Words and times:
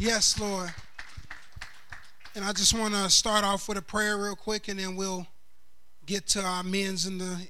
Yes, 0.00 0.38
Lord. 0.38 0.72
And 2.36 2.44
I 2.44 2.52
just 2.52 2.72
want 2.72 2.94
to 2.94 3.10
start 3.10 3.42
off 3.44 3.68
with 3.68 3.78
a 3.78 3.82
prayer 3.82 4.16
real 4.16 4.36
quick 4.36 4.68
and 4.68 4.78
then 4.78 4.94
we'll 4.94 5.26
get 6.06 6.28
to 6.28 6.40
our 6.40 6.62
men's 6.62 7.04
in 7.04 7.18
the 7.18 7.48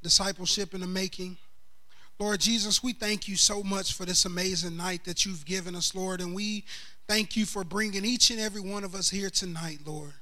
discipleship 0.00 0.74
in 0.74 0.80
the 0.80 0.86
making. 0.86 1.38
Lord 2.20 2.38
Jesus, 2.38 2.84
we 2.84 2.92
thank 2.92 3.26
you 3.26 3.34
so 3.34 3.64
much 3.64 3.94
for 3.94 4.04
this 4.04 4.24
amazing 4.26 4.76
night 4.76 5.06
that 5.06 5.26
you've 5.26 5.44
given 5.44 5.74
us, 5.74 5.92
Lord. 5.92 6.20
And 6.20 6.36
we 6.36 6.64
thank 7.08 7.36
you 7.36 7.44
for 7.44 7.64
bringing 7.64 8.04
each 8.04 8.30
and 8.30 8.38
every 8.38 8.60
one 8.60 8.84
of 8.84 8.94
us 8.94 9.10
here 9.10 9.28
tonight, 9.28 9.80
Lord. 9.84 10.12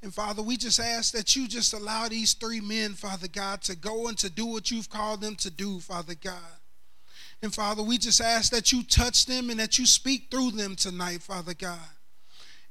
And 0.00 0.14
Father, 0.14 0.42
we 0.42 0.56
just 0.56 0.78
ask 0.78 1.12
that 1.14 1.34
you 1.34 1.48
just 1.48 1.72
allow 1.72 2.06
these 2.06 2.34
three 2.34 2.60
men, 2.60 2.92
Father 2.92 3.26
God, 3.26 3.62
to 3.62 3.74
go 3.74 4.06
and 4.06 4.16
to 4.18 4.30
do 4.30 4.46
what 4.46 4.70
you've 4.70 4.90
called 4.90 5.22
them 5.22 5.34
to 5.36 5.50
do, 5.50 5.80
Father 5.80 6.14
God. 6.14 6.38
And 7.44 7.54
Father, 7.54 7.82
we 7.82 7.98
just 7.98 8.22
ask 8.22 8.50
that 8.52 8.72
you 8.72 8.82
touch 8.82 9.26
them 9.26 9.50
and 9.50 9.60
that 9.60 9.78
you 9.78 9.84
speak 9.84 10.28
through 10.30 10.52
them 10.52 10.76
tonight, 10.76 11.20
Father 11.20 11.52
God. 11.52 11.78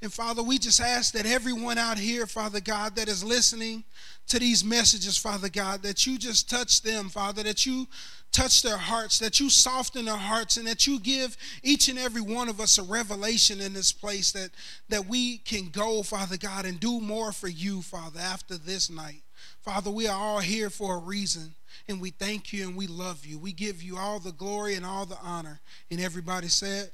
And 0.02 0.12
Father, 0.12 0.42
we 0.42 0.58
just 0.58 0.82
ask 0.82 1.14
that 1.14 1.28
everyone 1.28 1.78
out 1.78 2.00
here, 2.00 2.26
Father 2.26 2.60
God, 2.60 2.96
that 2.96 3.08
is 3.08 3.24
listening 3.24 3.84
to 4.30 4.40
these 4.40 4.64
messages, 4.64 5.16
Father 5.16 5.48
God, 5.48 5.84
that 5.84 6.08
you 6.08 6.18
just 6.18 6.50
touch 6.50 6.82
them, 6.82 7.10
Father, 7.10 7.44
that 7.44 7.68
you 7.68 7.88
touch 8.32 8.64
their 8.64 8.78
hearts, 8.78 9.20
that 9.20 9.40
you 9.40 9.48
soften 9.48 10.06
their 10.06 10.18
hearts, 10.18 10.58
and 10.58 10.66
that 10.66 10.88
you 10.88 11.00
give 11.00 11.38
each 11.62 11.88
and 11.88 12.00
every 12.00 12.22
one 12.22 12.50
of 12.50 12.60
us 12.60 12.80
a 12.80 12.84
revelation 12.84 13.62
in 13.62 13.74
this 13.74 13.92
place 13.92 14.32
that, 14.32 14.50
that 14.90 15.06
we 15.06 15.38
can 15.38 15.70
go, 15.70 16.02
Father 16.02 16.36
God, 16.36 16.66
and 16.66 16.80
do 16.80 17.00
more 17.00 17.32
for 17.32 17.48
you, 17.48 17.84
Father, 17.84 18.20
after 18.20 18.58
this 18.58 18.90
night. 18.90 19.22
Father, 19.62 19.92
we 19.92 20.08
are 20.08 20.20
all 20.20 20.40
here 20.40 20.72
for 20.72 20.96
a 20.96 21.00
reason, 21.00 21.54
and 21.88 22.00
we 22.00 22.12
thank 22.12 22.54
you 22.54 22.68
and 22.68 22.76
we 22.76 22.88
love 22.88 23.26
you. 23.26 23.38
We 23.38 23.54
give 23.54 23.82
you 23.82 23.98
all 23.98 24.20
the 24.20 24.32
glory 24.32 24.76
and 24.76 24.86
all 24.86 25.06
the 25.06 25.18
honor. 25.22 25.60
And 25.92 26.00
everybody 26.00 26.48
said, 26.48 26.92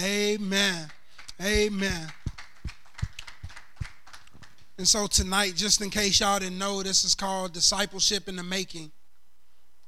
Amen. 0.00 0.88
Amen. 1.42 2.08
And 4.76 4.86
so 4.86 5.06
tonight, 5.06 5.54
just 5.56 5.80
in 5.80 5.90
case 5.90 6.20
y'all 6.20 6.38
didn't 6.38 6.58
know, 6.58 6.82
this 6.82 7.04
is 7.04 7.14
called 7.14 7.52
Discipleship 7.52 8.28
in 8.28 8.36
the 8.36 8.44
Making. 8.44 8.92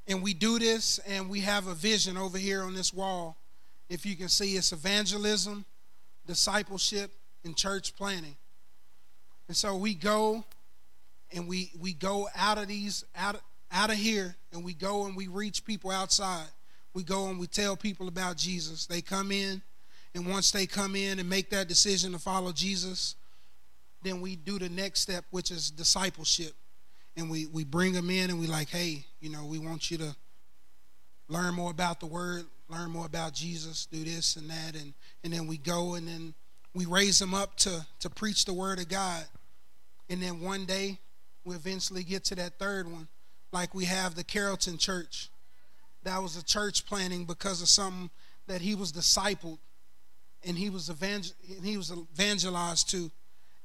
And 0.08 0.20
we 0.22 0.34
do 0.34 0.58
this, 0.58 0.98
and 1.06 1.30
we 1.30 1.40
have 1.40 1.68
a 1.68 1.74
vision 1.74 2.16
over 2.16 2.36
here 2.36 2.62
on 2.62 2.74
this 2.74 2.92
wall. 2.92 3.36
If 3.88 4.04
you 4.04 4.16
can 4.16 4.28
see, 4.28 4.56
it's 4.56 4.72
evangelism, 4.72 5.64
discipleship, 6.26 7.12
and 7.44 7.56
church 7.56 7.94
planting. 7.94 8.36
And 9.46 9.56
so 9.56 9.76
we 9.76 9.94
go 9.94 10.44
and 11.32 11.48
we 11.48 11.70
we 11.80 11.92
go 11.92 12.28
out 12.36 12.58
of 12.58 12.68
these 12.68 13.04
out 13.16 13.40
out 13.72 13.90
of 13.90 13.96
here 13.96 14.36
and 14.52 14.64
we 14.64 14.74
go 14.74 15.06
and 15.06 15.16
we 15.16 15.28
reach 15.28 15.64
people 15.64 15.90
outside. 15.90 16.48
We 16.94 17.02
go 17.02 17.28
and 17.28 17.38
we 17.38 17.46
tell 17.46 17.76
people 17.76 18.08
about 18.08 18.36
Jesus. 18.36 18.86
They 18.86 19.00
come 19.00 19.30
in, 19.30 19.62
and 20.14 20.26
once 20.26 20.50
they 20.50 20.66
come 20.66 20.96
in 20.96 21.20
and 21.20 21.28
make 21.28 21.50
that 21.50 21.68
decision 21.68 22.10
to 22.12 22.18
follow 22.18 22.50
Jesus, 22.50 23.14
then 24.02 24.20
we 24.20 24.34
do 24.34 24.58
the 24.58 24.68
next 24.68 25.00
step, 25.00 25.24
which 25.30 25.50
is 25.52 25.70
discipleship 25.70 26.54
and 27.16 27.30
we, 27.30 27.46
we 27.46 27.64
bring 27.64 27.92
them 27.92 28.10
in 28.10 28.30
and 28.30 28.40
we 28.40 28.46
like, 28.46 28.68
hey, 28.68 29.04
you 29.20 29.30
know, 29.30 29.44
we 29.44 29.58
want 29.58 29.90
you 29.90 29.98
to 29.98 30.16
learn 31.28 31.54
more 31.54 31.70
about 31.70 32.00
the 32.00 32.06
word, 32.06 32.44
learn 32.68 32.90
more 32.90 33.06
about 33.06 33.34
Jesus, 33.34 33.86
do 33.86 34.04
this 34.04 34.36
and 34.36 34.48
that, 34.50 34.74
and 34.74 34.94
and 35.22 35.32
then 35.32 35.46
we 35.46 35.58
go 35.58 35.94
and 35.94 36.08
then 36.08 36.34
we 36.74 36.86
raise 36.86 37.18
them 37.18 37.34
up 37.34 37.56
to 37.56 37.86
to 38.00 38.10
preach 38.10 38.44
the 38.44 38.54
word 38.54 38.78
of 38.78 38.88
God, 38.88 39.24
and 40.08 40.22
then 40.22 40.40
one 40.40 40.64
day 40.64 40.98
we 41.44 41.54
eventually 41.54 42.02
get 42.02 42.24
to 42.24 42.34
that 42.36 42.58
third 42.58 42.90
one, 42.90 43.08
like 43.52 43.74
we 43.74 43.84
have 43.86 44.14
the 44.14 44.24
Carrollton 44.24 44.78
Church. 44.78 45.30
That 46.04 46.22
was 46.22 46.36
a 46.36 46.44
church 46.44 46.86
planting 46.86 47.24
because 47.24 47.60
of 47.60 47.68
something 47.68 48.10
that 48.46 48.60
he 48.60 48.74
was 48.74 48.92
discipled, 48.92 49.58
and 50.44 50.56
he 50.56 50.70
was 50.70 50.88
evangel- 50.88 51.36
and 51.48 51.64
he 51.64 51.76
was 51.76 51.92
evangelized 51.92 52.90
to. 52.90 53.10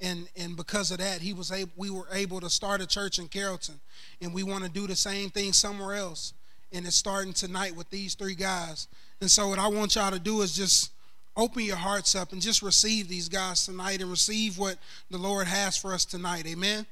And 0.02 0.28
and 0.36 0.58
because 0.58 0.92
of 0.92 0.98
that 0.98 1.22
he 1.22 1.32
was 1.32 1.54
able 1.54 1.72
we 1.78 1.90
were 1.90 2.08
able 2.12 2.42
to 2.42 2.50
start 2.50 2.82
a 2.82 2.86
church 2.86 3.18
in 3.18 3.30
carrollton. 3.30 3.80
And 4.20 4.34
we 4.34 4.44
want 4.44 4.66
to 4.66 4.70
do 4.70 4.88
the 4.88 4.96
same 4.96 5.30
thing 5.30 5.54
somewhere 5.54 5.96
else. 5.96 6.34
And 6.74 6.86
it's 6.86 6.98
starting 6.98 7.32
tonight 7.32 7.78
with 7.78 7.90
these 7.90 8.14
three 8.14 8.36
guys. 8.36 8.90
And 9.22 9.32
so 9.32 9.48
what 9.48 9.58
i 9.58 9.68
want 9.68 9.96
y'all 9.96 10.12
to 10.12 10.20
do 10.20 10.42
is 10.42 10.54
just 10.54 10.92
open 11.38 11.64
your 11.64 11.78
hearts 11.78 12.14
up 12.14 12.34
and 12.34 12.42
just 12.42 12.62
receive 12.62 13.08
these 13.08 13.30
guys 13.30 13.66
tonight 13.66 14.02
and 14.02 14.12
receive 14.12 14.58
what 14.58 14.78
the 15.10 15.18
lord 15.18 15.48
has 15.48 15.78
for 15.78 15.94
us 15.94 16.04
tonight. 16.04 16.46
Amen? 16.46 16.86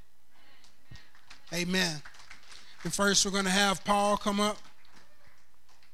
Amen 1.54 2.02
and 2.84 2.94
first 2.94 3.26
we're 3.26 3.32
going 3.32 3.46
to 3.46 3.52
have 3.52 3.84
paul 3.84 4.18
come 4.18 4.40
up 4.40 4.58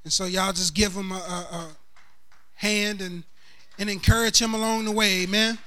and 0.04 0.14
so 0.14 0.26
y'all 0.26 0.54
just 0.54 0.74
give 0.74 0.94
him 0.94 1.12
a, 1.12 1.16
a, 1.16 1.56
a 1.56 1.68
hand 2.56 3.02
and 3.02 3.24
and 3.78 3.90
encourage 3.90 4.42
him 4.42 4.54
along 4.54 4.86
the 4.86 4.92
way 4.92 5.24
amen 5.24 5.58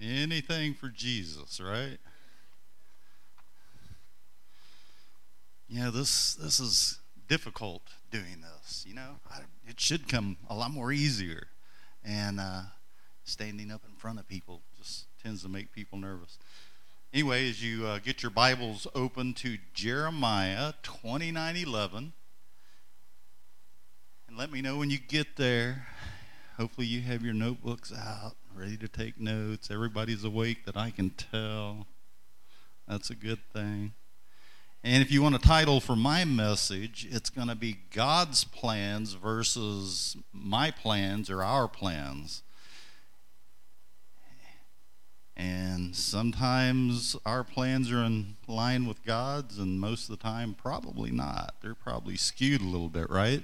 Anything 0.00 0.74
for 0.74 0.88
Jesus, 0.88 1.60
right? 1.60 1.98
Yeah, 5.68 5.90
this 5.90 6.34
this 6.34 6.60
is 6.60 7.00
difficult 7.28 7.82
doing 8.10 8.42
this. 8.42 8.84
You 8.86 8.94
know, 8.94 9.16
I, 9.30 9.40
it 9.66 9.80
should 9.80 10.06
come 10.06 10.36
a 10.48 10.54
lot 10.54 10.70
more 10.70 10.92
easier, 10.92 11.48
and 12.04 12.38
uh, 12.38 12.62
standing 13.24 13.72
up 13.72 13.82
in 13.88 13.96
front 13.96 14.20
of 14.20 14.28
people 14.28 14.62
tends 15.26 15.42
to 15.42 15.48
make 15.48 15.72
people 15.72 15.98
nervous. 15.98 16.38
Anyway, 17.12 17.50
as 17.50 17.60
you 17.60 17.84
uh, 17.84 17.98
get 17.98 18.22
your 18.22 18.30
Bibles 18.30 18.86
open 18.94 19.34
to 19.34 19.58
Jeremiah 19.74 20.74
twenty 20.84 21.32
nine 21.32 21.56
eleven, 21.56 22.12
and 24.28 24.38
let 24.38 24.52
me 24.52 24.62
know 24.62 24.76
when 24.76 24.88
you 24.88 24.98
get 24.98 25.34
there. 25.34 25.88
Hopefully, 26.58 26.86
you 26.86 27.00
have 27.00 27.24
your 27.24 27.34
notebooks 27.34 27.92
out 27.92 28.36
ready 28.54 28.76
to 28.76 28.86
take 28.86 29.18
notes. 29.18 29.68
Everybody's 29.68 30.22
awake 30.22 30.64
that 30.64 30.76
I 30.76 30.90
can 30.90 31.10
tell. 31.10 31.88
That's 32.86 33.10
a 33.10 33.16
good 33.16 33.40
thing. 33.52 33.94
And 34.84 35.02
if 35.02 35.10
you 35.10 35.22
want 35.22 35.34
a 35.34 35.40
title 35.40 35.80
for 35.80 35.96
my 35.96 36.24
message, 36.24 37.04
it's 37.10 37.30
going 37.30 37.48
to 37.48 37.56
be 37.56 37.78
God's 37.92 38.44
plans 38.44 39.14
versus 39.14 40.16
my 40.32 40.70
plans 40.70 41.28
or 41.28 41.42
our 41.42 41.66
plans. 41.66 42.44
And 45.36 45.94
sometimes 45.94 47.14
our 47.26 47.44
plans 47.44 47.92
are 47.92 48.02
in 48.02 48.36
line 48.48 48.86
with 48.86 49.04
God's, 49.04 49.58
and 49.58 49.78
most 49.78 50.04
of 50.04 50.18
the 50.18 50.22
time, 50.22 50.54
probably 50.54 51.10
not. 51.10 51.56
They're 51.60 51.74
probably 51.74 52.16
skewed 52.16 52.62
a 52.62 52.64
little 52.64 52.88
bit, 52.88 53.10
right? 53.10 53.42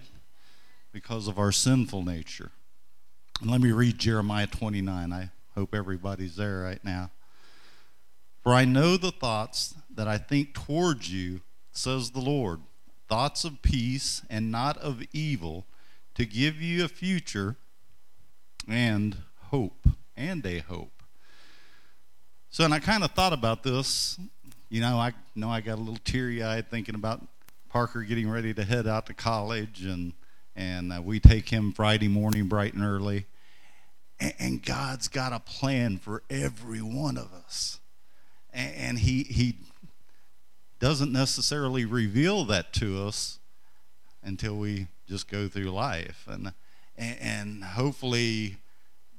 Because 0.91 1.29
of 1.29 1.39
our 1.39 1.53
sinful 1.53 2.03
nature. 2.03 2.51
And 3.43 3.51
let 3.51 3.61
me 3.61 3.73
read 3.73 3.99
Jeremiah 3.99 4.47
29. 4.47 5.13
I 5.13 5.31
hope 5.55 5.75
everybody's 5.75 6.37
there 6.37 6.61
right 6.61 6.83
now. 6.83 7.11
For 8.43 8.55
I 8.55 8.65
know 8.65 8.97
the 8.97 9.13
thoughts 9.13 9.75
that 9.95 10.09
I 10.09 10.17
think 10.17 10.55
towards 10.55 11.13
you, 11.13 11.43
says 11.73 12.11
the 12.11 12.21
Lord, 12.21 12.61
thoughts 13.09 13.45
of 13.45 13.61
peace 13.61 14.23
and 14.31 14.51
not 14.51 14.79
of 14.79 15.03
evil, 15.13 15.67
to 16.15 16.25
give 16.25 16.57
you 16.63 16.85
a 16.85 16.89
future 16.89 17.57
and 18.67 19.19
hope, 19.51 19.87
and 20.17 20.45
a 20.47 20.61
hope. 20.61 21.02
So, 22.55 22.67
and 22.67 22.75
I 22.75 22.81
kind 22.81 23.03
of 23.03 23.13
thought 23.13 23.33
about 23.33 23.63
this. 23.63 24.21
You 24.69 24.83
know, 24.83 24.99
I 24.99 25.15
know 25.35 25.49
I 25.49 25.63
got 25.63 25.79
a 25.79 25.81
little 25.81 25.99
teary 26.05 26.43
eyed 26.43 26.69
thinking 26.69 26.95
about 26.95 27.27
Parker 27.71 28.03
getting 28.03 28.29
ready 28.29 28.53
to 28.53 28.63
head 28.63 28.87
out 28.87 29.07
to 29.07 29.15
college, 29.15 29.87
and 29.87 30.13
and 30.55 30.93
uh, 30.93 31.01
we 31.03 31.19
take 31.19 31.49
him 31.49 31.73
Friday 31.73 32.09
morning 32.09 32.49
bright 32.49 32.75
and 32.75 32.85
early. 32.85 33.25
And 34.39 34.63
God's 34.63 35.09
got 35.09 35.33
a 35.33 35.41
plan 35.41 35.97
for 35.97 36.25
every 36.29 36.83
one 36.83 37.17
of 37.17 37.33
us. 37.33 37.81
And 38.53 38.99
He, 38.99 39.23
he 39.23 39.57
doesn't 40.79 41.11
necessarily 41.11 41.87
reveal 41.87 42.45
that 42.45 42.75
to 42.75 43.03
us 43.03 43.39
until 44.23 44.59
we 44.59 44.89
just 45.09 45.27
go 45.27 45.49
through 45.49 45.71
life. 45.71 46.29
And, 46.31 46.53
and 46.99 47.65
hopefully, 47.65 48.59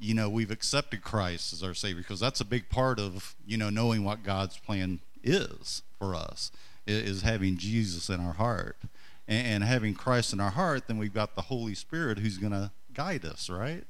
you 0.03 0.13
know, 0.13 0.29
we've 0.29 0.51
accepted 0.51 1.01
Christ 1.01 1.53
as 1.53 1.63
our 1.63 1.73
Savior 1.73 2.01
because 2.01 2.19
that's 2.19 2.41
a 2.41 2.45
big 2.45 2.69
part 2.69 2.99
of, 2.99 3.35
you 3.45 3.57
know, 3.57 3.69
knowing 3.69 4.03
what 4.03 4.23
God's 4.23 4.57
plan 4.57 4.99
is 5.23 5.81
for 5.97 6.13
us, 6.13 6.51
is 6.85 7.21
having 7.21 7.57
Jesus 7.57 8.09
in 8.09 8.19
our 8.19 8.33
heart. 8.33 8.77
And 9.25 9.63
having 9.63 9.93
Christ 9.93 10.33
in 10.33 10.41
our 10.41 10.49
heart, 10.49 10.87
then 10.87 10.97
we've 10.97 11.13
got 11.13 11.35
the 11.35 11.43
Holy 11.43 11.73
Spirit 11.75 12.19
who's 12.19 12.37
going 12.37 12.51
to 12.51 12.71
guide 12.93 13.23
us, 13.23 13.49
right? 13.49 13.85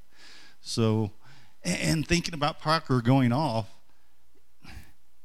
So, 0.61 1.09
and 1.63 2.07
thinking 2.07 2.35
about 2.35 2.59
Parker 2.59 3.01
going 3.01 3.33
off, 3.33 3.65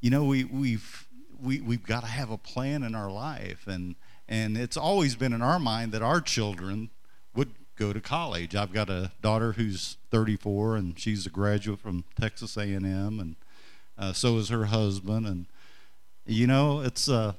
you 0.01 0.09
know, 0.09 0.25
we, 0.25 0.45
we've 0.45 1.07
we, 1.41 1.61
we've 1.61 1.85
got 1.85 2.01
to 2.01 2.07
have 2.07 2.31
a 2.31 2.39
plan 2.39 2.83
in 2.83 2.95
our 2.95 3.11
life, 3.11 3.67
and 3.67 3.97
and 4.29 4.57
it's 4.57 4.77
always 4.77 5.15
been 5.15 5.33
in 5.35 5.43
our 5.43 5.59
mind 5.59 5.93
that 5.93 6.03
our 6.03 6.21
children 6.21 6.91
would 7.35 7.55
go 7.79 7.93
to 7.93 8.01
college. 8.01 8.57
I've 8.57 8.73
got 8.73 8.91
a 8.91 9.13
daughter 9.23 9.53
who's 9.53 9.97
34, 10.11 10.77
and 10.77 10.99
she's 10.99 11.27
a 11.27 11.31
graduate 11.31 11.79
from 11.79 12.05
Texas 12.21 12.57
A&M, 12.57 12.85
and 12.85 13.37
uh, 13.97 14.13
so 14.13 14.37
is 14.37 14.49
her 14.49 14.67
husband, 14.67 15.27
and 15.27 15.47
you 16.27 16.47
know, 16.47 16.81
it's 16.81 17.09
uh, 17.09 17.33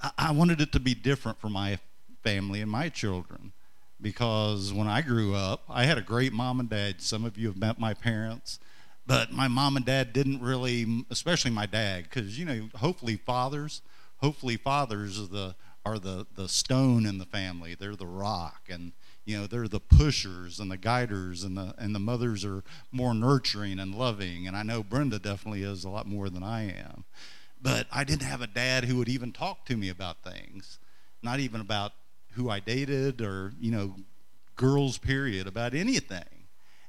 I, 0.00 0.10
I 0.18 0.32
wanted 0.32 0.60
it 0.60 0.72
to 0.72 0.80
be 0.80 0.94
different 0.94 1.38
for 1.38 1.48
my 1.48 1.78
family 2.22 2.60
and 2.60 2.70
my 2.70 2.88
children 2.88 3.52
because 4.00 4.72
when 4.72 4.86
I 4.86 5.00
grew 5.00 5.34
up, 5.34 5.62
I 5.68 5.84
had 5.84 5.98
a 5.98 6.02
great 6.02 6.32
mom 6.32 6.60
and 6.60 6.68
dad. 6.68 7.00
Some 7.00 7.24
of 7.24 7.36
you 7.36 7.48
have 7.48 7.56
met 7.56 7.78
my 7.78 7.94
parents, 7.94 8.58
but 9.06 9.32
my 9.32 9.48
mom 9.48 9.76
and 9.76 9.84
dad 9.84 10.12
didn't 10.12 10.42
really, 10.42 11.04
especially 11.10 11.50
my 11.50 11.66
dad, 11.66 12.04
because 12.04 12.38
you 12.38 12.44
know, 12.44 12.68
hopefully 12.76 13.16
fathers, 13.16 13.82
hopefully 14.18 14.56
fathers 14.56 15.20
are 15.20 15.26
the 15.26 15.54
are 15.84 15.98
the 15.98 16.26
the 16.34 16.48
stone 16.48 17.06
in 17.06 17.18
the 17.18 17.26
family. 17.26 17.74
They're 17.74 17.96
the 17.96 18.06
rock, 18.06 18.62
and 18.68 18.92
you 19.26 19.38
know 19.38 19.46
they're 19.46 19.68
the 19.68 19.80
pushers 19.80 20.58
and 20.58 20.70
the 20.70 20.78
guiders, 20.78 21.42
and 21.44 21.56
the 21.56 21.74
and 21.76 21.94
the 21.94 21.98
mothers 21.98 22.44
are 22.44 22.64
more 22.90 23.12
nurturing 23.12 23.78
and 23.78 23.94
loving. 23.94 24.46
And 24.46 24.56
I 24.56 24.62
know 24.62 24.82
Brenda 24.82 25.18
definitely 25.18 25.62
is 25.62 25.84
a 25.84 25.90
lot 25.90 26.06
more 26.06 26.30
than 26.30 26.42
I 26.42 26.70
am, 26.70 27.04
but 27.60 27.86
I 27.92 28.04
didn't 28.04 28.22
have 28.22 28.40
a 28.40 28.46
dad 28.46 28.84
who 28.84 28.96
would 28.96 29.08
even 29.08 29.32
talk 29.32 29.66
to 29.66 29.76
me 29.76 29.88
about 29.88 30.22
things, 30.22 30.78
not 31.22 31.40
even 31.40 31.60
about 31.60 31.92
who 32.32 32.48
I 32.48 32.60
dated 32.60 33.20
or, 33.20 33.52
you 33.58 33.72
know, 33.72 33.96
girls, 34.54 34.98
period, 34.98 35.46
about 35.46 35.74
anything. 35.74 36.24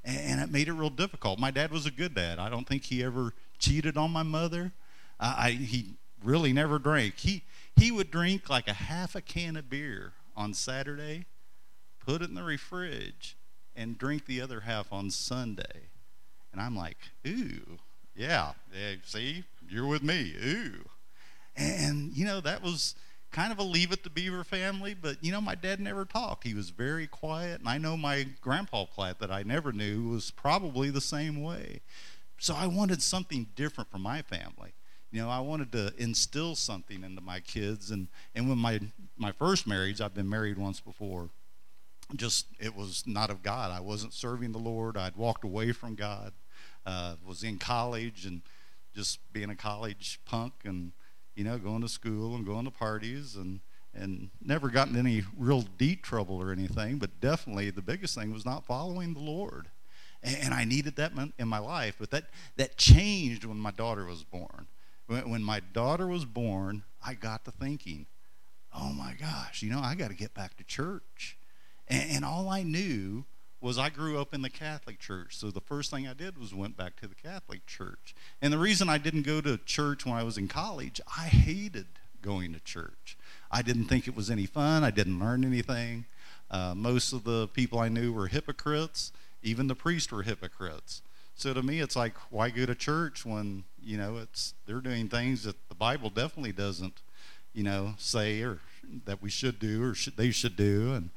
And 0.03 0.39
it 0.39 0.51
made 0.51 0.67
it 0.67 0.73
real 0.73 0.89
difficult. 0.89 1.39
My 1.39 1.51
dad 1.51 1.71
was 1.71 1.85
a 1.85 1.91
good 1.91 2.13
dad. 2.13 2.39
I 2.39 2.49
don't 2.49 2.67
think 2.67 2.85
he 2.85 3.03
ever 3.03 3.33
cheated 3.59 3.97
on 3.97 4.11
my 4.11 4.23
mother. 4.23 4.71
I, 5.19 5.51
he 5.51 5.95
really 6.23 6.53
never 6.53 6.79
drank. 6.79 7.17
He, 7.17 7.43
he 7.75 7.91
would 7.91 8.11
drink 8.11 8.49
like 8.49 8.67
a 8.67 8.73
half 8.73 9.15
a 9.15 9.21
can 9.21 9.57
of 9.57 9.69
beer 9.69 10.13
on 10.35 10.53
Saturday, 10.53 11.25
put 12.07 12.21
it 12.21 12.30
in 12.30 12.36
the 12.36 12.57
fridge, 12.57 13.36
and 13.75 13.98
drink 13.98 14.25
the 14.25 14.39
other 14.39 14.62
half 14.62 14.94
on 14.94 15.12
Sunday. 15.12 15.89
And 16.54 16.62
I'm 16.62 16.75
like, 16.75 16.98
ooh, 17.27 17.77
yeah, 18.15 18.54
yeah 18.74 18.95
see, 19.04 19.44
you're 19.69 19.86
with 19.86 20.01
me, 20.01 20.33
ooh. 20.44 20.86
And, 21.57 22.13
you 22.13 22.25
know, 22.25 22.39
that 22.39 22.63
was 22.63 22.95
kind 23.31 23.51
of 23.51 23.59
a 23.59 23.63
leave 23.63 23.92
it 23.92 24.04
to 24.04 24.09
beaver 24.09 24.45
family, 24.45 24.94
but 24.94 25.21
you 25.21 25.33
know, 25.33 25.42
my 25.42 25.54
dad 25.54 25.81
never 25.81 26.06
talked. 26.06 26.45
He 26.45 26.54
was 26.54 26.69
very 26.69 27.07
quiet, 27.07 27.59
and 27.59 27.68
I 27.68 27.77
know 27.77 27.98
my 27.98 28.25
grandpa 28.39 28.86
Platt 28.86 29.19
that 29.19 29.30
I 29.30 29.44
never 29.44 29.74
knew 29.74 30.09
was 30.09 30.31
probably 30.31 30.89
the 30.89 31.01
same 31.01 31.44
way. 31.44 31.81
So 32.39 32.56
I 32.56 32.68
wanted 32.68 33.01
something 33.01 33.48
different 33.56 33.92
for 33.92 33.98
my 33.98 34.21
family. 34.21 34.74
You 35.12 35.21
know, 35.21 35.30
I 35.30 35.39
wanted 35.42 35.71
to 35.74 35.94
instill 35.98 36.56
something 36.56 37.04
into 37.04 37.21
my 37.21 37.42
kids, 37.42 37.92
and 37.92 38.07
and 38.33 38.48
when 38.48 38.57
my 38.57 38.80
my 39.18 39.33
first 39.33 39.68
marriage, 39.68 40.00
I've 40.00 40.13
been 40.13 40.30
married 40.30 40.57
once 40.57 40.80
before. 40.80 41.30
Just 42.15 42.48
it 42.59 42.75
was 42.75 43.04
not 43.06 43.30
of 43.30 43.44
God. 43.44 43.71
I 43.71 43.81
wasn't 43.81 44.13
serving 44.13 44.54
the 44.54 44.57
Lord. 44.57 44.95
I'd 44.98 45.15
walked 45.15 45.44
away 45.44 45.71
from 45.71 45.95
God. 45.95 46.33
Uh, 46.86 47.15
was 47.27 47.44
in 47.44 47.57
college 47.57 48.25
and 48.25 48.42
just 48.95 49.19
being 49.33 49.50
a 49.50 49.56
college 49.56 50.21
punk 50.25 50.54
and 50.63 50.94
you 51.38 51.44
know, 51.44 51.57
going 51.59 51.81
to 51.81 51.88
school 51.88 52.36
and 52.36 52.45
going 52.45 52.65
to 52.65 52.71
parties 52.71 53.36
and 53.36 53.59
and 53.94 54.30
never 54.44 54.69
gotten 54.69 54.95
any 54.95 55.24
real 55.38 55.62
deep 55.62 56.04
trouble 56.04 56.39
or 56.39 56.51
anything, 56.51 56.98
but 56.98 57.19
definitely 57.19 57.71
the 57.71 57.81
biggest 57.81 58.15
thing 58.15 58.31
was 58.31 58.45
not 58.45 58.65
following 58.65 59.13
the 59.13 59.19
Lord. 59.19 59.69
And, 60.21 60.36
and 60.44 60.54
I 60.54 60.65
needed 60.65 60.98
that 60.98 61.13
in 61.39 61.48
my 61.48 61.57
life, 61.59 61.95
but 62.00 62.12
that 62.12 62.25
that 62.57 62.77
changed 62.77 63.45
when 63.45 63.57
my 63.57 63.71
daughter 63.71 64.06
was 64.06 64.24
born. 64.24 64.68
When, 65.07 65.30
when 65.30 65.44
my 65.44 65.62
daughter 65.74 66.07
was 66.07 66.25
born, 66.25 66.83
I 67.06 67.13
got 67.13 67.45
to 67.45 67.51
thinking, 67.51 68.07
oh 68.75 68.92
my 68.94 69.13
gosh, 69.19 69.62
you 69.62 69.71
know, 69.71 69.80
I 69.80 69.95
got 69.95 70.09
to 70.09 70.15
get 70.15 70.33
back 70.33 70.57
to 70.57 70.63
church. 70.63 71.36
And, 71.87 72.11
and 72.11 72.25
all 72.25 72.49
I 72.49 72.63
knew 72.63 73.25
was 73.59 73.77
I 73.77 73.89
grew 73.89 74.19
up 74.19 74.33
in 74.33 74.41
the 74.41 74.49
Catholic 74.49 74.99
Church. 74.99 75.35
So 75.35 75.49
the 75.49 75.61
first 75.61 75.89
thing 75.89 76.07
I 76.07 76.13
did 76.13 76.37
was 76.37 76.53
went 76.53 76.77
back 76.77 76.95
to 76.97 77.07
the 77.07 77.15
Catholic 77.15 77.65
Church. 77.65 78.15
And 78.41 78.53
the 78.53 78.57
reason 78.57 78.87
I 78.87 78.97
didn't 78.97 79.23
go 79.23 79.41
to 79.41 79.57
church 79.57 80.05
when 80.05 80.15
I 80.15 80.23
was 80.23 80.37
in 80.37 80.47
college, 80.47 81.01
I 81.17 81.27
hated 81.27 81.87
going 82.21 82.53
to 82.53 82.59
church. 82.59 83.17
I 83.51 83.61
didn't 83.61 83.85
think 83.85 84.07
it 84.07 84.15
was 84.15 84.29
any 84.29 84.45
fun. 84.45 84.83
I 84.83 84.91
didn't 84.91 85.19
learn 85.19 85.43
anything. 85.43 86.05
Uh, 86.51 86.73
most 86.75 87.13
of 87.13 87.23
the 87.23 87.47
people 87.47 87.79
I 87.79 87.89
knew 87.89 88.13
were 88.13 88.27
hypocrites. 88.27 89.11
Even 89.41 89.67
the 89.67 89.75
priests 89.75 90.11
were 90.11 90.23
hypocrites. 90.23 91.01
So 91.35 91.53
to 91.53 91.61
me, 91.61 91.79
it's 91.79 91.95
like, 91.95 92.15
why 92.31 92.49
go 92.49 92.65
to 92.65 92.75
church 92.75 93.25
when 93.25 93.63
you 93.81 93.97
know 93.97 94.17
it's 94.17 94.55
they're 94.65 94.81
doing 94.81 95.07
things 95.07 95.43
that 95.43 95.55
the 95.69 95.75
Bible 95.75 96.09
definitely 96.09 96.51
doesn't, 96.51 97.01
you 97.53 97.63
know, 97.63 97.93
say 97.97 98.41
or 98.41 98.59
that 99.05 99.21
we 99.21 99.29
should 99.29 99.59
do 99.59 99.83
or 99.83 99.95
they 100.15 100.31
should 100.31 100.55
do. 100.55 100.93
And 100.93 101.09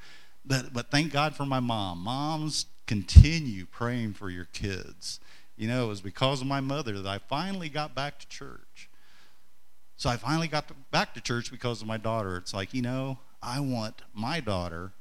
but, 0.45 0.73
but 0.73 0.91
thank 0.91 1.13
God 1.13 1.35
for 1.35 1.45
my 1.45 1.61
mom. 1.61 1.99
Moms, 2.01 2.67
continue 2.87 3.67
praying 3.67 4.15
for 4.15 4.31
your 4.31 4.47
kids. 4.47 5.21
You 5.57 5.69
know, 5.69 5.85
it 5.85 5.89
was 5.89 6.01
because 6.01 6.41
of 6.41 6.47
my 6.47 6.61
mother 6.61 7.01
that 7.01 7.07
I 7.09 7.19
finally 7.19 7.69
got 7.69 7.95
back 7.95 8.19
to 8.21 8.29
church. 8.29 8.89
So 9.97 10.09
I 10.09 10.17
finally 10.17 10.49
got 10.49 10.71
back 10.91 11.13
to 11.15 11.21
church 11.21 11.51
because 11.51 11.83
of 11.83 11.87
my 11.87 11.99
daughter. 11.99 12.37
It's 12.39 12.55
like, 12.55 12.73
you 12.73 12.81
know, 12.81 13.19
I 13.43 13.61
want 13.61 14.03
my 14.15 14.41
daughter 14.41 14.93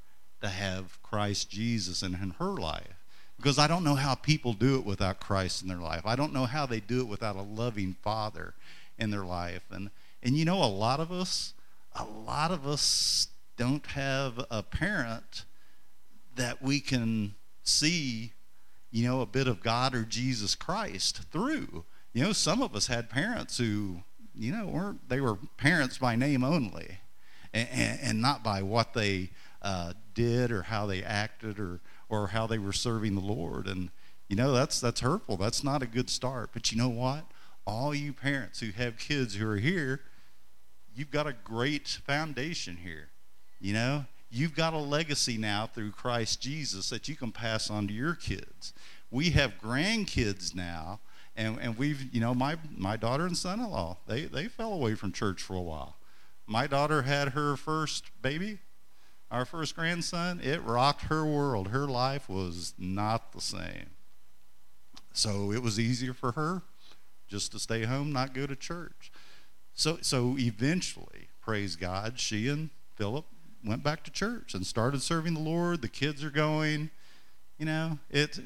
to 0.41 0.49
have 0.49 1.01
Christ 1.01 1.49
Jesus 1.49 2.03
in, 2.03 2.15
in 2.15 2.31
her 2.39 2.51
life. 2.51 2.95
Because 3.37 3.57
I 3.57 3.67
don't 3.67 3.85
know 3.85 3.95
how 3.95 4.15
people 4.15 4.51
do 4.51 4.75
it 4.77 4.85
without 4.85 5.21
Christ 5.21 5.61
in 5.61 5.69
their 5.69 5.77
life. 5.77 6.01
I 6.03 6.17
don't 6.17 6.33
know 6.33 6.45
how 6.45 6.65
they 6.65 6.81
do 6.81 6.99
it 6.99 7.07
without 7.07 7.37
a 7.37 7.41
loving 7.41 7.95
father 8.01 8.53
in 8.97 9.11
their 9.11 9.23
life. 9.23 9.63
And 9.71 9.89
and 10.21 10.35
you 10.35 10.43
know 10.43 10.61
a 10.61 10.65
lot 10.65 10.99
of 10.99 11.11
us 11.11 11.53
a 11.95 12.03
lot 12.03 12.51
of 12.51 12.67
us 12.67 13.27
don't 13.59 13.87
have 13.87 14.45
a 14.49 14.63
parent 14.63 15.43
that 16.37 16.61
we 16.61 16.79
can 16.79 17.35
see, 17.61 18.31
you 18.89 19.05
know, 19.05 19.19
a 19.19 19.25
bit 19.25 19.49
of 19.49 19.61
God 19.61 19.93
or 19.93 20.03
Jesus 20.03 20.55
Christ 20.55 21.23
through. 21.29 21.83
You 22.13 22.23
know, 22.23 22.31
some 22.31 22.61
of 22.61 22.73
us 22.73 22.87
had 22.87 23.09
parents 23.09 23.57
who, 23.57 23.97
you 24.33 24.53
know, 24.53 24.65
weren't 24.65 25.09
they 25.09 25.19
were 25.19 25.37
parents 25.57 25.97
by 25.97 26.15
name 26.15 26.41
only, 26.41 26.99
and, 27.53 27.99
and, 28.01 28.21
not 28.21 28.45
by 28.45 28.61
what 28.61 28.93
they 28.93 29.31
uh, 29.61 29.91
did 30.13 30.53
or 30.53 30.61
how 30.61 30.85
they 30.85 31.03
acted 31.03 31.59
or 31.59 31.81
or 32.07 32.27
how 32.27 32.47
they 32.47 32.59
were 32.59 32.71
serving 32.71 33.15
the 33.15 33.21
Lord. 33.21 33.67
And 33.67 33.89
you 34.29 34.37
know, 34.37 34.53
that's 34.53 34.79
that's 34.79 35.01
hurtful. 35.01 35.35
That's 35.35 35.65
not 35.65 35.83
a 35.83 35.87
good 35.87 36.09
start. 36.09 36.51
But 36.53 36.71
you 36.71 36.77
know 36.77 36.87
what? 36.87 37.25
All 37.67 37.93
you 37.93 38.13
parents 38.13 38.61
who 38.61 38.71
have 38.71 38.97
kids 38.97 39.35
who 39.35 39.49
are 39.49 39.57
here, 39.57 39.99
you've 40.95 41.11
got 41.11 41.27
a 41.27 41.33
great 41.33 41.89
foundation 41.89 42.77
here. 42.77 43.09
You 43.59 43.73
know, 43.73 44.05
you've 44.31 44.55
got 44.55 44.73
a 44.73 44.77
legacy 44.77 45.37
now 45.37 45.67
through 45.67 45.91
Christ 45.91 46.41
Jesus 46.41 46.89
that 46.89 47.07
you 47.07 47.15
can 47.15 47.31
pass 47.31 47.69
on 47.69 47.87
to 47.87 47.93
your 47.93 48.15
kids. 48.15 48.73
We 49.11 49.31
have 49.31 49.59
grandkids 49.61 50.55
now, 50.55 50.99
and, 51.35 51.57
and 51.59 51.77
we've, 51.77 52.13
you 52.13 52.21
know, 52.21 52.33
my, 52.33 52.57
my 52.75 52.95
daughter 52.95 53.25
and 53.25 53.35
son 53.35 53.59
in 53.59 53.69
law, 53.69 53.97
they, 54.07 54.25
they 54.25 54.47
fell 54.47 54.71
away 54.71 54.95
from 54.95 55.11
church 55.11 55.41
for 55.41 55.55
a 55.55 55.61
while. 55.61 55.97
My 56.47 56.67
daughter 56.67 57.01
had 57.01 57.29
her 57.29 57.57
first 57.57 58.05
baby, 58.21 58.59
our 59.29 59.45
first 59.45 59.75
grandson. 59.75 60.39
It 60.41 60.63
rocked 60.63 61.03
her 61.03 61.25
world. 61.25 61.67
Her 61.67 61.85
life 61.85 62.29
was 62.29 62.73
not 62.77 63.33
the 63.33 63.41
same. 63.41 63.91
So 65.13 65.51
it 65.51 65.61
was 65.61 65.79
easier 65.79 66.13
for 66.13 66.31
her 66.31 66.63
just 67.27 67.51
to 67.51 67.59
stay 67.59 67.83
home, 67.83 68.11
not 68.11 68.33
go 68.33 68.47
to 68.47 68.55
church. 68.55 69.11
So, 69.73 69.99
so 70.01 70.35
eventually, 70.37 71.29
praise 71.41 71.75
God, 71.75 72.19
she 72.19 72.47
and 72.47 72.69
Philip 72.95 73.25
went 73.63 73.83
back 73.83 74.03
to 74.03 74.11
church 74.11 74.53
and 74.53 74.65
started 74.65 75.01
serving 75.01 75.33
the 75.33 75.39
Lord. 75.39 75.81
The 75.81 75.89
kids 75.89 76.23
are 76.23 76.29
going. 76.29 76.89
You 77.57 77.65
know, 77.65 77.99
it 78.09 78.39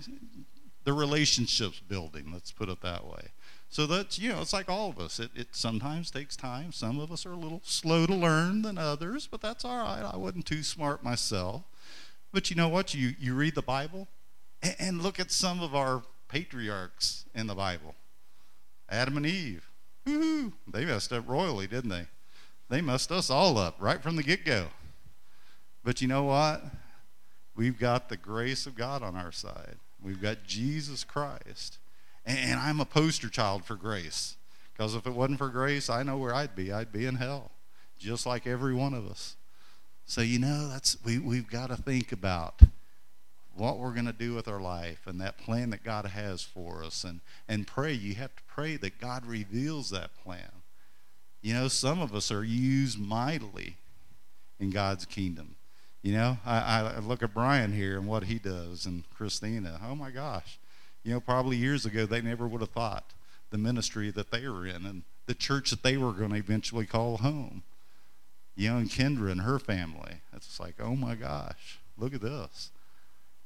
the 0.83 0.93
relationships 0.93 1.79
building. 1.79 2.31
Let's 2.33 2.51
put 2.51 2.69
it 2.69 2.81
that 2.81 3.05
way. 3.05 3.29
So 3.69 3.87
that's 3.87 4.19
you 4.19 4.29
know, 4.29 4.41
it's 4.41 4.53
like 4.53 4.69
all 4.69 4.89
of 4.89 4.99
us. 4.99 5.19
It, 5.19 5.31
it 5.35 5.47
sometimes 5.51 6.11
takes 6.11 6.35
time. 6.35 6.71
Some 6.71 6.99
of 6.99 7.11
us 7.11 7.25
are 7.25 7.31
a 7.31 7.37
little 7.37 7.61
slow 7.63 8.05
to 8.05 8.13
learn 8.13 8.61
than 8.61 8.77
others, 8.77 9.27
but 9.27 9.41
that's 9.41 9.65
all 9.65 9.77
right. 9.77 10.03
I 10.03 10.17
wasn't 10.17 10.45
too 10.45 10.63
smart 10.63 11.03
myself. 11.03 11.63
But 12.31 12.49
you 12.49 12.55
know 12.55 12.69
what? 12.69 12.93
You 12.93 13.13
you 13.19 13.35
read 13.35 13.55
the 13.55 13.61
Bible 13.61 14.07
and, 14.61 14.75
and 14.79 15.01
look 15.01 15.19
at 15.19 15.31
some 15.31 15.61
of 15.61 15.75
our 15.75 16.03
patriarchs 16.27 17.25
in 17.35 17.47
the 17.47 17.55
Bible. 17.55 17.95
Adam 18.89 19.17
and 19.17 19.25
Eve. 19.25 19.69
Woo-hoo. 20.05 20.53
They 20.67 20.85
messed 20.85 21.13
up 21.13 21.27
royally, 21.27 21.67
didn't 21.67 21.89
they? 21.89 22.07
They 22.69 22.81
messed 22.81 23.11
us 23.11 23.29
all 23.29 23.57
up 23.57 23.77
right 23.79 24.01
from 24.01 24.15
the 24.15 24.23
get 24.23 24.45
go. 24.45 24.67
But 25.83 26.01
you 26.01 26.07
know 26.07 26.23
what? 26.23 26.63
We've 27.55 27.77
got 27.77 28.09
the 28.09 28.17
grace 28.17 28.65
of 28.65 28.75
God 28.75 29.03
on 29.03 29.15
our 29.15 29.31
side. 29.31 29.75
We've 30.01 30.21
got 30.21 30.43
Jesus 30.45 31.03
Christ. 31.03 31.77
And 32.25 32.59
I'm 32.59 32.79
a 32.79 32.85
poster 32.85 33.29
child 33.29 33.65
for 33.65 33.75
grace. 33.75 34.37
Because 34.71 34.95
if 34.95 35.05
it 35.05 35.13
wasn't 35.13 35.37
for 35.37 35.49
grace, 35.49 35.89
I 35.89 36.03
know 36.03 36.17
where 36.17 36.33
I'd 36.33 36.55
be. 36.55 36.71
I'd 36.71 36.91
be 36.91 37.05
in 37.05 37.15
hell, 37.15 37.51
just 37.97 38.25
like 38.25 38.47
every 38.47 38.73
one 38.73 38.93
of 38.93 39.05
us. 39.07 39.35
So, 40.05 40.21
you 40.21 40.39
know, 40.39 40.67
that's 40.67 40.97
we, 41.05 41.19
we've 41.19 41.49
got 41.49 41.69
to 41.69 41.77
think 41.77 42.11
about 42.11 42.61
what 43.55 43.77
we're 43.77 43.93
going 43.93 44.05
to 44.05 44.13
do 44.13 44.33
with 44.33 44.47
our 44.47 44.59
life 44.59 45.05
and 45.05 45.21
that 45.21 45.37
plan 45.37 45.69
that 45.69 45.83
God 45.83 46.05
has 46.05 46.41
for 46.41 46.83
us 46.83 47.03
and, 47.03 47.21
and 47.47 47.67
pray. 47.67 47.93
You 47.93 48.15
have 48.15 48.35
to 48.35 48.43
pray 48.47 48.77
that 48.77 48.99
God 48.99 49.25
reveals 49.25 49.91
that 49.91 50.15
plan. 50.23 50.49
You 51.41 51.53
know, 51.53 51.67
some 51.67 52.01
of 52.01 52.15
us 52.15 52.31
are 52.31 52.43
used 52.43 52.99
mightily 52.99 53.77
in 54.59 54.71
God's 54.71 55.05
kingdom. 55.05 55.55
You 56.03 56.11
know, 56.11 56.37
I, 56.45 56.81
I 56.81 56.99
look 56.99 57.23
at 57.23 57.33
Brian 57.33 57.71
here 57.71 57.97
and 57.97 58.05
what 58.05 58.25
he 58.25 58.37
does, 58.37 58.85
and 58.85 59.09
Christina. 59.15 59.79
Oh 59.87 59.95
my 59.95 60.11
gosh, 60.11 60.59
you 61.01 61.13
know, 61.13 61.21
probably 61.21 61.55
years 61.55 61.85
ago 61.85 62.05
they 62.05 62.21
never 62.21 62.45
would 62.45 62.59
have 62.59 62.71
thought 62.71 63.13
the 63.51 63.57
ministry 63.57 64.11
that 64.11 64.29
they 64.29 64.47
were 64.47 64.67
in 64.67 64.85
and 64.85 65.03
the 65.27 65.33
church 65.33 65.69
that 65.69 65.81
they 65.81 65.95
were 65.95 66.11
going 66.11 66.31
to 66.31 66.35
eventually 66.35 66.85
call 66.85 67.17
home. 67.17 67.63
You 68.55 68.69
know, 68.69 68.77
and 68.77 68.89
Kendra 68.89 69.31
and 69.31 69.41
her 69.41 69.57
family. 69.57 70.17
It's 70.35 70.59
like, 70.59 70.75
oh 70.79 70.95
my 70.95 71.15
gosh, 71.15 71.79
look 71.97 72.13
at 72.13 72.21
this. 72.21 72.71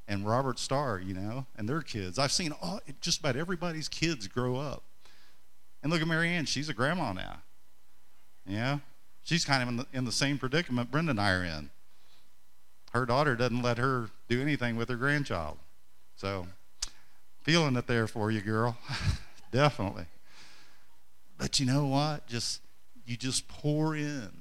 And 0.08 0.28
Robert 0.28 0.58
Starr, 0.58 1.00
you 1.00 1.14
know, 1.14 1.46
and 1.56 1.70
their 1.70 1.82
kids. 1.82 2.18
I've 2.18 2.32
seen 2.32 2.54
all, 2.62 2.82
just 3.02 3.20
about 3.20 3.36
everybody's 3.36 3.88
kids 3.88 4.28
grow 4.28 4.56
up. 4.56 4.84
And 5.84 5.92
look 5.92 6.02
at 6.02 6.08
Marianne, 6.08 6.46
she's 6.46 6.70
a 6.70 6.74
grandma 6.74 7.14
now. 7.14 7.38
Yeah, 8.48 8.80
she's 9.24 9.46
kind 9.46 9.62
of 9.62 9.70
in 9.70 9.78
the, 9.78 9.86
in 9.94 10.06
the 10.06 10.12
same 10.12 10.40
predicament 10.40 10.90
Brenda 10.90 11.12
and 11.12 11.22
I 11.22 11.32
are 11.32 11.44
in. 11.44 11.70
Her 12.98 13.06
daughter 13.06 13.36
doesn't 13.36 13.62
let 13.62 13.78
her 13.78 14.10
do 14.28 14.42
anything 14.42 14.76
with 14.76 14.90
her 14.90 14.96
grandchild. 14.96 15.60
So, 16.16 16.48
feeling 17.44 17.76
it 17.76 17.86
there 17.86 18.08
for 18.08 18.32
you, 18.32 18.42
girl. 18.42 18.76
Definitely. 19.52 20.06
But 21.38 21.60
you 21.60 21.68
know 21.68 21.86
what? 21.86 22.26
Just 22.26 22.62
you 23.06 23.16
just 23.16 23.48
pour 23.48 23.96
in 23.96 24.32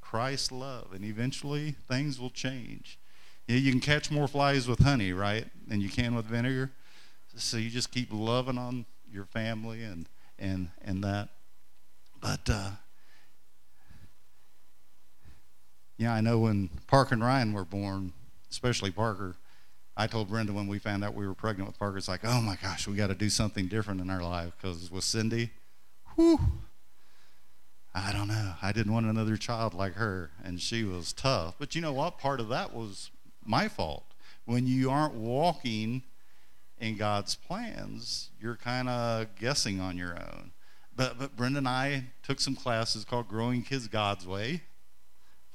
Christ's 0.00 0.50
love, 0.50 0.94
and 0.94 1.04
eventually 1.04 1.72
things 1.72 2.18
will 2.18 2.30
change. 2.30 2.98
You, 3.46 3.56
know, 3.56 3.60
you 3.60 3.70
can 3.70 3.80
catch 3.80 4.10
more 4.10 4.28
flies 4.28 4.66
with 4.66 4.78
honey, 4.78 5.12
right, 5.12 5.46
than 5.66 5.82
you 5.82 5.90
can 5.90 6.14
with 6.14 6.24
vinegar. 6.24 6.70
So 7.36 7.58
you 7.58 7.68
just 7.68 7.90
keep 7.90 8.08
loving 8.10 8.56
on 8.56 8.86
your 9.12 9.26
family 9.26 9.82
and 9.82 10.08
and 10.38 10.70
and 10.82 11.04
that. 11.04 11.28
But 12.18 12.48
uh, 12.48 12.70
yeah, 15.96 16.12
I 16.12 16.20
know 16.20 16.38
when 16.38 16.70
Parker 16.86 17.14
and 17.14 17.22
Ryan 17.22 17.52
were 17.52 17.64
born, 17.64 18.12
especially 18.50 18.90
Parker. 18.90 19.36
I 19.96 20.08
told 20.08 20.28
Brenda 20.28 20.52
when 20.52 20.66
we 20.66 20.78
found 20.78 21.04
out 21.04 21.14
we 21.14 21.26
were 21.26 21.34
pregnant 21.34 21.68
with 21.68 21.78
Parker, 21.78 21.98
it's 21.98 22.08
like, 22.08 22.24
oh 22.24 22.40
my 22.40 22.56
gosh, 22.60 22.88
we 22.88 22.96
got 22.96 23.08
to 23.08 23.14
do 23.14 23.30
something 23.30 23.68
different 23.68 24.00
in 24.00 24.10
our 24.10 24.22
life 24.22 24.52
because 24.56 24.90
with 24.90 25.04
Cindy, 25.04 25.50
whew, 26.16 26.40
I 27.94 28.12
don't 28.12 28.26
know. 28.26 28.54
I 28.60 28.72
didn't 28.72 28.92
want 28.92 29.06
another 29.06 29.36
child 29.36 29.72
like 29.72 29.94
her, 29.94 30.32
and 30.42 30.60
she 30.60 30.82
was 30.82 31.12
tough. 31.12 31.54
But 31.58 31.76
you 31.76 31.80
know 31.80 31.92
what? 31.92 32.18
Part 32.18 32.40
of 32.40 32.48
that 32.48 32.74
was 32.74 33.12
my 33.44 33.68
fault. 33.68 34.04
When 34.46 34.66
you 34.66 34.90
aren't 34.90 35.14
walking 35.14 36.02
in 36.78 36.96
God's 36.96 37.36
plans, 37.36 38.30
you're 38.40 38.56
kind 38.56 38.88
of 38.88 39.36
guessing 39.36 39.80
on 39.80 39.96
your 39.96 40.16
own. 40.16 40.50
But, 40.96 41.18
but 41.18 41.36
Brenda 41.36 41.58
and 41.58 41.68
I 41.68 42.06
took 42.24 42.40
some 42.40 42.56
classes 42.56 43.04
called 43.04 43.28
Growing 43.28 43.62
Kids 43.62 43.86
God's 43.86 44.26
Way. 44.26 44.62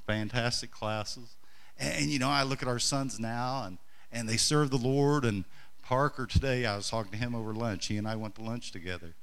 Fantastic 0.09 0.71
classes. 0.71 1.35
And, 1.77 1.93
and 1.93 2.05
you 2.09 2.17
know, 2.17 2.29
I 2.29 2.41
look 2.41 2.63
at 2.63 2.67
our 2.67 2.79
sons 2.79 3.19
now, 3.19 3.61
and, 3.67 3.77
and 4.11 4.27
they 4.27 4.37
serve 4.37 4.71
the 4.71 4.77
Lord. 4.77 5.23
And 5.23 5.45
Parker 5.83 6.25
today, 6.25 6.65
I 6.65 6.75
was 6.75 6.89
talking 6.89 7.11
to 7.11 7.17
him 7.19 7.35
over 7.35 7.53
lunch. 7.53 7.85
He 7.85 7.97
and 7.97 8.07
I 8.07 8.15
went 8.15 8.33
to 8.37 8.41
lunch 8.41 8.71
together. 8.71 9.13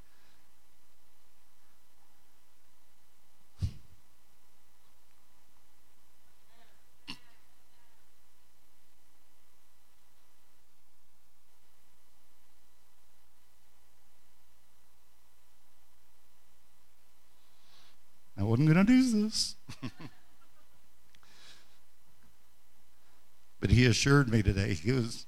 I 18.39 18.45
wasn't 18.45 18.73
going 18.73 18.87
to 18.87 18.93
do 18.93 19.23
this. 19.25 19.57
but 23.61 23.71
he 23.71 23.87
assured 23.87 24.29
me 24.29 24.43
today, 24.43 24.75
he 24.75 24.93
goes, 24.93 25.27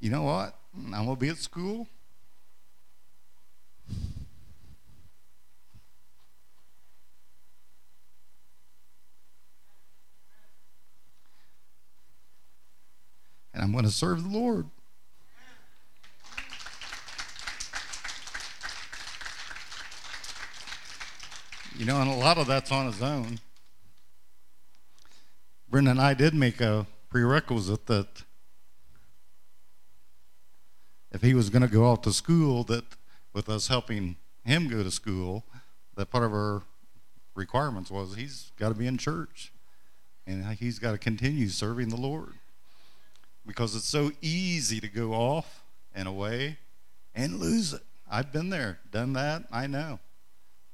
You 0.00 0.10
know 0.10 0.22
what? 0.22 0.54
I'm 0.74 0.90
going 0.90 1.08
to 1.08 1.16
be 1.16 1.28
at 1.28 1.36
school. 1.36 1.88
And 13.54 13.62
I'm 13.62 13.72
going 13.72 13.84
to 13.84 13.90
serve 13.90 14.22
the 14.22 14.30
Lord. 14.30 14.66
You 21.76 21.86
know, 21.86 22.00
and 22.00 22.10
a 22.10 22.14
lot 22.14 22.38
of 22.38 22.46
that's 22.46 22.70
on 22.70 22.86
his 22.86 23.02
own. 23.02 23.40
Brenda 25.68 25.90
and 25.90 26.00
I 26.00 26.14
did 26.14 26.34
make 26.34 26.60
a 26.60 26.86
prerequisite 27.12 27.84
that 27.84 28.22
if 31.10 31.20
he 31.20 31.34
was 31.34 31.50
going 31.50 31.60
to 31.60 31.68
go 31.68 31.84
off 31.84 32.00
to 32.00 32.12
school, 32.12 32.64
that 32.64 32.84
with 33.34 33.50
us 33.50 33.68
helping 33.68 34.16
him 34.46 34.66
go 34.66 34.82
to 34.82 34.90
school, 34.90 35.44
that 35.94 36.10
part 36.10 36.24
of 36.24 36.32
our 36.32 36.62
requirements 37.34 37.90
was 37.90 38.14
he's 38.14 38.50
got 38.58 38.70
to 38.70 38.74
be 38.74 38.86
in 38.86 38.96
church 38.96 39.52
and 40.26 40.42
he's 40.54 40.78
got 40.78 40.92
to 40.92 40.98
continue 40.98 41.48
serving 41.48 41.90
the 41.90 41.96
Lord 41.96 42.32
because 43.46 43.76
it's 43.76 43.88
so 43.88 44.10
easy 44.22 44.80
to 44.80 44.88
go 44.88 45.12
off 45.12 45.64
and 45.94 46.08
away 46.08 46.56
and 47.14 47.38
lose 47.38 47.74
it. 47.74 47.82
I've 48.10 48.32
been 48.32 48.48
there, 48.48 48.78
done 48.90 49.12
that, 49.12 49.44
I 49.52 49.66
know. 49.66 50.00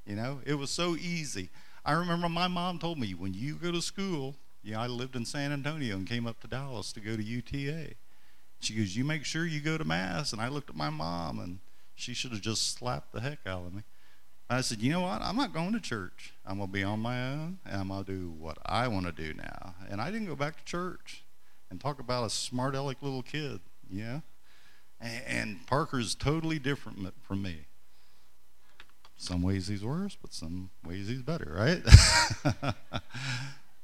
You 0.06 0.14
know, 0.14 0.40
it 0.46 0.54
was 0.54 0.70
so 0.70 0.94
easy. 0.94 1.50
I 1.84 1.94
remember 1.94 2.28
my 2.28 2.46
mom 2.46 2.78
told 2.78 2.96
me 2.96 3.14
when 3.14 3.34
you 3.34 3.56
go 3.56 3.72
to 3.72 3.82
school, 3.82 4.36
know, 4.64 4.80
I 4.80 4.86
lived 4.86 5.16
in 5.16 5.24
San 5.24 5.52
Antonio 5.52 5.96
and 5.96 6.06
came 6.06 6.26
up 6.26 6.40
to 6.40 6.48
Dallas 6.48 6.92
to 6.92 7.00
go 7.00 7.16
to 7.16 7.22
UTA. 7.22 7.94
She 8.60 8.74
goes, 8.74 8.96
You 8.96 9.04
make 9.04 9.24
sure 9.24 9.46
you 9.46 9.60
go 9.60 9.78
to 9.78 9.84
Mass. 9.84 10.32
And 10.32 10.42
I 10.42 10.48
looked 10.48 10.70
at 10.70 10.76
my 10.76 10.90
mom 10.90 11.38
and 11.38 11.58
she 11.94 12.14
should 12.14 12.32
have 12.32 12.40
just 12.40 12.76
slapped 12.76 13.12
the 13.12 13.20
heck 13.20 13.38
out 13.46 13.66
of 13.66 13.74
me. 13.74 13.82
I 14.50 14.60
said, 14.62 14.80
You 14.80 14.90
know 14.92 15.02
what? 15.02 15.22
I'm 15.22 15.36
not 15.36 15.52
going 15.52 15.72
to 15.72 15.80
church. 15.80 16.32
I'm 16.46 16.58
going 16.58 16.68
to 16.68 16.72
be 16.72 16.82
on 16.82 17.00
my 17.00 17.32
own 17.32 17.58
and 17.64 17.80
I'm 17.80 17.88
going 17.88 18.04
to 18.04 18.12
do 18.12 18.30
what 18.30 18.58
I 18.66 18.88
want 18.88 19.06
to 19.06 19.12
do 19.12 19.34
now. 19.34 19.74
And 19.88 20.00
I 20.00 20.10
didn't 20.10 20.26
go 20.26 20.36
back 20.36 20.58
to 20.58 20.64
church 20.64 21.24
and 21.70 21.80
talk 21.80 22.00
about 22.00 22.24
a 22.24 22.30
smart 22.30 22.74
aleck 22.74 22.98
little 23.02 23.22
kid, 23.22 23.60
yeah? 23.90 24.20
And, 25.00 25.22
and 25.26 25.66
Parker's 25.66 26.14
totally 26.14 26.58
different 26.58 27.14
from 27.22 27.42
me 27.42 27.66
some 29.18 29.42
ways 29.42 29.66
he's 29.66 29.84
worse, 29.84 30.16
but 30.20 30.32
some 30.32 30.70
ways 30.86 31.08
he's 31.08 31.22
better, 31.22 31.52
right? 31.54 31.82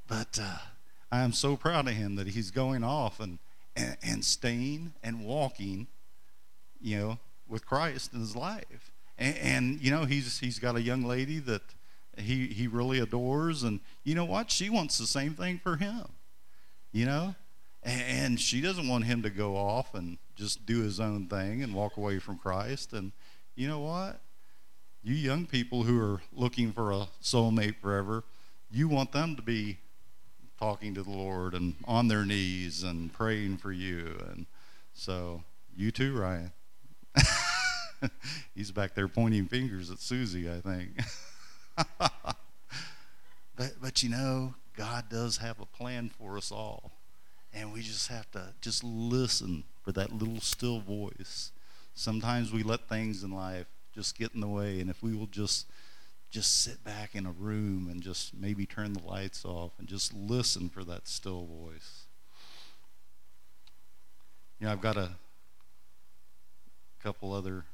but 0.08 0.38
uh, 0.40 0.58
I 1.10 1.22
am 1.22 1.32
so 1.32 1.56
proud 1.56 1.88
of 1.88 1.94
him 1.94 2.16
that 2.16 2.28
he's 2.28 2.50
going 2.50 2.84
off 2.84 3.20
and, 3.20 3.38
and, 3.76 3.96
and 4.02 4.24
staying 4.24 4.94
and 5.02 5.24
walking, 5.24 5.86
you 6.80 6.98
know, 6.98 7.18
with 7.48 7.66
Christ 7.66 8.12
in 8.12 8.20
his 8.20 8.36
life. 8.36 8.92
And, 9.18 9.36
and, 9.38 9.80
you 9.80 9.90
know, 9.90 10.04
he's 10.04 10.38
he's 10.38 10.58
got 10.58 10.76
a 10.76 10.82
young 10.82 11.04
lady 11.04 11.38
that 11.40 11.62
he 12.16 12.48
he 12.48 12.66
really 12.66 12.98
adores, 12.98 13.62
and 13.62 13.80
you 14.02 14.14
know 14.14 14.24
what? 14.24 14.50
She 14.50 14.70
wants 14.70 14.98
the 14.98 15.06
same 15.06 15.34
thing 15.34 15.58
for 15.62 15.76
him, 15.76 16.04
you 16.92 17.06
know, 17.06 17.34
and, 17.82 18.02
and 18.02 18.40
she 18.40 18.60
doesn't 18.60 18.88
want 18.88 19.04
him 19.04 19.22
to 19.22 19.30
go 19.30 19.56
off 19.56 19.94
and 19.94 20.18
just 20.36 20.66
do 20.66 20.80
his 20.82 20.98
own 20.98 21.26
thing 21.26 21.62
and 21.62 21.74
walk 21.74 21.96
away 21.96 22.18
from 22.18 22.38
Christ. 22.38 22.92
And 22.92 23.12
you 23.54 23.68
know 23.68 23.80
what? 23.80 24.20
you 25.04 25.14
young 25.14 25.44
people 25.44 25.82
who 25.82 26.00
are 26.00 26.22
looking 26.32 26.72
for 26.72 26.90
a 26.90 27.06
soulmate 27.22 27.76
forever, 27.76 28.24
you 28.70 28.88
want 28.88 29.12
them 29.12 29.36
to 29.36 29.42
be 29.42 29.78
talking 30.64 30.94
to 30.94 31.02
the 31.02 31.10
Lord 31.10 31.52
and 31.52 31.74
on 31.84 32.08
their 32.08 32.24
knees 32.24 32.82
and 32.82 33.12
praying 33.12 33.58
for 33.58 33.70
you. 33.70 34.16
And 34.30 34.46
so, 34.94 35.42
you 35.76 35.90
too, 35.90 36.16
Ryan. 36.16 36.52
He's 38.54 38.70
back 38.70 38.94
there 38.94 39.06
pointing 39.06 39.44
fingers 39.44 39.90
at 39.90 39.98
Susie, 39.98 40.50
I 40.50 40.60
think. 40.60 40.88
but, 43.58 43.72
but 43.82 44.02
you 44.02 44.08
know, 44.08 44.54
God 44.74 45.10
does 45.10 45.36
have 45.36 45.60
a 45.60 45.66
plan 45.66 46.08
for 46.08 46.38
us 46.38 46.50
all. 46.50 46.92
And 47.52 47.70
we 47.70 47.82
just 47.82 48.08
have 48.08 48.30
to 48.30 48.54
just 48.62 48.82
listen 48.82 49.64
for 49.82 49.92
that 49.92 50.14
little 50.14 50.40
still 50.40 50.80
voice. 50.80 51.52
Sometimes 51.92 52.52
we 52.52 52.62
let 52.62 52.88
things 52.88 53.22
in 53.22 53.32
life 53.32 53.66
just 53.94 54.16
get 54.16 54.34
in 54.34 54.40
the 54.40 54.48
way. 54.48 54.80
And 54.80 54.88
if 54.88 55.02
we 55.02 55.14
will 55.14 55.26
just 55.26 55.66
just 56.34 56.62
sit 56.62 56.82
back 56.82 57.14
in 57.14 57.26
a 57.26 57.30
room 57.30 57.86
and 57.88 58.02
just 58.02 58.34
maybe 58.34 58.66
turn 58.66 58.92
the 58.92 59.06
lights 59.06 59.44
off 59.44 59.70
and 59.78 59.86
just 59.86 60.12
listen 60.12 60.68
for 60.68 60.82
that 60.82 61.06
still 61.06 61.46
voice. 61.46 62.06
You 64.58 64.66
know, 64.66 64.72
I've 64.72 64.80
got 64.80 64.96
a 64.96 65.10
couple 67.00 67.32
other 67.32 67.66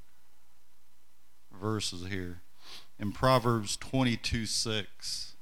verses 1.59 2.09
here. 2.11 2.43
In 2.99 3.13
Proverbs 3.13 3.79
22 3.79 4.45
6, 4.45 5.33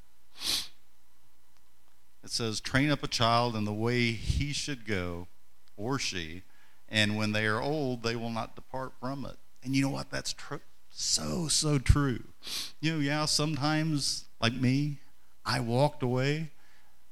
it 2.23 2.31
says, 2.31 2.61
Train 2.61 2.93
up 2.93 3.03
a 3.03 3.09
child 3.09 3.57
in 3.57 3.65
the 3.65 3.73
way 3.73 4.13
he 4.13 4.53
should 4.53 4.87
go, 4.87 5.27
or 5.77 5.99
she, 5.99 6.43
and 6.89 7.17
when 7.17 7.33
they 7.33 7.47
are 7.47 7.61
old, 7.61 8.05
they 8.05 8.15
will 8.15 8.31
not 8.31 8.55
depart 8.55 8.93
from 9.01 9.25
it. 9.25 9.39
And 9.65 9.75
you 9.75 9.83
know 9.83 9.91
what? 9.91 10.09
That's 10.09 10.33
true. 10.33 10.61
So, 11.01 11.47
so 11.47 11.79
true. 11.79 12.25
You 12.81 12.95
know, 12.95 12.99
yeah, 12.99 13.25
sometimes, 13.27 14.25
like 14.41 14.55
me, 14.55 14.99
I 15.47 15.61
walked 15.61 16.03
away, 16.03 16.51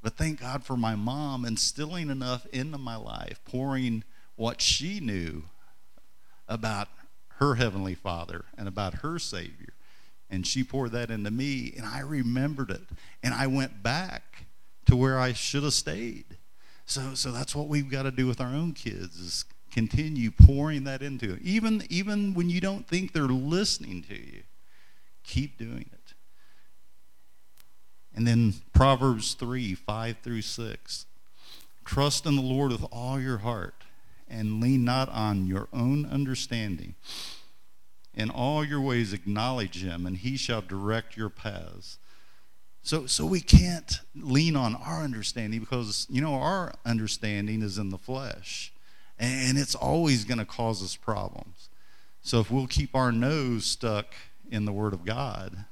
but 0.03 0.17
thank 0.17 0.41
God 0.41 0.65
for 0.65 0.77
my 0.77 0.97
mom 0.97 1.45
instilling 1.45 2.11
enough 2.11 2.47
into 2.47 2.79
my 2.79 2.97
life, 2.97 3.41
pouring 3.45 4.03
what 4.35 4.61
she 4.61 4.99
knew 4.99 5.45
about 6.49 6.89
her 7.37 7.55
Heavenly 7.55 7.95
Father 7.95 8.47
and 8.59 8.67
about 8.67 8.95
her 8.95 9.21
Savior. 9.21 9.75
And 10.29 10.45
she 10.45 10.65
poured 10.65 10.91
that 10.91 11.09
into 11.09 11.31
me, 11.31 11.73
and 11.77 11.87
I 11.87 12.01
remembered 12.01 12.71
it. 12.71 12.89
And 13.23 13.35
I 13.35 13.47
went 13.47 13.85
back 13.85 14.47
to 14.87 14.97
where 14.97 15.21
I 15.21 15.33
should 15.33 15.63
have 15.63 15.75
stayed. 15.75 16.39
So, 16.87 17.15
so 17.15 17.31
that's 17.31 17.55
what 17.55 17.69
we've 17.69 17.89
got 17.89 18.03
to 18.03 18.11
do 18.11 18.27
with 18.27 18.41
our 18.41 18.53
own 18.53 18.73
kids 18.73 19.17
is 19.17 19.45
continue 19.77 20.31
pouring 20.31 20.85
that 20.85 21.03
into 21.03 21.27
them. 21.27 21.41
Even, 21.43 21.83
even 21.91 22.33
when 22.33 22.49
you 22.49 22.63
don't 22.63 22.89
think 22.89 23.13
they're 23.13 23.25
listening 23.25 24.03
to 24.05 24.15
you, 24.15 24.43
keep 25.23 25.59
doing 25.59 25.91
it. 25.93 26.15
And 28.15 28.27
then 28.27 28.55
Proverbs 28.73 29.35
3 29.35 29.75
5 29.75 30.17
through 30.23 30.41
6. 30.41 31.07
Trust 31.85 32.25
in 32.25 32.37
the 32.37 32.43
Lord 32.43 32.73
with 32.73 32.87
all 32.91 33.21
your 33.21 33.39
heart 33.39 33.75
and 34.27 34.63
lean 34.63 34.83
not 34.83 35.11
on 35.11 35.47
your 35.47 35.69
own 35.75 36.07
understanding. 36.07 36.95
In 38.15 38.31
all 38.31 38.65
your 38.65 38.81
ways 38.81 39.13
acknowledge 39.13 39.85
him, 39.85 40.07
and 40.07 40.17
he 40.17 40.39
shall 40.39 40.63
direct 40.63 41.19
your 41.19 41.29
paths. 41.29 41.99
So, 42.83 43.05
so 43.05 43.27
we 43.27 43.43
can't 43.43 44.01
lean 44.15 44.57
on 44.57 44.75
our 44.75 45.05
understanding 45.05 45.61
because, 45.61 46.07
you 46.09 46.23
know, 46.23 46.35
our 46.37 46.73
understanding 46.87 47.61
is 47.61 47.77
in 47.77 47.91
the 47.91 47.99
flesh. 47.99 48.73
And 49.19 49.59
it's 49.59 49.75
always 49.75 50.25
going 50.25 50.39
to 50.39 50.45
cause 50.45 50.83
us 50.83 50.97
problems. 50.97 51.69
So 52.21 52.41
if 52.41 52.51
we'll 52.51 52.67
keep 52.67 52.95
our 52.95 53.13
nose 53.13 53.65
stuck 53.65 54.15
in 54.51 54.65
the 54.65 54.73
Word 54.73 54.93
of 54.93 55.05
God, 55.05 55.65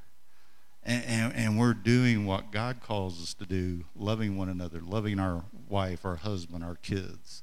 and, 0.82 1.04
and, 1.04 1.34
and, 1.34 1.58
we're 1.58 1.72
doing 1.72 2.26
what 2.26 2.52
God 2.52 2.80
calls 2.82 3.22
us 3.22 3.32
to 3.34 3.46
do, 3.46 3.84
loving 3.96 4.36
one 4.36 4.50
another, 4.50 4.80
loving 4.80 5.18
our 5.18 5.44
wife, 5.68 6.04
our 6.04 6.16
husband, 6.16 6.62
our 6.62 6.74
kids, 6.76 7.42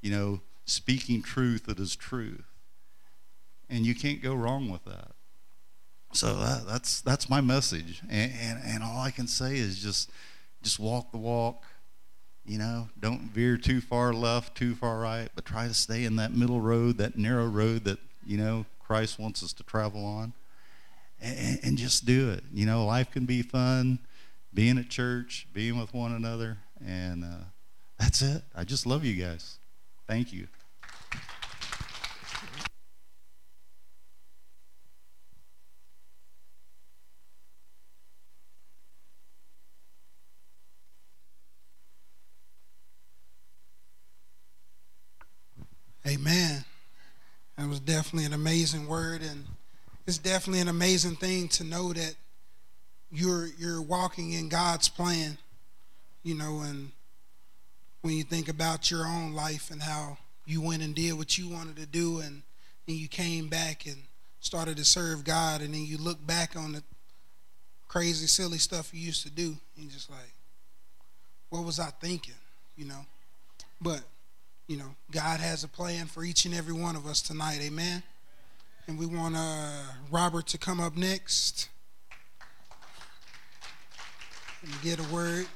you 0.00 0.10
know, 0.10 0.40
speaking 0.66 1.20
truth 1.20 1.66
that 1.66 1.80
is 1.80 1.96
truth. 1.96 2.44
And 3.68 3.84
you 3.84 3.94
can't 3.94 4.22
go 4.22 4.34
wrong 4.34 4.70
with 4.70 4.84
that. 4.84 5.16
So 6.12 6.34
that, 6.36 6.66
that's 6.66 7.00
that's 7.02 7.28
my 7.28 7.40
message, 7.40 8.00
and, 8.08 8.32
and 8.40 8.60
and 8.64 8.82
all 8.82 8.98
I 9.00 9.10
can 9.10 9.26
say 9.26 9.56
is 9.56 9.82
just 9.82 10.10
just 10.62 10.78
walk 10.78 11.10
the 11.12 11.18
walk. 11.18 11.64
You 12.46 12.58
know, 12.58 12.88
don't 13.00 13.22
veer 13.22 13.56
too 13.56 13.80
far 13.80 14.12
left, 14.12 14.56
too 14.56 14.76
far 14.76 15.00
right, 15.00 15.28
but 15.34 15.44
try 15.44 15.66
to 15.66 15.74
stay 15.74 16.04
in 16.04 16.16
that 16.16 16.32
middle 16.32 16.60
road, 16.60 16.98
that 16.98 17.16
narrow 17.18 17.46
road 17.46 17.84
that 17.84 17.98
you 18.24 18.36
know 18.36 18.66
Christ 18.78 19.18
wants 19.18 19.42
us 19.42 19.52
to 19.54 19.64
travel 19.64 20.04
on, 20.04 20.32
and, 21.20 21.58
and 21.64 21.78
just 21.78 22.06
do 22.06 22.30
it. 22.30 22.44
You 22.52 22.66
know, 22.66 22.86
life 22.86 23.10
can 23.10 23.26
be 23.26 23.42
fun, 23.42 23.98
being 24.54 24.78
at 24.78 24.88
church, 24.88 25.48
being 25.52 25.76
with 25.78 25.92
one 25.92 26.12
another, 26.12 26.58
and 26.86 27.24
uh, 27.24 27.44
that's 27.98 28.22
it. 28.22 28.42
I 28.54 28.62
just 28.62 28.86
love 28.86 29.04
you 29.04 29.20
guys. 29.20 29.58
Thank 30.06 30.32
you. 30.32 30.46
Amen. 46.06 46.64
That 47.58 47.68
was 47.68 47.80
definitely 48.06 48.26
an 48.26 48.40
amazing 48.40 48.86
word, 48.86 49.20
and 49.20 49.44
it's 50.06 50.18
definitely 50.18 50.60
an 50.60 50.68
amazing 50.68 51.16
thing 51.16 51.48
to 51.48 51.64
know 51.64 51.92
that 51.92 52.14
you're 53.10 53.48
you're 53.58 53.82
walking 53.82 54.30
in 54.30 54.48
God's 54.48 54.88
plan. 54.88 55.38
You 56.22 56.36
know, 56.36 56.60
and 56.60 56.92
when 58.02 58.14
you 58.14 58.22
think 58.22 58.48
about 58.48 58.92
your 58.92 59.04
own 59.04 59.32
life 59.32 59.72
and 59.72 59.82
how 59.82 60.18
you 60.44 60.60
went 60.62 60.84
and 60.84 60.94
did 60.94 61.14
what 61.14 61.36
you 61.36 61.48
wanted 61.48 61.74
to 61.78 61.86
do, 61.86 62.20
and 62.20 62.42
then 62.86 62.94
you 62.94 63.08
came 63.08 63.48
back 63.48 63.86
and 63.86 63.96
started 64.38 64.76
to 64.76 64.84
serve 64.84 65.24
God, 65.24 65.60
and 65.60 65.74
then 65.74 65.84
you 65.84 65.98
look 65.98 66.24
back 66.24 66.54
on 66.54 66.74
the 66.74 66.84
crazy, 67.88 68.28
silly 68.28 68.58
stuff 68.58 68.94
you 68.94 69.00
used 69.00 69.24
to 69.24 69.30
do, 69.30 69.56
and 69.76 69.90
just 69.90 70.08
like, 70.08 70.32
what 71.50 71.64
was 71.64 71.80
I 71.80 71.90
thinking? 72.00 72.34
You 72.76 72.84
know, 72.84 73.04
but 73.80 74.02
you 74.66 74.76
know, 74.76 74.94
God 75.10 75.40
has 75.40 75.62
a 75.62 75.68
plan 75.68 76.06
for 76.06 76.24
each 76.24 76.44
and 76.44 76.54
every 76.54 76.72
one 76.72 76.96
of 76.96 77.06
us 77.06 77.22
tonight. 77.22 77.60
Amen. 77.60 78.02
And 78.88 78.98
we 78.98 79.06
want 79.06 79.36
uh, 79.36 79.82
Robert 80.10 80.46
to 80.48 80.58
come 80.58 80.80
up 80.80 80.96
next 80.96 81.68
and 84.62 84.72
get 84.82 84.98
a 84.98 85.14
word. 85.14 85.46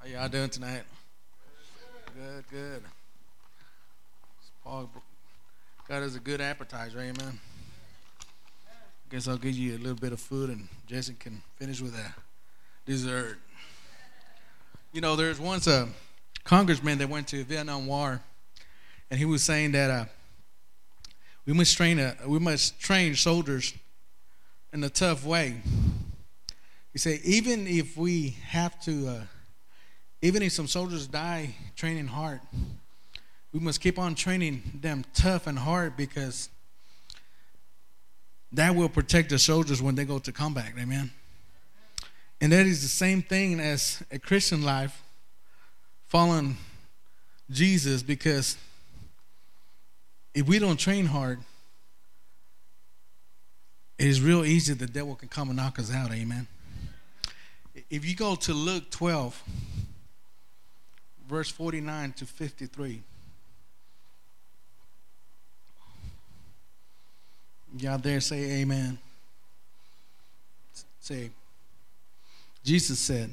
How 0.00 0.06
y'all 0.06 0.28
doing 0.28 0.50
tonight? 0.50 0.82
Good, 2.14 2.44
good. 2.50 2.82
Paul 4.62 4.90
God 5.88 6.02
is 6.02 6.16
a 6.16 6.20
good 6.20 6.40
appetizer, 6.40 6.98
amen. 6.98 7.38
Guess 9.14 9.28
I'll 9.28 9.36
give 9.36 9.54
you 9.54 9.76
a 9.76 9.78
little 9.78 9.94
bit 9.94 10.12
of 10.12 10.18
food 10.18 10.50
and 10.50 10.66
Jason 10.88 11.14
can 11.14 11.40
finish 11.54 11.80
with 11.80 11.94
a 11.94 12.14
dessert. 12.84 13.38
You 14.92 15.00
know, 15.00 15.14
there's 15.14 15.38
once 15.38 15.68
a 15.68 15.88
congressman 16.42 16.98
that 16.98 17.08
went 17.08 17.28
to 17.28 17.44
Vietnam 17.44 17.86
War, 17.86 18.20
and 19.12 19.20
he 19.20 19.24
was 19.24 19.44
saying 19.44 19.70
that 19.70 19.88
uh, 19.88 20.04
we 21.46 21.52
must 21.52 21.76
train 21.76 22.00
a, 22.00 22.16
we 22.26 22.40
must 22.40 22.80
train 22.80 23.14
soldiers 23.14 23.72
in 24.72 24.82
a 24.82 24.88
tough 24.88 25.24
way. 25.24 25.62
He 26.92 26.98
said, 26.98 27.20
even 27.22 27.68
if 27.68 27.96
we 27.96 28.30
have 28.48 28.82
to, 28.82 29.06
uh, 29.06 29.20
even 30.22 30.42
if 30.42 30.50
some 30.50 30.66
soldiers 30.66 31.06
die 31.06 31.54
training 31.76 32.08
hard, 32.08 32.40
we 33.52 33.60
must 33.60 33.80
keep 33.80 33.96
on 33.96 34.16
training 34.16 34.80
them 34.80 35.04
tough 35.14 35.46
and 35.46 35.56
hard 35.56 35.96
because 35.96 36.48
that 38.54 38.74
will 38.74 38.88
protect 38.88 39.30
the 39.30 39.38
soldiers 39.38 39.82
when 39.82 39.94
they 39.94 40.04
go 40.04 40.18
to 40.18 40.32
combat. 40.32 40.72
Amen. 40.78 41.10
And 42.40 42.52
that 42.52 42.66
is 42.66 42.82
the 42.82 42.88
same 42.88 43.22
thing 43.22 43.58
as 43.60 44.02
a 44.10 44.18
Christian 44.18 44.62
life 44.62 45.02
following 46.08 46.56
Jesus 47.50 48.02
because 48.02 48.56
if 50.34 50.46
we 50.46 50.58
don't 50.58 50.78
train 50.78 51.06
hard, 51.06 51.40
it 53.98 54.06
is 54.06 54.20
real 54.20 54.44
easy 54.44 54.74
the 54.74 54.86
devil 54.86 55.14
can 55.14 55.28
come 55.28 55.48
and 55.48 55.56
knock 55.56 55.78
us 55.78 55.92
out. 55.92 56.12
Amen. 56.12 56.46
If 57.90 58.04
you 58.04 58.14
go 58.14 58.34
to 58.36 58.52
Luke 58.52 58.90
12, 58.90 59.42
verse 61.28 61.50
49 61.50 62.12
to 62.12 62.26
53. 62.26 63.02
Y'all 67.78 67.98
there 67.98 68.20
say 68.20 68.60
amen. 68.60 68.98
Say, 71.00 71.30
Jesus 72.62 72.98
said, 72.98 73.30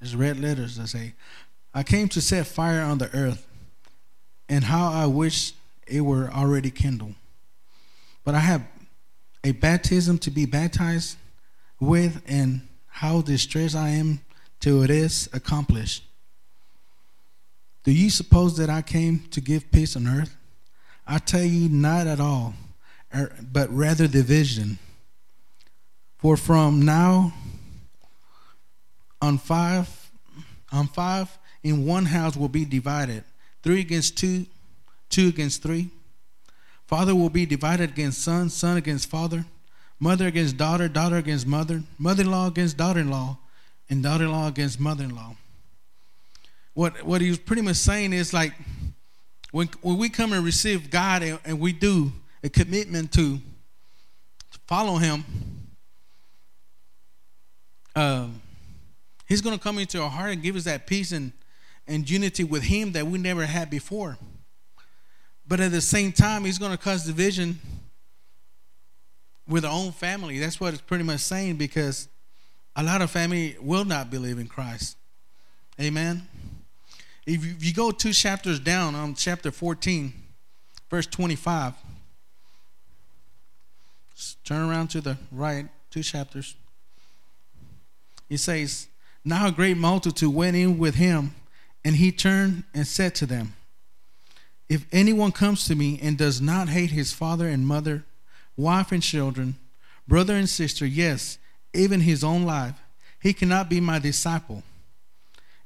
there's 0.00 0.16
red 0.16 0.40
letters 0.40 0.76
that 0.76 0.88
say, 0.88 1.12
I 1.74 1.82
came 1.82 2.08
to 2.08 2.20
set 2.20 2.46
fire 2.46 2.80
on 2.82 2.98
the 2.98 3.14
earth, 3.14 3.46
and 4.48 4.64
how 4.64 4.90
I 4.90 5.06
wish 5.06 5.52
it 5.86 6.00
were 6.00 6.30
already 6.30 6.70
kindled. 6.70 7.14
But 8.24 8.34
I 8.34 8.40
have 8.40 8.62
a 9.44 9.52
baptism 9.52 10.18
to 10.18 10.30
be 10.30 10.46
baptized 10.46 11.16
with, 11.78 12.22
and 12.26 12.66
how 12.88 13.20
distressed 13.20 13.76
I 13.76 13.90
am 13.90 14.20
till 14.58 14.82
it 14.82 14.90
is 14.90 15.28
accomplished. 15.32 16.02
Do 17.84 17.92
you 17.92 18.10
suppose 18.10 18.56
that 18.56 18.68
I 18.68 18.82
came 18.82 19.20
to 19.30 19.40
give 19.40 19.70
peace 19.70 19.96
on 19.96 20.06
earth? 20.06 20.36
I 21.06 21.18
tell 21.18 21.44
you, 21.44 21.68
not 21.68 22.06
at 22.06 22.20
all. 22.20 22.54
Er, 23.14 23.32
but 23.52 23.68
rather 23.70 24.06
division. 24.06 24.78
For 26.18 26.36
from 26.36 26.82
now 26.82 27.32
on 29.22 29.38
five, 29.38 30.10
on 30.70 30.86
five 30.88 31.38
in 31.62 31.86
one 31.86 32.06
house 32.06 32.36
will 32.36 32.48
be 32.48 32.64
divided, 32.64 33.24
three 33.62 33.80
against 33.80 34.16
two, 34.16 34.46
two 35.08 35.28
against 35.28 35.62
three. 35.62 35.90
Father 36.86 37.14
will 37.14 37.30
be 37.30 37.46
divided 37.46 37.90
against 37.90 38.22
son, 38.22 38.48
son 38.48 38.76
against 38.76 39.08
father, 39.08 39.44
mother 39.98 40.26
against 40.26 40.56
daughter, 40.56 40.88
daughter 40.88 41.16
against 41.16 41.46
mother, 41.46 41.82
mother-in-law 41.98 42.48
against 42.48 42.76
daughter-in-law, 42.76 43.38
and 43.88 44.02
daughter-in-law 44.02 44.48
against 44.48 44.80
mother-in-law. 44.80 45.36
What 46.74 47.02
what 47.02 47.20
he 47.20 47.28
was 47.28 47.38
pretty 47.38 47.62
much 47.62 47.76
saying 47.76 48.12
is 48.12 48.32
like 48.32 48.54
when 49.50 49.68
when 49.82 49.98
we 49.98 50.08
come 50.08 50.32
and 50.32 50.44
receive 50.44 50.90
God 50.90 51.22
and, 51.22 51.38
and 51.44 51.60
we 51.60 51.72
do, 51.72 52.12
a 52.42 52.48
commitment 52.48 53.12
to, 53.12 53.38
to 53.38 54.58
follow 54.66 54.96
him, 54.96 55.24
uh, 57.94 58.28
he's 59.26 59.40
going 59.40 59.56
to 59.56 59.62
come 59.62 59.78
into 59.78 60.00
our 60.02 60.10
heart 60.10 60.30
and 60.32 60.42
give 60.42 60.56
us 60.56 60.64
that 60.64 60.86
peace 60.86 61.12
and, 61.12 61.32
and 61.86 62.08
unity 62.08 62.44
with 62.44 62.62
him 62.62 62.92
that 62.92 63.06
we 63.06 63.18
never 63.18 63.46
had 63.46 63.70
before. 63.70 64.18
But 65.46 65.60
at 65.60 65.72
the 65.72 65.80
same 65.80 66.12
time, 66.12 66.44
he's 66.44 66.58
going 66.58 66.72
to 66.72 66.78
cause 66.78 67.04
division 67.04 67.58
with 69.48 69.64
our 69.64 69.72
own 69.72 69.92
family. 69.92 70.38
That's 70.38 70.60
what 70.60 70.72
it's 70.72 70.82
pretty 70.82 71.04
much 71.04 71.20
saying 71.20 71.56
because 71.56 72.08
a 72.76 72.82
lot 72.82 73.02
of 73.02 73.10
family 73.10 73.56
will 73.60 73.84
not 73.84 74.10
believe 74.10 74.38
in 74.38 74.46
Christ. 74.46 74.96
Amen. 75.80 76.26
If 77.26 77.64
you, 77.64 77.74
go 77.74 77.90
two 77.90 78.12
chapters 78.12 78.58
down 78.60 78.94
on 78.94 79.14
chapter 79.14 79.50
14, 79.50 80.12
verse 80.88 81.06
25, 81.06 81.74
just 81.74 81.89
turn 84.44 84.68
around 84.68 84.88
to 84.88 85.00
the 85.00 85.16
right, 85.30 85.66
two 85.90 86.02
chapters. 86.02 86.54
He 88.28 88.36
says, 88.36 88.88
Now 89.24 89.48
a 89.48 89.52
great 89.52 89.76
multitude 89.76 90.34
went 90.34 90.56
in 90.56 90.78
with 90.78 90.94
him, 90.94 91.34
and 91.84 91.96
he 91.96 92.12
turned 92.12 92.64
and 92.74 92.86
said 92.86 93.14
to 93.16 93.26
them, 93.26 93.54
If 94.68 94.86
anyone 94.92 95.32
comes 95.32 95.66
to 95.66 95.74
me 95.74 95.98
and 96.02 96.16
does 96.16 96.40
not 96.40 96.68
hate 96.68 96.90
his 96.90 97.12
father 97.12 97.48
and 97.48 97.66
mother, 97.66 98.04
wife 98.56 98.92
and 98.92 99.02
children, 99.02 99.56
brother 100.06 100.34
and 100.34 100.48
sister, 100.48 100.86
yes, 100.86 101.38
even 101.74 102.00
his 102.00 102.22
own 102.22 102.44
life, 102.44 102.76
he 103.20 103.32
cannot 103.32 103.68
be 103.68 103.80
my 103.80 103.98
disciple. 103.98 104.62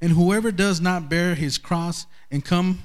And 0.00 0.12
whoever 0.12 0.50
does 0.50 0.80
not 0.80 1.08
bear 1.08 1.34
his 1.34 1.56
cross 1.56 2.06
and 2.30 2.44
come 2.44 2.82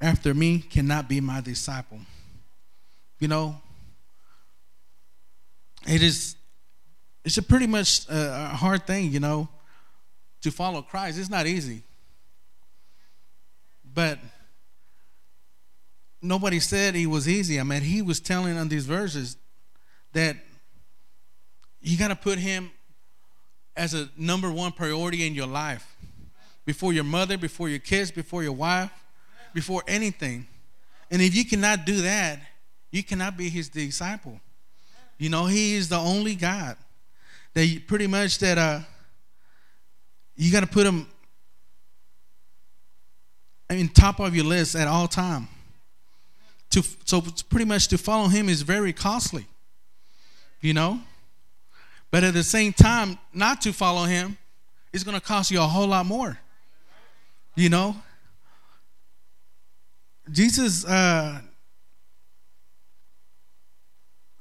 after 0.00 0.34
me 0.34 0.58
cannot 0.58 1.08
be 1.08 1.20
my 1.20 1.40
disciple. 1.40 2.00
You 3.18 3.28
know, 3.28 3.56
it 5.86 6.02
is 6.02 6.36
it's 7.24 7.38
a 7.38 7.42
pretty 7.42 7.66
much 7.66 8.08
uh, 8.10 8.50
a 8.52 8.56
hard 8.56 8.86
thing, 8.86 9.10
you 9.10 9.20
know, 9.20 9.48
to 10.42 10.50
follow 10.50 10.82
Christ. 10.82 11.18
It's 11.18 11.30
not 11.30 11.46
easy. 11.46 11.82
But 13.94 14.18
nobody 16.20 16.60
said 16.60 16.94
he 16.94 17.06
was 17.06 17.28
easy. 17.28 17.58
I 17.58 17.62
mean, 17.62 17.82
he 17.82 18.02
was 18.02 18.20
telling 18.20 18.58
on 18.58 18.68
these 18.68 18.84
verses 18.84 19.36
that 20.12 20.36
you 21.80 21.96
got 21.96 22.08
to 22.08 22.16
put 22.16 22.38
him 22.38 22.70
as 23.76 23.94
a 23.94 24.08
number 24.16 24.50
one 24.50 24.72
priority 24.72 25.26
in 25.26 25.34
your 25.34 25.46
life 25.46 25.96
before 26.64 26.92
your 26.92 27.04
mother, 27.04 27.36
before 27.38 27.68
your 27.68 27.78
kids, 27.78 28.10
before 28.10 28.42
your 28.42 28.52
wife, 28.52 28.90
before 29.52 29.82
anything. 29.86 30.46
And 31.10 31.22
if 31.22 31.34
you 31.34 31.44
cannot 31.44 31.84
do 31.84 32.02
that, 32.02 32.40
you 32.90 33.02
cannot 33.02 33.36
be 33.36 33.48
his 33.48 33.68
disciple. 33.68 34.40
You 35.18 35.28
know, 35.28 35.46
he 35.46 35.74
is 35.74 35.88
the 35.88 35.98
only 35.98 36.34
God 36.34 36.76
that 37.54 37.82
pretty 37.86 38.06
much 38.06 38.38
that 38.38 38.58
uh 38.58 38.80
you 40.36 40.50
got 40.50 40.60
to 40.60 40.66
put 40.66 40.86
him 40.86 41.06
in 43.70 43.88
top 43.88 44.20
of 44.20 44.34
your 44.34 44.44
list 44.44 44.74
at 44.74 44.88
all 44.88 45.08
time. 45.08 45.48
To 46.70 46.82
so 47.04 47.22
pretty 47.48 47.64
much 47.64 47.88
to 47.88 47.98
follow 47.98 48.28
him 48.28 48.48
is 48.48 48.62
very 48.62 48.92
costly. 48.92 49.46
You 50.60 50.74
know? 50.74 51.00
But 52.10 52.24
at 52.24 52.34
the 52.34 52.44
same 52.44 52.72
time, 52.72 53.18
not 53.32 53.60
to 53.62 53.72
follow 53.72 54.04
him 54.04 54.38
is 54.92 55.04
going 55.04 55.16
to 55.18 55.20
cost 55.20 55.50
you 55.50 55.60
a 55.60 55.66
whole 55.66 55.88
lot 55.88 56.06
more. 56.06 56.38
You 57.54 57.68
know? 57.68 57.96
Jesus 60.30 60.84
uh, 60.84 61.40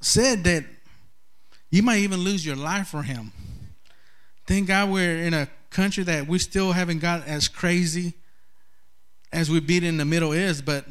said 0.06 0.44
that 0.44 0.66
you 1.70 1.82
might 1.82 2.00
even 2.00 2.20
lose 2.20 2.46
your 2.46 2.56
life 2.56 2.89
for 2.89 3.04
him. 3.04 3.32
Thank 4.46 4.68
God 4.68 4.89
we're 4.89 5.24
in 5.24 5.34
a 5.34 5.48
country 5.70 6.04
that 6.04 6.28
we 6.28 6.38
still 6.39 6.72
haven't 6.72 7.00
got 7.00 7.28
as 7.28 7.48
crazy 7.48 8.13
as 9.32 9.50
we 9.50 9.60
beat 9.60 9.84
in 9.84 9.98
the 9.98 10.06
Middle 10.06 10.36
East, 10.36 10.66
but 10.66 10.86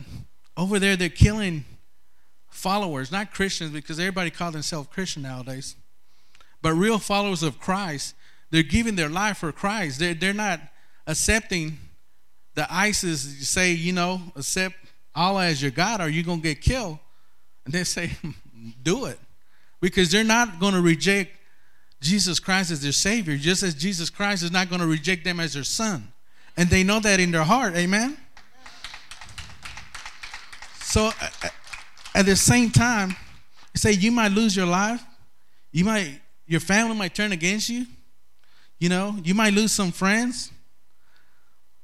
over 0.56 0.78
there 0.78 0.96
they're 0.96 1.08
killing 1.08 1.64
followers, 2.48 3.12
not 3.12 3.32
Christians, 3.32 3.70
because 3.70 3.98
everybody 3.98 4.30
calls 4.30 4.54
themselves 4.54 4.88
Christian 4.92 5.22
nowadays, 5.22 5.76
but 6.60 6.72
real 6.74 6.98
followers 6.98 7.42
of 7.42 7.60
Christ. 7.60 8.14
They're 8.50 8.62
giving 8.62 8.96
their 8.96 9.08
life 9.08 9.38
for 9.38 9.52
Christ. 9.52 9.98
They're, 9.98 10.14
they're 10.14 10.34
not 10.34 10.60
accepting 11.06 11.78
the 12.54 12.66
ISIS 12.72 13.38
you 13.38 13.44
say, 13.44 13.72
you 13.72 13.92
know, 13.92 14.20
accept 14.36 14.74
Allah 15.14 15.46
as 15.46 15.62
your 15.62 15.70
God 15.70 16.00
or 16.00 16.08
you're 16.08 16.24
going 16.24 16.42
to 16.42 16.48
get 16.48 16.60
killed. 16.60 16.98
And 17.64 17.72
they 17.72 17.84
say, 17.84 18.10
do 18.82 19.06
it 19.06 19.18
because 19.80 20.10
they're 20.10 20.24
not 20.24 20.60
going 20.60 20.74
to 20.74 20.80
reject 20.80 21.30
Jesus 22.00 22.40
Christ 22.40 22.70
as 22.70 22.82
their 22.82 22.92
Savior, 22.92 23.36
just 23.36 23.62
as 23.62 23.74
Jesus 23.74 24.10
Christ 24.10 24.42
is 24.42 24.50
not 24.50 24.68
going 24.68 24.80
to 24.80 24.86
reject 24.86 25.24
them 25.24 25.40
as 25.40 25.54
their 25.54 25.64
Son. 25.64 26.12
And 26.56 26.68
they 26.68 26.82
know 26.82 27.00
that 27.00 27.20
in 27.20 27.30
their 27.30 27.44
heart. 27.44 27.74
Amen? 27.76 28.16
So 30.80 31.10
at 32.14 32.26
the 32.26 32.36
same 32.36 32.70
time, 32.70 33.16
say 33.74 33.92
you 33.92 34.12
might 34.12 34.32
lose 34.32 34.54
your 34.54 34.66
life. 34.66 35.02
You 35.70 35.84
might, 35.84 36.20
your 36.46 36.60
family 36.60 36.96
might 36.96 37.14
turn 37.14 37.32
against 37.32 37.68
you. 37.68 37.86
You 38.78 38.88
know, 38.88 39.16
you 39.22 39.34
might 39.34 39.54
lose 39.54 39.72
some 39.72 39.92
friends. 39.92 40.50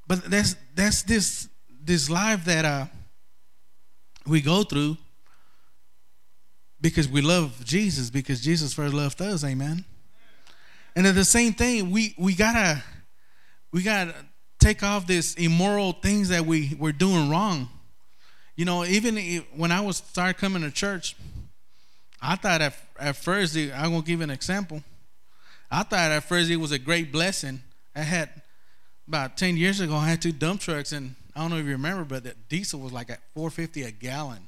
But 0.07 0.25
that's 0.25 0.57
that's 0.75 1.03
this 1.03 1.49
this 1.85 2.11
life 2.11 2.45
that 2.47 2.65
uh, 2.65 2.87
we 4.27 4.41
go 4.41 4.63
through 4.63 4.97
because 6.81 7.09
we 7.09 7.21
love 7.21 7.65
Jesus 7.65 8.11
because 8.11 8.41
Jesus 8.41 8.75
first 8.75 8.95
loved 8.95 9.21
us, 9.21 9.45
amen. 9.45 9.85
And 10.95 11.07
at 11.07 11.15
the 11.15 11.25
same 11.25 11.53
thing, 11.53 11.91
we 11.91 12.15
we 12.19 12.35
gotta 12.35 12.83
we 13.73 13.83
gotta 13.83 14.15
take 14.59 14.83
off 14.83 15.07
this 15.07 15.35
immoral 15.35 15.93
things 15.93 16.29
that 16.31 16.45
we 16.45 16.77
we're 16.79 16.93
doing 16.93 17.31
wrong. 17.31 17.69
You 18.57 18.65
know, 18.65 18.85
even 18.85 19.17
when 19.55 19.71
I 19.71 19.81
was 19.81 19.99
started 19.99 20.39
coming 20.39 20.63
to 20.63 20.71
church, 20.71 21.15
I 22.21 22.37
thought 22.37 22.61
at 22.61 22.75
at 22.99 23.17
first 23.17 23.57
I'm 23.57 23.93
gonna 23.93 24.03
give 24.03 24.21
an 24.21 24.31
example. 24.31 24.83
I 25.71 25.83
thought 25.83 26.11
at 26.11 26.25
first 26.25 26.51
it 26.51 26.57
was 26.57 26.73
a 26.73 26.79
great 26.79 27.13
blessing. 27.13 27.63
I 27.95 28.01
had 28.01 28.31
about 29.07 29.37
ten 29.37 29.57
years 29.57 29.81
ago, 29.81 29.95
I 29.95 30.09
had 30.09 30.23
two 30.23 30.33
dump 30.33 30.61
trucks, 30.61 30.93
and 30.93 31.15
I 31.37 31.41
don't 31.41 31.51
know 31.51 31.59
if 31.59 31.67
you 31.67 31.73
remember, 31.73 32.05
but 32.05 32.25
the 32.25 32.35
diesel 32.49 32.81
was 32.81 32.93
like 32.93 33.11
at 33.11 33.21
450 33.35 33.83
a 33.85 33.91
gallon. 33.93 34.48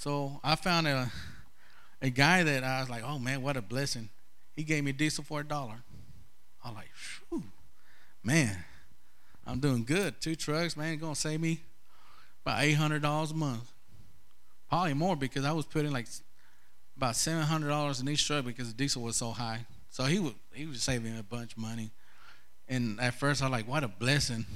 So 0.00 0.40
I 0.42 0.54
found 0.54 0.88
a 0.88 1.12
a 2.00 2.08
guy 2.08 2.42
that 2.42 2.64
I 2.64 2.80
was 2.80 2.88
like, 2.88 3.02
oh 3.04 3.18
man, 3.18 3.42
what 3.42 3.58
a 3.58 3.60
blessing. 3.60 4.08
He 4.56 4.62
gave 4.62 4.82
me 4.82 4.92
diesel 4.92 5.22
for 5.22 5.40
a 5.40 5.44
dollar. 5.44 5.74
I 6.64 6.68
was 6.68 6.76
like, 6.76 6.90
Phew, 6.94 7.42
man, 8.24 8.56
I'm 9.46 9.60
doing 9.60 9.84
good. 9.84 10.18
Two 10.18 10.36
trucks, 10.36 10.74
man, 10.74 10.96
gonna 10.96 11.14
save 11.14 11.38
me 11.38 11.60
about 12.42 12.62
eight 12.62 12.72
hundred 12.72 13.02
dollars 13.02 13.32
a 13.32 13.34
month. 13.34 13.70
Probably 14.70 14.94
more 14.94 15.16
because 15.16 15.44
I 15.44 15.52
was 15.52 15.66
putting 15.66 15.92
like 15.92 16.06
about 16.96 17.14
seven 17.14 17.42
hundred 17.42 17.68
dollars 17.68 18.00
in 18.00 18.08
each 18.08 18.26
truck 18.26 18.46
because 18.46 18.68
the 18.68 18.74
diesel 18.74 19.02
was 19.02 19.16
so 19.16 19.32
high. 19.32 19.66
So 19.90 20.04
he 20.04 20.18
was 20.18 20.32
he 20.54 20.64
was 20.64 20.82
saving 20.82 21.18
a 21.18 21.22
bunch 21.22 21.52
of 21.52 21.58
money. 21.58 21.90
And 22.70 22.98
at 23.02 23.12
first 23.12 23.42
I 23.42 23.48
was 23.48 23.52
like, 23.52 23.68
what 23.68 23.84
a 23.84 23.88
blessing. 23.88 24.46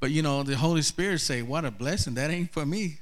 But 0.00 0.10
you 0.10 0.20
know, 0.20 0.42
the 0.42 0.54
Holy 0.54 0.82
Spirit 0.82 1.22
say, 1.22 1.40
what 1.40 1.64
a 1.64 1.70
blessing. 1.70 2.12
That 2.12 2.30
ain't 2.30 2.52
for 2.52 2.66
me 2.66 2.98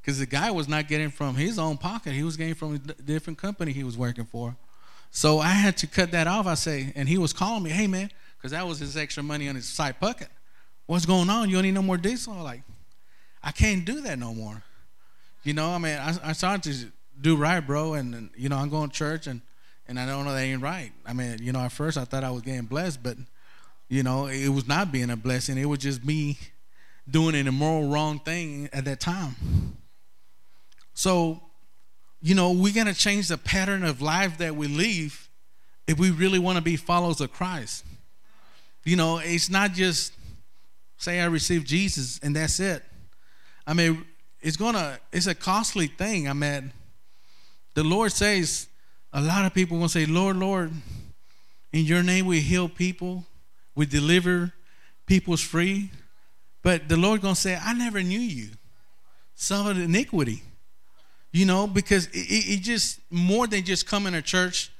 because 0.00 0.18
the 0.18 0.26
guy 0.26 0.50
was 0.50 0.68
not 0.68 0.88
getting 0.88 1.10
from 1.10 1.34
his 1.34 1.58
own 1.58 1.76
pocket; 1.76 2.12
he 2.12 2.22
was 2.22 2.36
getting 2.36 2.54
from 2.54 2.74
a 2.74 2.78
different 2.78 3.38
company 3.38 3.72
he 3.72 3.84
was 3.84 3.96
working 3.96 4.24
for. 4.24 4.56
So 5.10 5.38
I 5.40 5.48
had 5.48 5.76
to 5.78 5.86
cut 5.86 6.12
that 6.12 6.26
off. 6.26 6.46
I 6.46 6.54
say, 6.54 6.92
and 6.94 7.08
he 7.08 7.18
was 7.18 7.32
calling 7.32 7.62
me, 7.62 7.70
"Hey 7.70 7.86
man," 7.86 8.10
because 8.36 8.52
that 8.52 8.66
was 8.66 8.78
his 8.78 8.96
extra 8.96 9.22
money 9.22 9.48
on 9.48 9.54
his 9.54 9.68
side 9.68 10.00
pocket. 10.00 10.28
What's 10.86 11.06
going 11.06 11.30
on? 11.30 11.48
You 11.48 11.56
don't 11.56 11.64
need 11.64 11.74
no 11.74 11.82
more 11.82 11.96
diesel? 11.96 12.32
I'm 12.32 12.42
like, 12.42 12.62
I 13.42 13.52
can't 13.52 13.84
do 13.84 14.00
that 14.02 14.18
no 14.18 14.34
more. 14.34 14.62
You 15.42 15.54
know, 15.54 15.70
I 15.70 15.78
mean, 15.78 15.96
I, 15.96 16.14
I 16.24 16.32
started 16.32 16.62
to 16.64 16.92
do 17.20 17.36
right, 17.36 17.60
bro, 17.60 17.94
and, 17.94 18.14
and 18.14 18.30
you 18.36 18.48
know, 18.48 18.56
I'm 18.56 18.68
going 18.68 18.90
to 18.90 18.96
church, 18.96 19.26
and 19.26 19.40
and 19.86 19.98
I 19.98 20.06
don't 20.06 20.24
know 20.24 20.32
that 20.32 20.40
ain't 20.40 20.62
right. 20.62 20.92
I 21.04 21.12
mean, 21.12 21.38
you 21.42 21.52
know, 21.52 21.60
at 21.60 21.72
first 21.72 21.98
I 21.98 22.04
thought 22.04 22.22
I 22.22 22.30
was 22.30 22.42
getting 22.42 22.66
blessed, 22.66 23.02
but 23.02 23.16
you 23.88 24.04
know, 24.04 24.26
it 24.26 24.48
was 24.48 24.68
not 24.68 24.92
being 24.92 25.10
a 25.10 25.16
blessing. 25.16 25.58
It 25.58 25.64
was 25.64 25.80
just 25.80 26.04
me 26.04 26.38
doing 27.10 27.34
an 27.34 27.48
immoral, 27.48 27.88
wrong 27.88 28.20
thing 28.20 28.68
at 28.72 28.84
that 28.84 29.00
time. 29.00 29.76
So, 30.94 31.42
you 32.20 32.34
know, 32.34 32.52
we're 32.52 32.72
to 32.86 32.94
change 32.94 33.28
the 33.28 33.38
pattern 33.38 33.84
of 33.84 34.02
life 34.02 34.38
that 34.38 34.56
we 34.56 34.66
live 34.66 35.28
if 35.86 35.98
we 35.98 36.10
really 36.10 36.38
want 36.38 36.56
to 36.56 36.62
be 36.62 36.76
followers 36.76 37.20
of 37.20 37.32
Christ. 37.32 37.84
You 38.84 38.96
know, 38.96 39.18
it's 39.18 39.50
not 39.50 39.72
just 39.72 40.12
say 40.96 41.20
I 41.20 41.26
received 41.26 41.66
Jesus 41.66 42.20
and 42.22 42.36
that's 42.36 42.60
it. 42.60 42.82
I 43.66 43.74
mean, 43.74 44.04
it's 44.40 44.56
to, 44.74 44.98
it's 45.12 45.26
a 45.26 45.34
costly 45.34 45.86
thing. 45.86 46.28
I 46.28 46.32
mean, 46.32 46.72
the 47.74 47.84
Lord 47.84 48.12
says, 48.12 48.68
a 49.12 49.20
lot 49.20 49.44
of 49.44 49.54
people 49.54 49.78
will 49.78 49.88
say, 49.88 50.06
Lord, 50.06 50.36
Lord, 50.36 50.72
in 51.72 51.84
your 51.84 52.02
name 52.02 52.26
we 52.26 52.40
heal 52.40 52.68
people, 52.68 53.24
we 53.74 53.86
deliver 53.86 54.52
people's 55.06 55.40
free. 55.40 55.90
But 56.62 56.88
the 56.88 56.96
Lord 56.96 57.22
to 57.22 57.34
say, 57.34 57.58
I 57.60 57.72
never 57.72 58.02
knew 58.02 58.20
you. 58.20 58.50
Some 59.34 59.66
of 59.66 59.76
the 59.76 59.84
iniquity. 59.84 60.42
You 61.32 61.46
know, 61.46 61.66
because 61.66 62.06
it, 62.08 62.12
it, 62.14 62.62
just 62.62 63.00
more 63.10 63.46
than 63.46 63.62
just 63.62 63.86
coming 63.86 64.14
to 64.14 64.22
church 64.22 64.72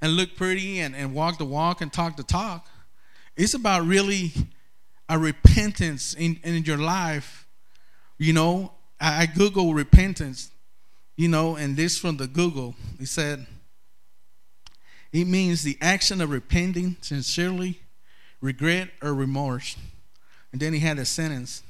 and 0.00 0.12
look 0.12 0.36
pretty 0.36 0.80
and, 0.80 0.96
and 0.96 1.14
walk 1.14 1.38
the 1.38 1.44
walk 1.44 1.80
and 1.80 1.92
talk 1.92 2.16
the 2.16 2.22
talk. 2.22 2.66
It's 3.36 3.54
about 3.54 3.86
really 3.86 4.32
a 5.08 5.18
repentance 5.18 6.14
in, 6.14 6.40
in 6.42 6.64
your 6.64 6.78
life. 6.78 7.46
You 8.16 8.32
know, 8.32 8.72
I, 9.00 9.22
I 9.22 9.26
Google 9.26 9.74
repentance, 9.74 10.50
you 11.16 11.28
know, 11.28 11.56
and 11.56 11.76
this 11.76 11.98
from 11.98 12.16
the 12.16 12.26
Google. 12.26 12.74
He 12.98 13.04
said, 13.04 13.46
it 15.12 15.26
means 15.26 15.62
the 15.62 15.76
action 15.80 16.20
of 16.20 16.30
repenting 16.30 16.96
sincerely, 17.00 17.80
regret, 18.40 18.90
or 19.02 19.14
remorse. 19.14 19.76
And 20.52 20.60
then 20.60 20.72
he 20.72 20.80
had 20.80 20.98
a 20.98 21.04
sentence 21.04 21.62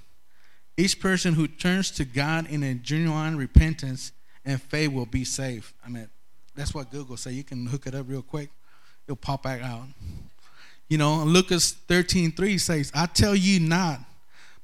each 0.77 1.01
person 1.01 1.35
who 1.35 1.49
turns 1.49 1.91
to 1.91 2.05
God 2.05 2.49
in 2.49 2.63
a 2.63 2.73
genuine 2.73 3.37
repentance 3.37 4.13
and 4.49 4.61
faith 4.63 4.91
will 4.91 5.05
be 5.05 5.25
saved. 5.25 5.75
I 5.85 5.91
mean, 5.91 6.09
that's 6.57 6.73
what 6.75 6.91
Google 6.91 7.19
say. 7.19 7.33
You 7.33 7.45
can 7.45 7.67
hook 7.67 7.87
it 7.87 7.95
up 7.95 8.07
real 8.09 8.23
quick. 8.23 8.49
It'll 9.07 9.15
pop 9.15 9.43
back 9.43 9.63
out. 9.63 9.85
You 10.89 10.97
know, 10.97 11.23
Lucas 11.23 11.73
13, 11.73 12.33
3 12.33 12.57
says, 12.57 12.91
I 12.95 13.05
tell 13.05 13.35
you 13.35 13.61
not, 13.61 14.01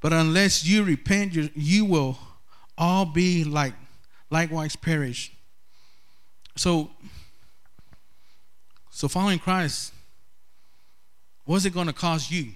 but 0.01 0.11
unless 0.11 0.65
you 0.65 0.83
repent, 0.83 1.35
you, 1.35 1.51
you 1.53 1.85
will 1.85 2.17
all 2.75 3.05
be 3.05 3.43
like 3.43 3.75
likewise 4.31 4.75
perish. 4.75 5.31
So, 6.55 6.89
so 8.89 9.07
following 9.07 9.37
Christ, 9.37 9.93
what's 11.45 11.65
it 11.65 11.75
going 11.75 11.87
to 11.87 11.93
cost 11.93 12.31
you? 12.31 12.53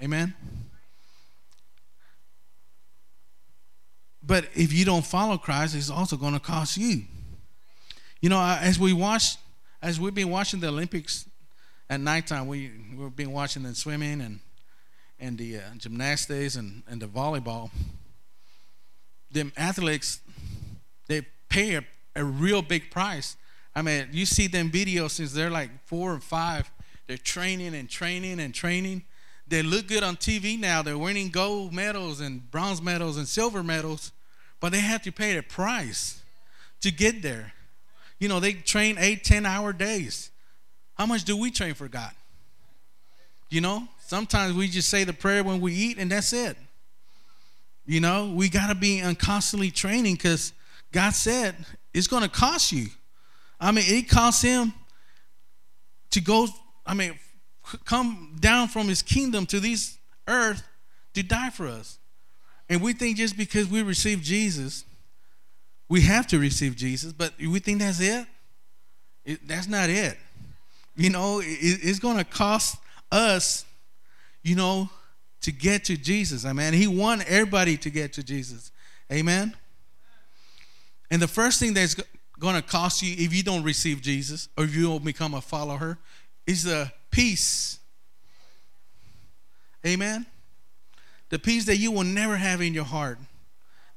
Amen. 0.00 0.32
But 4.24 4.48
if 4.54 4.72
you 4.72 4.84
don't 4.84 5.04
follow 5.04 5.36
Christ, 5.36 5.74
it's 5.74 5.90
also 5.90 6.16
going 6.16 6.34
to 6.34 6.40
cost 6.40 6.76
you. 6.76 7.02
You 8.20 8.28
know, 8.28 8.40
as 8.40 8.78
we 8.78 8.92
watch, 8.92 9.36
as 9.82 9.98
we've 9.98 10.14
been 10.14 10.30
watching 10.30 10.60
the 10.60 10.68
Olympics 10.68 11.28
at 11.90 12.00
nighttime, 12.00 12.46
we 12.46 12.70
we've 12.96 13.16
been 13.16 13.32
watching 13.32 13.64
the 13.64 13.74
swimming 13.74 14.20
and 14.20 14.38
and 15.18 15.38
the 15.38 15.58
uh, 15.58 15.60
gymnastics 15.76 16.56
and, 16.56 16.82
and 16.88 17.02
the 17.02 17.06
volleyball. 17.06 17.70
Them 19.30 19.52
athletes, 19.56 20.20
they 21.08 21.22
pay 21.48 21.76
a, 21.76 21.84
a 22.14 22.24
real 22.24 22.62
big 22.62 22.90
price. 22.90 23.36
I 23.74 23.82
mean, 23.82 24.08
you 24.12 24.26
see 24.26 24.46
them 24.46 24.70
videos 24.70 25.12
since 25.12 25.32
they're 25.32 25.50
like 25.50 25.70
four 25.86 26.12
or 26.12 26.20
five. 26.20 26.70
They're 27.06 27.16
training 27.16 27.74
and 27.74 27.88
training 27.88 28.38
and 28.40 28.54
training 28.54 29.04
they 29.52 29.62
look 29.62 29.86
good 29.86 30.02
on 30.02 30.16
TV 30.16 30.58
now. 30.58 30.80
They're 30.80 30.96
winning 30.96 31.28
gold 31.28 31.74
medals 31.74 32.20
and 32.20 32.50
bronze 32.50 32.80
medals 32.80 33.18
and 33.18 33.28
silver 33.28 33.62
medals, 33.62 34.10
but 34.60 34.72
they 34.72 34.80
have 34.80 35.02
to 35.02 35.12
pay 35.12 35.36
a 35.36 35.42
price 35.42 36.22
to 36.80 36.90
get 36.90 37.20
there. 37.20 37.52
You 38.18 38.28
know, 38.28 38.40
they 38.40 38.54
train 38.54 38.96
eight, 38.98 39.24
ten 39.24 39.44
hour 39.44 39.74
days. 39.74 40.30
How 40.94 41.04
much 41.04 41.24
do 41.24 41.36
we 41.36 41.50
train 41.50 41.74
for 41.74 41.86
God? 41.86 42.12
You 43.50 43.60
know, 43.60 43.86
sometimes 44.06 44.54
we 44.54 44.68
just 44.68 44.88
say 44.88 45.04
the 45.04 45.12
prayer 45.12 45.44
when 45.44 45.60
we 45.60 45.74
eat 45.74 45.98
and 45.98 46.10
that's 46.10 46.32
it. 46.32 46.56
You 47.84 48.00
know, 48.00 48.32
we 48.34 48.48
got 48.48 48.68
to 48.68 48.74
be 48.74 49.02
constantly 49.16 49.70
training 49.70 50.14
because 50.14 50.54
God 50.92 51.10
said 51.10 51.56
it's 51.92 52.06
going 52.06 52.22
to 52.22 52.30
cost 52.30 52.72
you. 52.72 52.86
I 53.60 53.70
mean, 53.70 53.84
it 53.86 54.08
costs 54.08 54.40
him 54.40 54.72
to 56.12 56.22
go, 56.22 56.48
I 56.86 56.94
mean, 56.94 57.18
come 57.84 58.36
down 58.40 58.68
from 58.68 58.88
his 58.88 59.02
kingdom 59.02 59.46
to 59.46 59.60
this 59.60 59.98
earth 60.28 60.62
to 61.14 61.22
die 61.22 61.50
for 61.50 61.66
us. 61.66 61.98
And 62.68 62.80
we 62.80 62.92
think 62.92 63.16
just 63.16 63.36
because 63.36 63.68
we 63.68 63.82
receive 63.82 64.22
Jesus, 64.22 64.84
we 65.88 66.02
have 66.02 66.26
to 66.28 66.38
receive 66.38 66.76
Jesus, 66.76 67.12
but 67.12 67.32
we 67.38 67.58
think 67.58 67.80
that's 67.80 68.00
it? 68.00 68.26
it 69.24 69.46
that's 69.46 69.68
not 69.68 69.90
it. 69.90 70.16
You 70.96 71.10
know, 71.10 71.40
it, 71.40 71.46
it's 71.46 71.98
going 71.98 72.18
to 72.18 72.24
cost 72.24 72.76
us, 73.10 73.64
you 74.42 74.56
know, 74.56 74.88
to 75.42 75.52
get 75.52 75.84
to 75.84 75.96
Jesus. 75.96 76.46
Amen. 76.46 76.72
He 76.72 76.86
wants 76.86 77.24
everybody 77.28 77.76
to 77.78 77.90
get 77.90 78.12
to 78.14 78.22
Jesus. 78.22 78.70
Amen. 79.12 79.54
And 81.10 81.20
the 81.20 81.28
first 81.28 81.60
thing 81.60 81.74
that's 81.74 81.96
going 82.38 82.54
to 82.54 82.62
cost 82.62 83.02
you 83.02 83.14
if 83.18 83.34
you 83.34 83.42
don't 83.42 83.62
receive 83.62 84.00
Jesus 84.00 84.48
or 84.56 84.64
if 84.64 84.74
you 84.74 84.84
don't 84.84 85.04
become 85.04 85.34
a 85.34 85.40
follower 85.40 85.98
is 86.46 86.64
the 86.64 86.90
peace. 87.12 87.78
Amen. 89.86 90.26
The 91.28 91.38
peace 91.38 91.66
that 91.66 91.76
you 91.76 91.92
will 91.92 92.04
never 92.04 92.36
have 92.36 92.60
in 92.60 92.74
your 92.74 92.84
heart. 92.84 93.18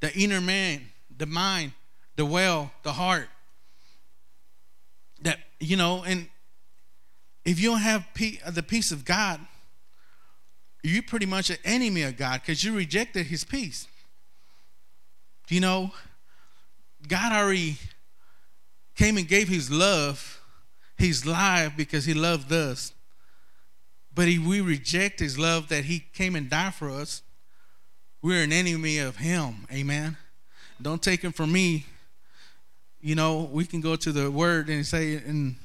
The 0.01 0.15
inner 0.15 0.41
man, 0.41 0.82
the 1.17 1.25
mind, 1.25 1.71
the 2.15 2.25
well, 2.25 2.71
the 2.84 2.93
heart. 2.93 3.28
That, 5.21 5.39
you 5.60 5.75
know, 5.75 6.04
and 6.06 6.28
if 7.43 7.60
you 7.60 7.71
don't 7.71 7.80
have 7.80 8.06
the 8.51 8.63
peace 8.63 8.91
of 8.91 9.04
God, 9.06 9.39
you're 10.84 11.04
pretty 11.04 11.25
much 11.25 11.49
an 11.49 11.58
enemy 11.65 12.04
of 12.04 12.15
God 12.15 12.41
because 12.41 12.63
you 12.63 12.75
rejected 12.75 13.25
his 13.25 13.43
peace. 13.43 13.88
You 15.49 15.60
know, 15.60 15.91
God 17.08 17.32
already 17.32 17.78
came 18.95 19.17
and 19.17 19.28
gave 19.28 19.47
his 19.47 19.69
love, 19.69 20.41
his 20.97 21.25
life 21.25 21.73
because 21.75 22.06
he 22.06 22.13
loved 22.13 22.51
us. 22.51 22.93
But 24.15 24.30
if 24.30 24.39
we 24.39 24.62
reject 24.62 25.19
his 25.19 25.38
love 25.38 25.67
that 25.67 25.86
he 25.86 25.99
came 26.13 26.36
and 26.36 26.49
died 26.49 26.73
for 26.73 26.89
us, 26.89 27.21
we're 28.21 28.41
an 28.41 28.54
enemy 28.54 28.97
of 28.97 29.17
him. 29.17 29.67
Amen. 29.71 30.17
Don't 30.82 31.01
take 31.01 31.21
him 31.21 31.34
from 31.34 31.51
me. 31.51 31.86
You 33.01 33.15
know, 33.15 33.49
we 33.51 33.65
can 33.65 33.82
go 33.82 33.95
to 33.97 34.12
the 34.12 34.32
word 34.32 34.69
and 34.69 34.86
say 34.86 35.13
in 35.13 35.58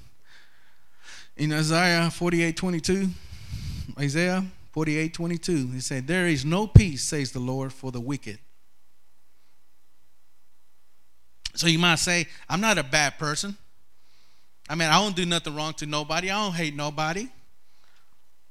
in 1.36 1.52
Isaiah 1.54 2.10
48 2.10 2.54
22, 2.54 3.08
Isaiah 3.98 4.44
48 4.72 5.14
22, 5.14 5.68
he 5.68 5.80
said, 5.80 6.06
There 6.06 6.26
is 6.26 6.44
no 6.44 6.66
peace, 6.66 7.02
says 7.02 7.32
the 7.32 7.38
Lord, 7.38 7.72
for 7.72 7.90
the 7.90 8.00
wicked. 8.00 8.38
So 11.54 11.66
you 11.66 11.78
might 11.78 11.98
say, 11.98 12.26
I'm 12.48 12.60
not 12.60 12.78
a 12.78 12.82
bad 12.82 13.18
person. 13.18 13.56
I 14.68 14.74
mean, 14.74 14.88
I 14.88 15.00
don't 15.02 15.16
do 15.16 15.24
nothing 15.24 15.54
wrong 15.56 15.72
to 15.74 15.86
nobody. 15.86 16.30
I 16.30 16.44
don't 16.44 16.54
hate 16.54 16.74
nobody. 16.74 17.28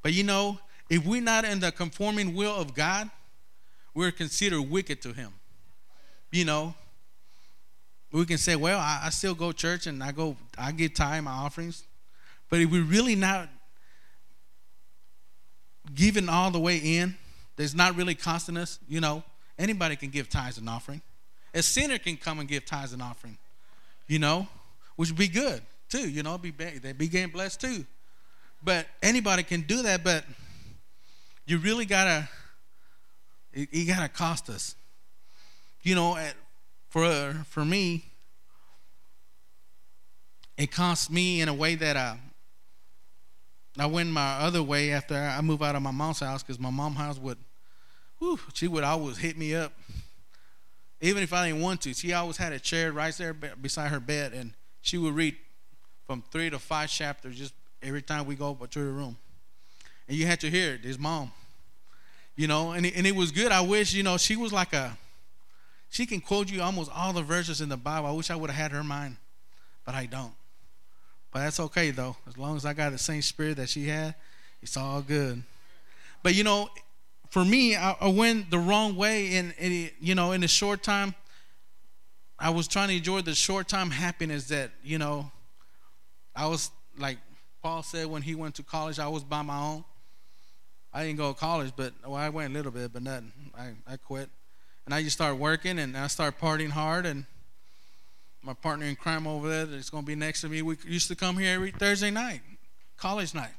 But 0.01 0.13
you 0.13 0.23
know, 0.23 0.59
if 0.89 1.05
we're 1.05 1.21
not 1.21 1.45
in 1.45 1.59
the 1.59 1.71
conforming 1.71 2.35
will 2.35 2.55
of 2.55 2.73
God, 2.73 3.09
we're 3.93 4.11
considered 4.11 4.61
wicked 4.61 5.01
to 5.03 5.13
Him. 5.13 5.33
You 6.31 6.45
know, 6.45 6.73
we 8.11 8.25
can 8.25 8.37
say, 8.37 8.55
well, 8.55 8.79
I, 8.79 9.01
I 9.05 9.09
still 9.09 9.35
go 9.35 9.51
church 9.51 9.87
and 9.87 10.03
I 10.03 10.11
go, 10.11 10.35
I 10.57 10.71
give 10.71 10.93
tithe 10.93 11.23
my 11.23 11.31
offerings. 11.31 11.83
But 12.49 12.59
if 12.59 12.71
we're 12.71 12.83
really 12.83 13.15
not 13.15 13.49
giving 15.93 16.29
all 16.29 16.51
the 16.51 16.59
way 16.59 16.77
in, 16.77 17.15
there's 17.55 17.75
not 17.75 17.95
really 17.95 18.15
costing 18.15 18.57
us, 18.57 18.79
you 18.87 19.01
know, 19.01 19.23
anybody 19.57 19.95
can 19.95 20.09
give 20.09 20.29
tithes 20.29 20.57
and 20.57 20.69
offering. 20.69 21.01
A 21.53 21.61
sinner 21.61 21.97
can 21.97 22.15
come 22.15 22.39
and 22.39 22.47
give 22.47 22.65
tithes 22.65 22.93
and 22.93 23.01
offering, 23.01 23.37
you 24.07 24.19
know, 24.19 24.47
which 24.95 25.09
would 25.09 25.17
be 25.17 25.27
good 25.27 25.61
too, 25.89 26.09
you 26.09 26.23
know, 26.23 26.37
be 26.37 26.51
they 26.51 26.93
be 26.93 27.07
getting 27.07 27.31
blessed 27.31 27.61
too. 27.61 27.85
But 28.61 28.87
anybody 29.01 29.43
can 29.43 29.61
do 29.61 29.83
that, 29.83 30.03
but 30.03 30.25
you 31.45 31.57
really 31.57 31.85
gotta 31.85 32.27
you 33.53 33.85
gotta 33.87 34.09
cost 34.09 34.49
us. 34.49 34.75
You 35.81 35.95
know, 35.95 36.19
for 36.89 37.33
for 37.49 37.63
me, 37.63 38.05
it 40.57 40.71
cost 40.71 41.09
me 41.09 41.41
in 41.41 41.47
a 41.47 41.53
way 41.53 41.75
that 41.75 41.95
I 41.95 42.17
I 43.77 43.85
went 43.85 44.09
my 44.09 44.39
other 44.39 44.61
way 44.61 44.91
after 44.91 45.15
I 45.15 45.39
moved 45.41 45.63
out 45.63 45.75
of 45.75 45.81
my 45.81 45.91
mom's 45.91 46.19
house 46.19 46.43
because 46.43 46.59
my 46.59 46.69
mom's 46.69 46.97
house 46.97 47.17
would, 47.17 47.37
whew, 48.17 48.39
she 48.53 48.67
would 48.67 48.83
always 48.83 49.17
hit 49.17 49.37
me 49.37 49.55
up, 49.55 49.71
even 50.99 51.23
if 51.23 51.31
I 51.31 51.47
didn't 51.47 51.61
want 51.61 51.81
to. 51.81 51.93
She 51.93 52.11
always 52.11 52.35
had 52.35 52.51
a 52.51 52.59
chair 52.59 52.91
right 52.91 53.15
there 53.15 53.33
beside 53.33 53.89
her 53.89 54.01
bed, 54.01 54.33
and 54.33 54.53
she 54.81 54.97
would 54.97 55.13
read 55.13 55.37
from 56.05 56.23
three 56.29 56.49
to 56.49 56.59
five 56.59 56.89
chapters 56.89 57.37
just 57.37 57.53
every 57.81 58.01
time 58.01 58.25
we 58.25 58.35
go 58.35 58.53
to 58.53 58.79
the 58.79 58.91
room. 58.91 59.17
And 60.07 60.17
you 60.17 60.25
had 60.25 60.39
to 60.41 60.49
hear 60.49 60.73
it, 60.73 60.81
his 60.81 60.97
mom. 60.97 61.31
You 62.35 62.47
know, 62.47 62.71
and 62.71 62.85
it, 62.85 62.95
and 62.95 63.05
it 63.05 63.15
was 63.15 63.31
good. 63.31 63.51
I 63.51 63.61
wish, 63.61 63.93
you 63.93 64.03
know, 64.03 64.17
she 64.17 64.35
was 64.35 64.53
like 64.53 64.73
a, 64.73 64.97
she 65.89 66.05
can 66.05 66.21
quote 66.21 66.49
you 66.49 66.61
almost 66.61 66.89
all 66.95 67.13
the 67.13 67.21
verses 67.21 67.61
in 67.61 67.69
the 67.69 67.77
Bible. 67.77 68.07
I 68.07 68.11
wish 68.11 68.29
I 68.31 68.35
would 68.35 68.49
have 68.49 68.57
had 68.57 68.71
her 68.71 68.83
mind, 68.83 69.17
but 69.85 69.95
I 69.95 70.05
don't. 70.05 70.33
But 71.31 71.39
that's 71.39 71.59
okay, 71.59 71.91
though. 71.91 72.15
As 72.27 72.37
long 72.37 72.55
as 72.55 72.65
I 72.65 72.73
got 72.73 72.91
the 72.91 72.97
same 72.97 73.21
spirit 73.21 73.57
that 73.57 73.69
she 73.69 73.87
had, 73.87 74.15
it's 74.61 74.77
all 74.77 75.01
good. 75.01 75.43
But, 76.23 76.35
you 76.35 76.43
know, 76.43 76.69
for 77.29 77.45
me, 77.45 77.75
I, 77.75 77.95
I 78.01 78.07
went 78.07 78.49
the 78.49 78.57
wrong 78.57 78.95
way. 78.95 79.35
And, 79.35 79.53
and, 79.59 79.91
you 79.99 80.15
know, 80.15 80.31
in 80.31 80.43
a 80.43 80.47
short 80.47 80.81
time, 80.81 81.13
I 82.39 82.49
was 82.49 82.67
trying 82.67 82.87
to 82.89 82.95
enjoy 82.95 83.21
the 83.21 83.35
short 83.35 83.67
time 83.67 83.91
happiness 83.91 84.47
that, 84.47 84.71
you 84.83 84.97
know, 84.97 85.29
I 86.35 86.47
was 86.47 86.71
like 86.97 87.17
Paul 87.61 87.83
said 87.83 88.07
when 88.07 88.21
he 88.21 88.35
went 88.35 88.55
to 88.55 88.63
college, 88.63 88.99
I 88.99 89.07
was 89.07 89.23
by 89.23 89.41
my 89.41 89.59
own. 89.59 89.83
I 90.93 91.03
didn't 91.03 91.17
go 91.17 91.33
to 91.33 91.39
college, 91.39 91.73
but 91.75 91.93
well, 92.03 92.15
I 92.15 92.29
went 92.29 92.51
a 92.51 92.53
little 92.53 92.71
bit, 92.71 92.91
but 92.93 93.03
nothing. 93.03 93.31
I, 93.57 93.71
I 93.87 93.97
quit. 93.97 94.29
And 94.85 94.93
I 94.93 95.03
just 95.03 95.15
started 95.15 95.35
working 95.35 95.77
and 95.77 95.95
I 95.95 96.07
started 96.07 96.39
partying 96.39 96.71
hard. 96.71 97.05
And 97.05 97.25
my 98.41 98.53
partner 98.53 98.85
in 98.85 98.95
crime 98.95 99.27
over 99.27 99.47
there 99.47 99.65
that's 99.65 99.89
going 99.89 100.03
to 100.03 100.07
be 100.07 100.15
next 100.15 100.41
to 100.41 100.49
me, 100.49 100.61
we 100.61 100.77
used 100.87 101.07
to 101.09 101.15
come 101.15 101.37
here 101.37 101.53
every 101.53 101.71
Thursday 101.71 102.09
night, 102.09 102.41
college 102.97 103.35
night. 103.35 103.53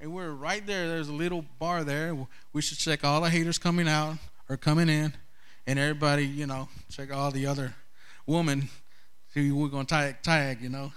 And 0.00 0.14
we 0.14 0.22
are 0.22 0.32
right 0.32 0.66
there. 0.66 0.88
There's 0.88 1.08
a 1.08 1.12
little 1.12 1.44
bar 1.58 1.84
there. 1.84 2.16
We 2.54 2.62
should 2.62 2.78
check 2.78 3.04
all 3.04 3.20
the 3.20 3.28
haters 3.28 3.58
coming 3.58 3.86
out 3.86 4.16
or 4.48 4.56
coming 4.56 4.88
in. 4.88 5.12
And 5.66 5.78
everybody, 5.78 6.26
you 6.26 6.46
know, 6.46 6.68
check 6.90 7.12
all 7.12 7.30
the 7.30 7.46
other 7.46 7.74
women 8.26 8.70
who 9.34 9.54
we're 9.56 9.68
going 9.68 9.84
to 9.84 9.94
tag, 9.94 10.22
tag, 10.22 10.62
you 10.62 10.70
know. 10.70 10.92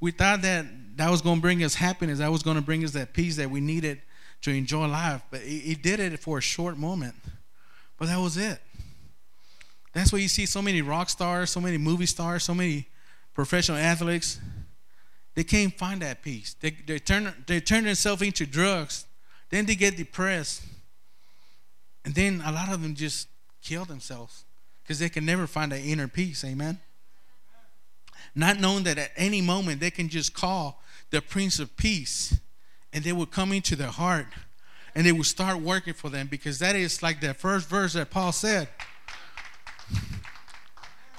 We 0.00 0.10
thought 0.10 0.42
that 0.42 0.66
that 0.96 1.10
was 1.10 1.22
going 1.22 1.36
to 1.36 1.42
bring 1.42 1.62
us 1.62 1.74
happiness. 1.74 2.18
That 2.18 2.32
was 2.32 2.42
going 2.42 2.56
to 2.56 2.62
bring 2.62 2.84
us 2.84 2.92
that 2.92 3.12
peace 3.12 3.36
that 3.36 3.50
we 3.50 3.60
needed 3.60 4.00
to 4.42 4.50
enjoy 4.50 4.86
life. 4.86 5.22
But 5.30 5.42
he, 5.42 5.58
he 5.58 5.74
did 5.74 6.00
it 6.00 6.18
for 6.18 6.38
a 6.38 6.40
short 6.42 6.76
moment. 6.76 7.14
But 7.98 8.08
that 8.08 8.18
was 8.18 8.36
it. 8.36 8.58
That's 9.92 10.12
why 10.12 10.20
you 10.20 10.28
see 10.28 10.46
so 10.46 10.62
many 10.62 10.82
rock 10.82 11.10
stars, 11.10 11.50
so 11.50 11.60
many 11.60 11.76
movie 11.76 12.06
stars, 12.06 12.44
so 12.44 12.54
many 12.54 12.86
professional 13.34 13.78
athletes. 13.78 14.40
They 15.34 15.44
can't 15.44 15.76
find 15.76 16.02
that 16.02 16.22
peace. 16.22 16.54
They, 16.60 16.70
they, 16.70 16.98
turn, 16.98 17.32
they 17.46 17.60
turn 17.60 17.84
themselves 17.84 18.22
into 18.22 18.46
drugs. 18.46 19.06
Then 19.50 19.66
they 19.66 19.74
get 19.74 19.96
depressed. 19.96 20.62
And 22.04 22.14
then 22.14 22.42
a 22.44 22.52
lot 22.52 22.72
of 22.72 22.82
them 22.82 22.94
just 22.94 23.28
kill 23.62 23.84
themselves 23.84 24.44
because 24.82 24.98
they 24.98 25.08
can 25.08 25.24
never 25.24 25.46
find 25.46 25.72
that 25.72 25.80
inner 25.80 26.08
peace. 26.08 26.44
Amen. 26.44 26.78
Not 28.34 28.58
knowing 28.58 28.84
that 28.84 28.98
at 28.98 29.10
any 29.16 29.40
moment 29.40 29.80
they 29.80 29.90
can 29.90 30.08
just 30.08 30.34
call 30.34 30.82
the 31.10 31.20
Prince 31.20 31.58
of 31.58 31.76
Peace 31.76 32.38
and 32.92 33.04
they 33.04 33.12
will 33.12 33.26
come 33.26 33.52
into 33.52 33.76
their 33.76 33.88
heart 33.88 34.26
and 34.94 35.06
they 35.06 35.12
will 35.12 35.24
start 35.24 35.60
working 35.60 35.94
for 35.94 36.08
them 36.08 36.26
because 36.26 36.58
that 36.58 36.76
is 36.76 37.02
like 37.02 37.20
that 37.20 37.36
first 37.36 37.68
verse 37.68 37.92
that 37.94 38.10
Paul 38.10 38.32
said. 38.32 38.68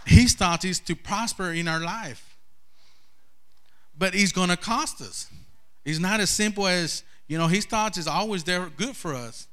His 0.06 0.34
thought 0.34 0.65
is 0.65 0.80
to 0.82 0.95
prosper 0.95 1.52
in 1.52 1.67
our 1.67 1.80
life, 1.80 2.38
but 3.97 4.13
he's 4.13 4.32
going 4.32 4.50
to 4.50 4.58
cost 4.58 5.02
us. 5.02 5.30
It's 5.86 6.00
not 6.00 6.19
as 6.19 6.30
simple 6.30 6.67
as, 6.67 7.04
you 7.28 7.38
know, 7.38 7.47
his 7.47 7.65
thoughts 7.65 7.97
is 7.97 8.08
always 8.08 8.43
there 8.43 8.69
good 8.69 8.95
for 8.95 9.13
us. 9.13 9.47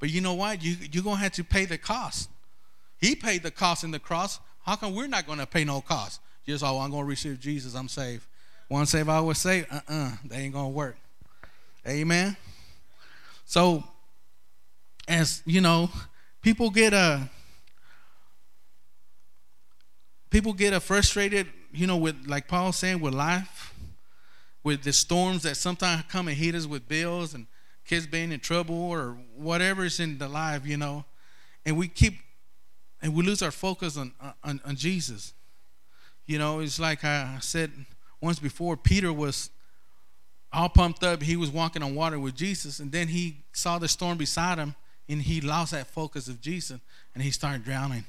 But 0.00 0.10
you 0.10 0.20
know 0.20 0.34
what? 0.34 0.62
You, 0.62 0.76
you're 0.90 1.04
going 1.04 1.16
to 1.16 1.22
have 1.22 1.32
to 1.32 1.44
pay 1.44 1.64
the 1.64 1.78
cost. 1.78 2.28
He 2.98 3.14
paid 3.14 3.42
the 3.42 3.50
cost 3.50 3.84
in 3.84 3.92
the 3.92 3.98
cross. 3.98 4.40
How 4.64 4.76
come 4.76 4.94
we're 4.94 5.06
not 5.06 5.26
going 5.26 5.38
to 5.38 5.46
pay 5.46 5.64
no 5.64 5.80
cost? 5.80 6.20
Just, 6.46 6.64
oh, 6.64 6.78
I'm 6.78 6.90
going 6.90 7.02
to 7.02 7.08
receive 7.08 7.38
Jesus. 7.40 7.74
I'm 7.74 7.88
saved. 7.88 8.26
One 8.68 8.86
saved, 8.86 9.08
I 9.08 9.20
was 9.20 9.38
saved. 9.38 9.68
uh-uh, 9.70 10.12
that 10.26 10.38
ain't 10.38 10.54
going 10.54 10.66
to 10.66 10.76
work. 10.76 10.96
Amen. 11.86 12.36
So, 13.44 13.84
as 15.06 15.42
you 15.44 15.60
know, 15.60 15.90
people 16.40 16.70
get 16.70 16.92
a 16.92 16.96
uh, 16.96 17.20
people 20.30 20.52
get 20.52 20.72
a 20.72 20.80
frustrated, 20.80 21.46
you 21.72 21.86
know, 21.86 21.96
with 21.96 22.16
like 22.26 22.48
Paul 22.48 22.72
saying 22.72 23.00
with 23.00 23.12
life, 23.12 23.74
with 24.62 24.82
the 24.82 24.92
storms 24.92 25.42
that 25.42 25.56
sometimes 25.56 26.04
come 26.08 26.28
and 26.28 26.36
hit 26.36 26.54
us 26.54 26.66
with 26.66 26.88
bills 26.88 27.34
and 27.34 27.46
kids 27.84 28.06
being 28.06 28.32
in 28.32 28.40
trouble 28.40 28.90
or 28.90 29.18
whatever 29.36 29.84
is 29.84 30.00
in 30.00 30.18
the 30.18 30.28
life, 30.28 30.64
you 30.64 30.76
know, 30.76 31.04
and 31.66 31.76
we 31.76 31.88
keep 31.88 32.14
and 33.02 33.14
we 33.14 33.24
lose 33.24 33.42
our 33.42 33.50
focus 33.50 33.96
on 33.96 34.12
on, 34.42 34.60
on 34.64 34.76
Jesus. 34.76 35.34
You 36.26 36.38
know, 36.38 36.60
it's 36.60 36.78
like 36.78 37.04
I 37.04 37.38
said 37.40 37.70
once 38.20 38.38
before, 38.38 38.76
Peter 38.76 39.12
was 39.12 39.50
all 40.52 40.68
pumped 40.68 41.02
up. 41.02 41.22
He 41.22 41.36
was 41.36 41.50
walking 41.50 41.82
on 41.82 41.94
water 41.94 42.18
with 42.18 42.34
Jesus, 42.34 42.78
and 42.78 42.92
then 42.92 43.08
he 43.08 43.38
saw 43.52 43.78
the 43.78 43.88
storm 43.88 44.18
beside 44.18 44.58
him, 44.58 44.74
and 45.08 45.20
he 45.20 45.40
lost 45.40 45.72
that 45.72 45.88
focus 45.88 46.28
of 46.28 46.40
Jesus, 46.40 46.80
and 47.14 47.22
he 47.22 47.30
started 47.30 47.64
drowning. 47.64 48.04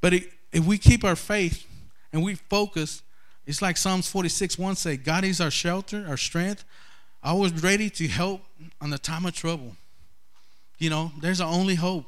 But 0.00 0.14
if 0.52 0.64
we 0.64 0.78
keep 0.78 1.04
our 1.04 1.16
faith 1.16 1.66
and 2.12 2.22
we 2.22 2.36
focus, 2.36 3.02
it's 3.46 3.60
like 3.62 3.76
Psalms 3.76 4.08
46 4.08 4.58
1 4.58 4.76
say, 4.76 4.96
God 4.96 5.24
is 5.24 5.40
our 5.40 5.50
shelter, 5.50 6.04
our 6.08 6.16
strength, 6.16 6.64
always 7.22 7.52
ready 7.62 7.90
to 7.90 8.06
help 8.06 8.42
on 8.80 8.90
the 8.90 8.98
time 8.98 9.26
of 9.26 9.34
trouble. 9.34 9.74
You 10.78 10.90
know, 10.90 11.10
there's 11.20 11.40
our 11.40 11.52
only 11.52 11.74
hope. 11.74 12.06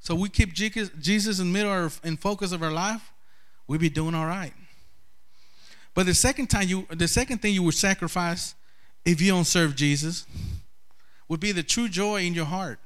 So 0.00 0.14
we 0.14 0.28
keep 0.28 0.52
Jesus 0.52 1.38
in 1.38 1.52
the 1.52 1.52
middle 1.52 1.90
and 2.04 2.18
focus 2.20 2.52
of 2.52 2.62
our 2.62 2.70
life, 2.70 3.11
we 3.72 3.78
be 3.78 3.88
doing 3.88 4.14
all 4.14 4.26
right. 4.26 4.52
But 5.94 6.04
the 6.04 6.12
second 6.12 6.48
time 6.48 6.68
you, 6.68 6.86
the 6.90 7.08
second 7.08 7.40
thing 7.40 7.54
you 7.54 7.62
would 7.62 7.72
sacrifice 7.72 8.54
if 9.02 9.18
you 9.22 9.32
don't 9.32 9.46
serve 9.46 9.74
Jesus 9.74 10.26
would 11.26 11.40
be 11.40 11.52
the 11.52 11.62
true 11.62 11.88
joy 11.88 12.20
in 12.20 12.34
your 12.34 12.44
heart. 12.44 12.78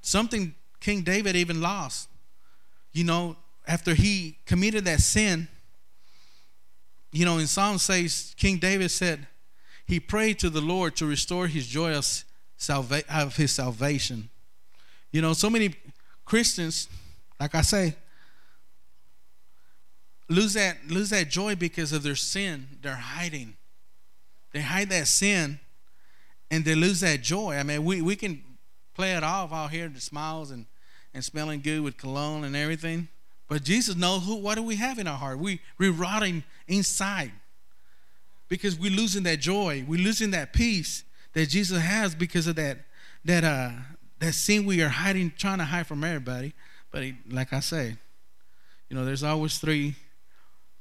Something 0.00 0.54
King 0.80 1.02
David 1.02 1.36
even 1.36 1.60
lost. 1.60 2.08
You 2.94 3.04
know, 3.04 3.36
after 3.68 3.92
he 3.92 4.38
committed 4.46 4.86
that 4.86 5.00
sin, 5.00 5.48
you 7.12 7.26
know, 7.26 7.36
in 7.36 7.46
Psalm 7.46 7.76
says 7.76 8.34
King 8.38 8.56
David 8.56 8.90
said 8.90 9.26
he 9.86 10.00
prayed 10.00 10.38
to 10.38 10.48
the 10.48 10.62
Lord 10.62 10.96
to 10.96 11.04
restore 11.04 11.46
his 11.46 11.66
joy 11.66 11.94
of, 11.94 12.06
salva- 12.56 13.04
of 13.14 13.36
his 13.36 13.52
salvation. 13.52 14.30
You 15.12 15.20
know, 15.20 15.34
so 15.34 15.50
many 15.50 15.74
Christians, 16.24 16.88
like 17.38 17.54
I 17.54 17.60
say, 17.60 17.96
lose 20.28 20.54
that 20.54 20.88
lose 20.88 21.10
that 21.10 21.28
joy 21.28 21.54
because 21.54 21.92
of 21.92 22.02
their 22.02 22.16
sin. 22.16 22.66
They're 22.82 22.94
hiding. 22.94 23.56
They 24.52 24.60
hide 24.60 24.88
that 24.90 25.08
sin 25.08 25.58
and 26.50 26.64
they 26.64 26.74
lose 26.74 27.00
that 27.00 27.20
joy. 27.20 27.56
I 27.56 27.64
mean, 27.64 27.84
we, 27.84 28.00
we 28.00 28.14
can 28.14 28.42
play 28.94 29.16
it 29.16 29.24
off 29.24 29.52
out 29.52 29.72
here, 29.72 29.88
the 29.88 30.00
smiles 30.00 30.52
and, 30.52 30.66
and 31.12 31.24
smelling 31.24 31.60
good 31.60 31.80
with 31.80 31.96
cologne 31.96 32.44
and 32.44 32.54
everything. 32.54 33.08
But 33.48 33.64
Jesus 33.64 33.96
knows 33.96 34.24
who 34.24 34.36
what 34.36 34.54
do 34.54 34.62
we 34.62 34.76
have 34.76 34.98
in 34.98 35.06
our 35.06 35.18
heart? 35.18 35.38
We 35.38 35.60
we're 35.78 35.92
rotting 35.92 36.44
inside. 36.68 37.32
Because 38.48 38.78
we're 38.78 38.92
losing 38.92 39.24
that 39.24 39.40
joy. 39.40 39.84
We're 39.86 40.02
losing 40.02 40.30
that 40.30 40.52
peace 40.52 41.02
that 41.32 41.48
Jesus 41.48 41.82
has 41.82 42.14
because 42.14 42.46
of 42.46 42.56
that 42.56 42.78
that 43.24 43.42
uh 43.42 43.70
that 44.20 44.34
sin 44.34 44.64
we 44.64 44.80
are 44.80 44.88
hiding, 44.88 45.32
trying 45.36 45.58
to 45.58 45.64
hide 45.64 45.86
from 45.86 46.04
everybody. 46.04 46.54
But 46.92 47.04
like 47.28 47.52
I 47.52 47.60
say, 47.60 47.96
you 48.88 48.96
know, 48.96 49.04
there's 49.04 49.24
always 49.24 49.58
three 49.58 49.96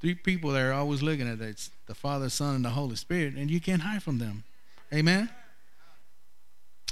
three 0.04 0.14
people 0.14 0.52
that 0.52 0.62
are 0.62 0.74
always 0.74 1.02
looking 1.02 1.30
at 1.30 1.40
it 1.40 1.70
the 1.86 1.96
Father, 1.96 2.28
Son, 2.30 2.56
and 2.56 2.66
the 2.66 2.70
Holy 2.70 2.98
Spirit, 2.98 3.36
and 3.36 3.50
you 3.50 3.62
can't 3.62 3.82
hide 3.82 4.04
from 4.04 4.20
them. 4.20 4.44
Amen? 4.94 5.30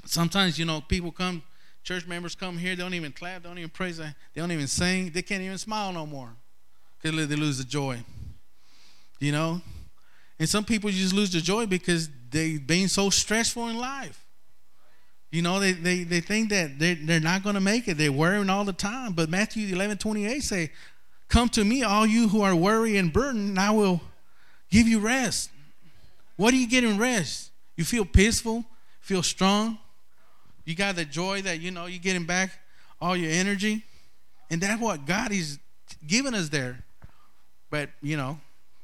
Sometimes, 0.05 0.57
you 0.57 0.63
know, 0.63 0.79
people 0.79 1.11
come, 1.11 1.43
church 1.83 2.07
members 2.07 2.35
come 2.35 2.57
here, 2.57 2.73
they 2.73 2.81
don't 2.81 2.93
even 2.93 3.11
clap, 3.11 3.43
they 3.43 3.49
don't 3.49 3.57
even 3.57 3.69
praise, 3.69 3.97
they 3.97 4.13
don't 4.33 4.51
even 4.51 4.65
sing, 4.65 5.11
they 5.11 5.21
can't 5.21 5.41
even 5.41 5.57
smile 5.57 5.91
no 5.91 6.05
more 6.05 6.29
because 7.01 7.27
they 7.27 7.35
lose 7.35 7.57
the 7.57 7.65
joy. 7.65 7.99
You 9.19 9.33
know? 9.33 9.61
And 10.39 10.47
some 10.47 10.63
people 10.63 10.89
just 10.89 11.13
lose 11.13 11.31
the 11.33 11.41
joy 11.41 11.65
because 11.65 12.09
they've 12.29 12.65
been 12.65 12.87
so 12.87 13.09
stressful 13.09 13.67
in 13.67 13.77
life. 13.77 14.25
You 15.31 15.41
know, 15.41 15.59
they, 15.59 15.73
they, 15.73 16.03
they 16.03 16.21
think 16.21 16.49
that 16.49 16.79
they, 16.79 16.93
they're 16.93 17.19
not 17.19 17.43
going 17.43 17.55
to 17.55 17.61
make 17.61 17.87
it. 17.87 17.97
They're 17.97 18.11
worrying 18.11 18.49
all 18.49 18.65
the 18.65 18.73
time. 18.73 19.13
But 19.13 19.29
Matthew 19.29 19.73
11, 19.73 19.97
28 19.97 20.39
say, 20.43 20.71
Come 21.31 21.47
to 21.47 21.63
me, 21.63 21.81
all 21.81 22.05
you 22.05 22.27
who 22.27 22.41
are 22.41 22.53
weary 22.53 22.97
and 22.97 23.13
burdened, 23.13 23.51
and 23.51 23.57
I 23.57 23.71
will 23.71 24.01
give 24.69 24.85
you 24.85 24.99
rest. 24.99 25.49
What 26.35 26.51
do 26.51 26.57
you 26.57 26.67
get 26.67 26.83
in 26.83 26.97
rest? 26.97 27.51
You 27.77 27.85
feel 27.85 28.03
peaceful, 28.03 28.65
feel 28.99 29.23
strong. 29.23 29.77
You 30.65 30.75
got 30.75 30.97
the 30.97 31.05
joy 31.05 31.41
that 31.43 31.61
you 31.61 31.71
know 31.71 31.85
you're 31.85 32.01
getting 32.01 32.25
back 32.25 32.51
all 32.99 33.15
your 33.15 33.31
energy. 33.31 33.85
And 34.49 34.59
that's 34.59 34.81
what 34.81 35.05
God 35.05 35.31
is 35.31 35.57
giving 36.05 36.33
us 36.33 36.49
there. 36.49 36.83
But, 37.69 37.91
you 38.01 38.17
know, 38.17 38.37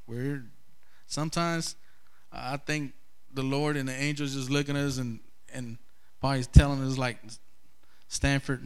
we're 0.07 0.45
sometimes 1.05 1.75
I 2.31 2.55
think 2.55 2.93
the 3.33 3.43
Lord 3.43 3.75
and 3.75 3.89
the 3.89 3.93
angels 3.93 4.35
just 4.35 4.49
looking 4.49 4.77
at 4.77 4.85
us 4.85 4.99
and, 4.99 5.19
and 5.53 5.77
probably 6.21 6.45
telling 6.45 6.81
us 6.81 6.97
like 6.97 7.17
Sanford 8.07 8.63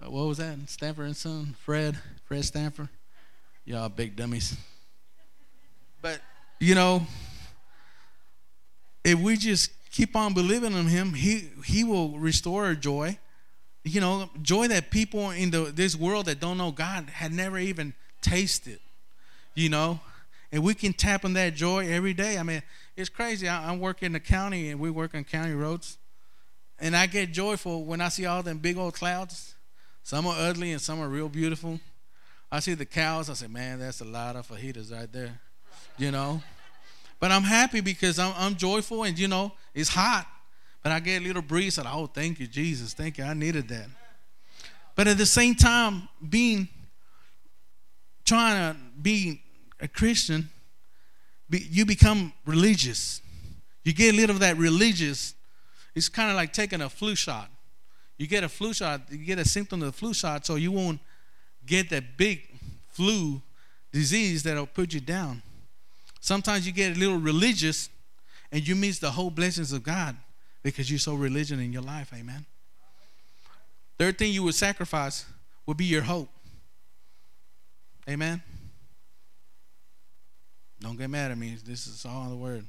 uh, 0.00 0.08
what 0.10 0.26
was 0.26 0.38
that? 0.38 0.56
Sanford 0.66 1.06
and 1.06 1.16
Son? 1.16 1.56
Fred? 1.64 1.98
Fred 2.32 2.46
Sanford? 2.46 2.88
Y'all 3.66 3.90
big 3.90 4.16
dummies. 4.16 4.56
But, 6.00 6.18
you 6.58 6.74
know, 6.74 7.06
if 9.04 9.18
we 9.18 9.36
just 9.36 9.70
keep 9.90 10.16
on 10.16 10.32
believing 10.32 10.72
in 10.72 10.86
Him, 10.86 11.12
He, 11.12 11.50
he 11.66 11.84
will 11.84 12.18
restore 12.18 12.64
our 12.64 12.74
joy. 12.74 13.18
You 13.84 14.00
know, 14.00 14.30
joy 14.40 14.68
that 14.68 14.90
people 14.90 15.28
in 15.28 15.50
the, 15.50 15.64
this 15.64 15.94
world 15.94 16.24
that 16.24 16.40
don't 16.40 16.56
know 16.56 16.70
God 16.70 17.10
had 17.10 17.34
never 17.34 17.58
even 17.58 17.92
tasted. 18.22 18.80
You 19.54 19.68
know, 19.68 20.00
and 20.50 20.64
we 20.64 20.72
can 20.72 20.94
tap 20.94 21.26
on 21.26 21.34
that 21.34 21.54
joy 21.54 21.86
every 21.86 22.14
day. 22.14 22.38
I 22.38 22.44
mean, 22.44 22.62
it's 22.96 23.10
crazy. 23.10 23.46
I, 23.46 23.72
I 23.74 23.76
work 23.76 24.02
in 24.02 24.12
the 24.12 24.20
county 24.20 24.70
and 24.70 24.80
we 24.80 24.88
work 24.88 25.14
on 25.14 25.24
county 25.24 25.52
roads. 25.52 25.98
And 26.80 26.96
I 26.96 27.08
get 27.08 27.32
joyful 27.32 27.84
when 27.84 28.00
I 28.00 28.08
see 28.08 28.24
all 28.24 28.42
them 28.42 28.56
big 28.56 28.78
old 28.78 28.94
clouds 28.94 29.54
some 30.02 30.26
are 30.26 30.36
ugly 30.36 30.72
and 30.72 30.80
some 30.80 31.00
are 31.00 31.08
real 31.08 31.28
beautiful. 31.28 31.78
I 32.52 32.60
see 32.60 32.74
the 32.74 32.84
cows. 32.84 33.30
I 33.30 33.32
say, 33.32 33.46
man, 33.46 33.78
that's 33.78 34.02
a 34.02 34.04
lot 34.04 34.36
of 34.36 34.46
fajitas 34.46 34.92
right 34.92 35.10
there, 35.10 35.40
you 35.96 36.10
know. 36.10 36.42
But 37.18 37.30
I'm 37.30 37.44
happy 37.44 37.80
because 37.80 38.18
I'm, 38.18 38.34
I'm 38.36 38.56
joyful 38.56 39.04
and, 39.04 39.18
you 39.18 39.26
know, 39.26 39.52
it's 39.74 39.88
hot. 39.88 40.26
But 40.82 40.92
I 40.92 41.00
get 41.00 41.22
a 41.22 41.24
little 41.24 41.40
breeze 41.40 41.78
and, 41.78 41.88
oh, 41.90 42.08
thank 42.08 42.38
you, 42.38 42.46
Jesus. 42.46 42.92
Thank 42.92 43.16
you. 43.16 43.24
I 43.24 43.32
needed 43.32 43.68
that. 43.68 43.86
But 44.94 45.08
at 45.08 45.16
the 45.16 45.24
same 45.24 45.54
time, 45.54 46.10
being, 46.28 46.68
trying 48.26 48.74
to 48.74 48.80
be 49.00 49.40
a 49.80 49.88
Christian, 49.88 50.50
be, 51.48 51.66
you 51.70 51.86
become 51.86 52.34
religious. 52.44 53.22
You 53.82 53.94
get 53.94 54.12
a 54.12 54.16
little 54.16 54.36
of 54.36 54.40
that 54.40 54.58
religious. 54.58 55.34
It's 55.94 56.10
kind 56.10 56.28
of 56.28 56.36
like 56.36 56.52
taking 56.52 56.82
a 56.82 56.90
flu 56.90 57.14
shot. 57.14 57.48
You 58.18 58.26
get 58.26 58.44
a 58.44 58.48
flu 58.48 58.74
shot, 58.74 59.00
you 59.10 59.24
get 59.24 59.38
a 59.38 59.44
symptom 59.48 59.80
of 59.80 59.86
the 59.86 59.92
flu 59.92 60.12
shot, 60.12 60.44
so 60.44 60.56
you 60.56 60.70
won't 60.70 61.00
get 61.66 61.90
that 61.90 62.16
big 62.16 62.48
flu 62.88 63.40
disease 63.92 64.42
that'll 64.42 64.66
put 64.66 64.92
you 64.92 65.00
down. 65.00 65.42
Sometimes 66.20 66.66
you 66.66 66.72
get 66.72 66.96
a 66.96 66.98
little 66.98 67.18
religious 67.18 67.88
and 68.50 68.66
you 68.66 68.76
miss 68.76 68.98
the 68.98 69.10
whole 69.10 69.30
blessings 69.30 69.72
of 69.72 69.82
God 69.82 70.16
because 70.62 70.90
you're 70.90 70.98
so 70.98 71.14
religion 71.14 71.58
in 71.60 71.72
your 71.72 71.82
life. 71.82 72.12
Amen. 72.14 72.46
Third 73.98 74.18
thing 74.18 74.32
you 74.32 74.42
would 74.44 74.54
sacrifice 74.54 75.26
would 75.66 75.76
be 75.76 75.84
your 75.84 76.02
hope. 76.02 76.28
Amen. 78.08 78.42
Don't 80.80 80.98
get 80.98 81.08
mad 81.10 81.30
at 81.30 81.38
me. 81.38 81.56
This 81.64 81.86
is 81.86 82.04
all 82.04 82.28
the 82.28 82.36
word. 82.36 82.66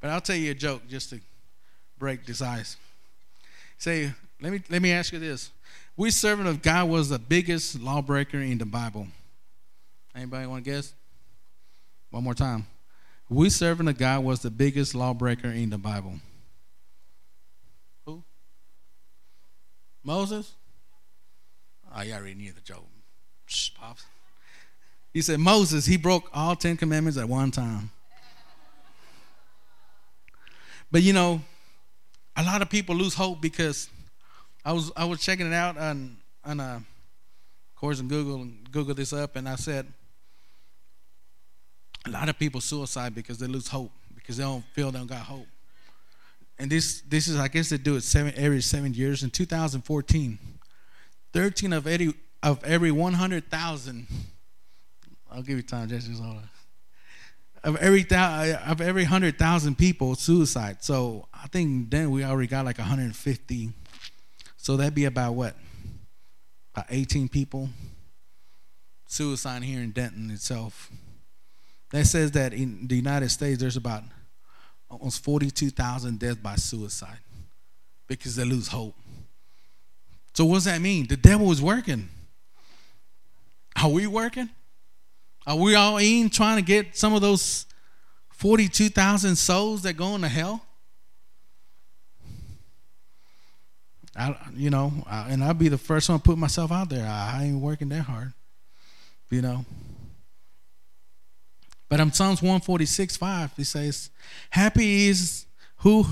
But 0.00 0.10
I'll 0.10 0.20
tell 0.20 0.36
you 0.36 0.50
a 0.50 0.54
joke 0.54 0.82
just 0.88 1.10
to 1.10 1.20
break 1.98 2.24
this 2.24 2.40
ice. 2.40 2.76
Say, 3.76 4.12
let 4.40 4.52
me 4.52 4.62
let 4.68 4.82
me 4.82 4.92
ask 4.92 5.12
you 5.12 5.18
this. 5.18 5.50
We 5.96 6.10
servant 6.10 6.48
of 6.48 6.62
God 6.62 6.88
was 6.88 7.08
the 7.10 7.18
biggest 7.18 7.80
lawbreaker 7.80 8.38
in 8.38 8.58
the 8.58 8.64
Bible. 8.64 9.06
Anybody 10.14 10.46
want 10.46 10.64
to 10.64 10.70
guess? 10.70 10.94
One 12.10 12.24
more 12.24 12.34
time. 12.34 12.66
We 13.28 13.50
servant 13.50 13.88
of 13.88 13.98
God 13.98 14.24
was 14.24 14.40
the 14.40 14.50
biggest 14.50 14.94
lawbreaker 14.94 15.48
in 15.48 15.70
the 15.70 15.78
Bible. 15.78 16.14
Who? 18.06 18.24
Moses? 20.02 20.54
Oh, 21.94 22.02
you 22.02 22.12
already 22.12 22.34
knew 22.34 22.52
the 22.52 22.60
joke. 22.60 22.86
Shh, 23.46 23.70
pops. 23.70 24.04
He 25.12 25.22
said 25.22 25.40
Moses, 25.40 25.86
he 25.86 25.96
broke 25.96 26.30
all 26.32 26.56
Ten 26.56 26.76
Commandments 26.76 27.18
at 27.18 27.28
one 27.28 27.50
time. 27.50 27.90
But 30.90 31.02
you 31.02 31.12
know, 31.12 31.40
a 32.36 32.42
lot 32.42 32.62
of 32.62 32.70
people 32.70 32.96
lose 32.96 33.14
hope 33.14 33.40
because 33.40 33.88
I 34.64 34.72
was 34.72 34.92
I 34.96 35.04
was 35.04 35.20
checking 35.20 35.46
it 35.46 35.54
out 35.54 35.78
on 35.78 36.16
on 36.44 36.60
uh, 36.60 36.76
of 36.76 37.80
course 37.80 38.00
in 38.00 38.08
Google 38.08 38.42
and 38.42 38.70
Google 38.70 38.94
this 38.94 39.12
up 39.12 39.36
and 39.36 39.48
I 39.48 39.56
said 39.56 39.86
a 42.06 42.10
lot 42.10 42.28
of 42.28 42.38
people 42.38 42.60
suicide 42.60 43.14
because 43.14 43.38
they 43.38 43.46
lose 43.46 43.68
hope 43.68 43.92
because 44.14 44.36
they 44.36 44.44
don't 44.44 44.64
feel 44.72 44.90
they 44.90 44.98
don't 44.98 45.06
got 45.06 45.20
hope. 45.20 45.46
And 46.58 46.70
this 46.70 47.02
this 47.02 47.28
is 47.28 47.38
I 47.38 47.48
guess 47.48 47.70
they 47.70 47.78
do 47.78 47.96
it 47.96 48.02
seven 48.02 48.32
every 48.36 48.60
seven 48.60 48.94
years. 48.94 49.22
In 49.22 49.30
2014, 49.30 50.38
13 51.32 51.72
of 51.72 51.86
80 51.86 52.14
of 52.42 52.64
every 52.64 52.90
100,000 52.90 54.06
I'll 55.32 55.42
give 55.42 55.56
you 55.56 55.62
time, 55.62 55.88
Jesse. 55.88 56.12
Hold 56.12 56.36
on. 56.36 56.48
Of 57.62 57.76
every 57.76 58.06
of 58.10 58.80
every 58.80 59.04
hundred 59.04 59.38
thousand 59.38 59.76
people, 59.76 60.14
suicide. 60.14 60.82
So 60.82 61.28
I 61.32 61.46
think 61.48 61.90
then 61.90 62.10
we 62.10 62.24
already 62.24 62.48
got 62.48 62.64
like 62.64 62.78
150. 62.78 63.72
So 64.62 64.76
that'd 64.76 64.94
be 64.94 65.06
about 65.06 65.32
what? 65.32 65.56
About 66.74 66.86
18 66.90 67.30
people 67.30 67.70
suicide 69.06 69.62
here 69.62 69.80
in 69.80 69.90
Denton 69.90 70.30
itself. 70.30 70.90
That 71.92 72.04
says 72.06 72.32
that 72.32 72.52
in 72.52 72.86
the 72.86 72.94
United 72.94 73.30
States 73.30 73.58
there's 73.58 73.78
about 73.78 74.02
almost 74.90 75.24
42,000 75.24 76.18
deaths 76.18 76.36
by 76.36 76.56
suicide 76.56 77.18
because 78.06 78.36
they 78.36 78.44
lose 78.44 78.68
hope. 78.68 78.94
So 80.34 80.44
what 80.44 80.56
does 80.56 80.64
that 80.66 80.82
mean? 80.82 81.06
The 81.08 81.16
devil 81.16 81.50
is 81.50 81.62
working. 81.62 82.10
Are 83.82 83.88
we 83.88 84.06
working? 84.06 84.50
Are 85.46 85.56
we 85.56 85.74
all 85.74 85.96
in 85.96 86.28
trying 86.28 86.56
to 86.56 86.62
get 86.62 86.98
some 86.98 87.14
of 87.14 87.22
those 87.22 87.64
42,000 88.34 89.36
souls 89.36 89.82
that 89.82 89.94
go 89.94 90.14
into 90.14 90.28
hell? 90.28 90.66
I, 94.16 94.36
you 94.54 94.70
know, 94.70 94.92
I, 95.08 95.30
and 95.30 95.42
I'll 95.42 95.54
be 95.54 95.68
the 95.68 95.78
first 95.78 96.08
one 96.08 96.18
to 96.18 96.22
put 96.22 96.36
myself 96.36 96.72
out 96.72 96.88
there. 96.88 97.06
I, 97.06 97.40
I 97.40 97.44
ain't 97.44 97.60
working 97.60 97.88
that 97.90 98.02
hard, 98.02 98.32
you 99.30 99.42
know. 99.42 99.64
But 101.88 102.00
in 102.00 102.12
Psalms 102.12 102.40
146 102.40 103.16
5, 103.16 103.52
he 103.56 103.64
says, 103.64 104.10
Happy 104.50 105.08
is 105.08 105.46
who 105.78 106.06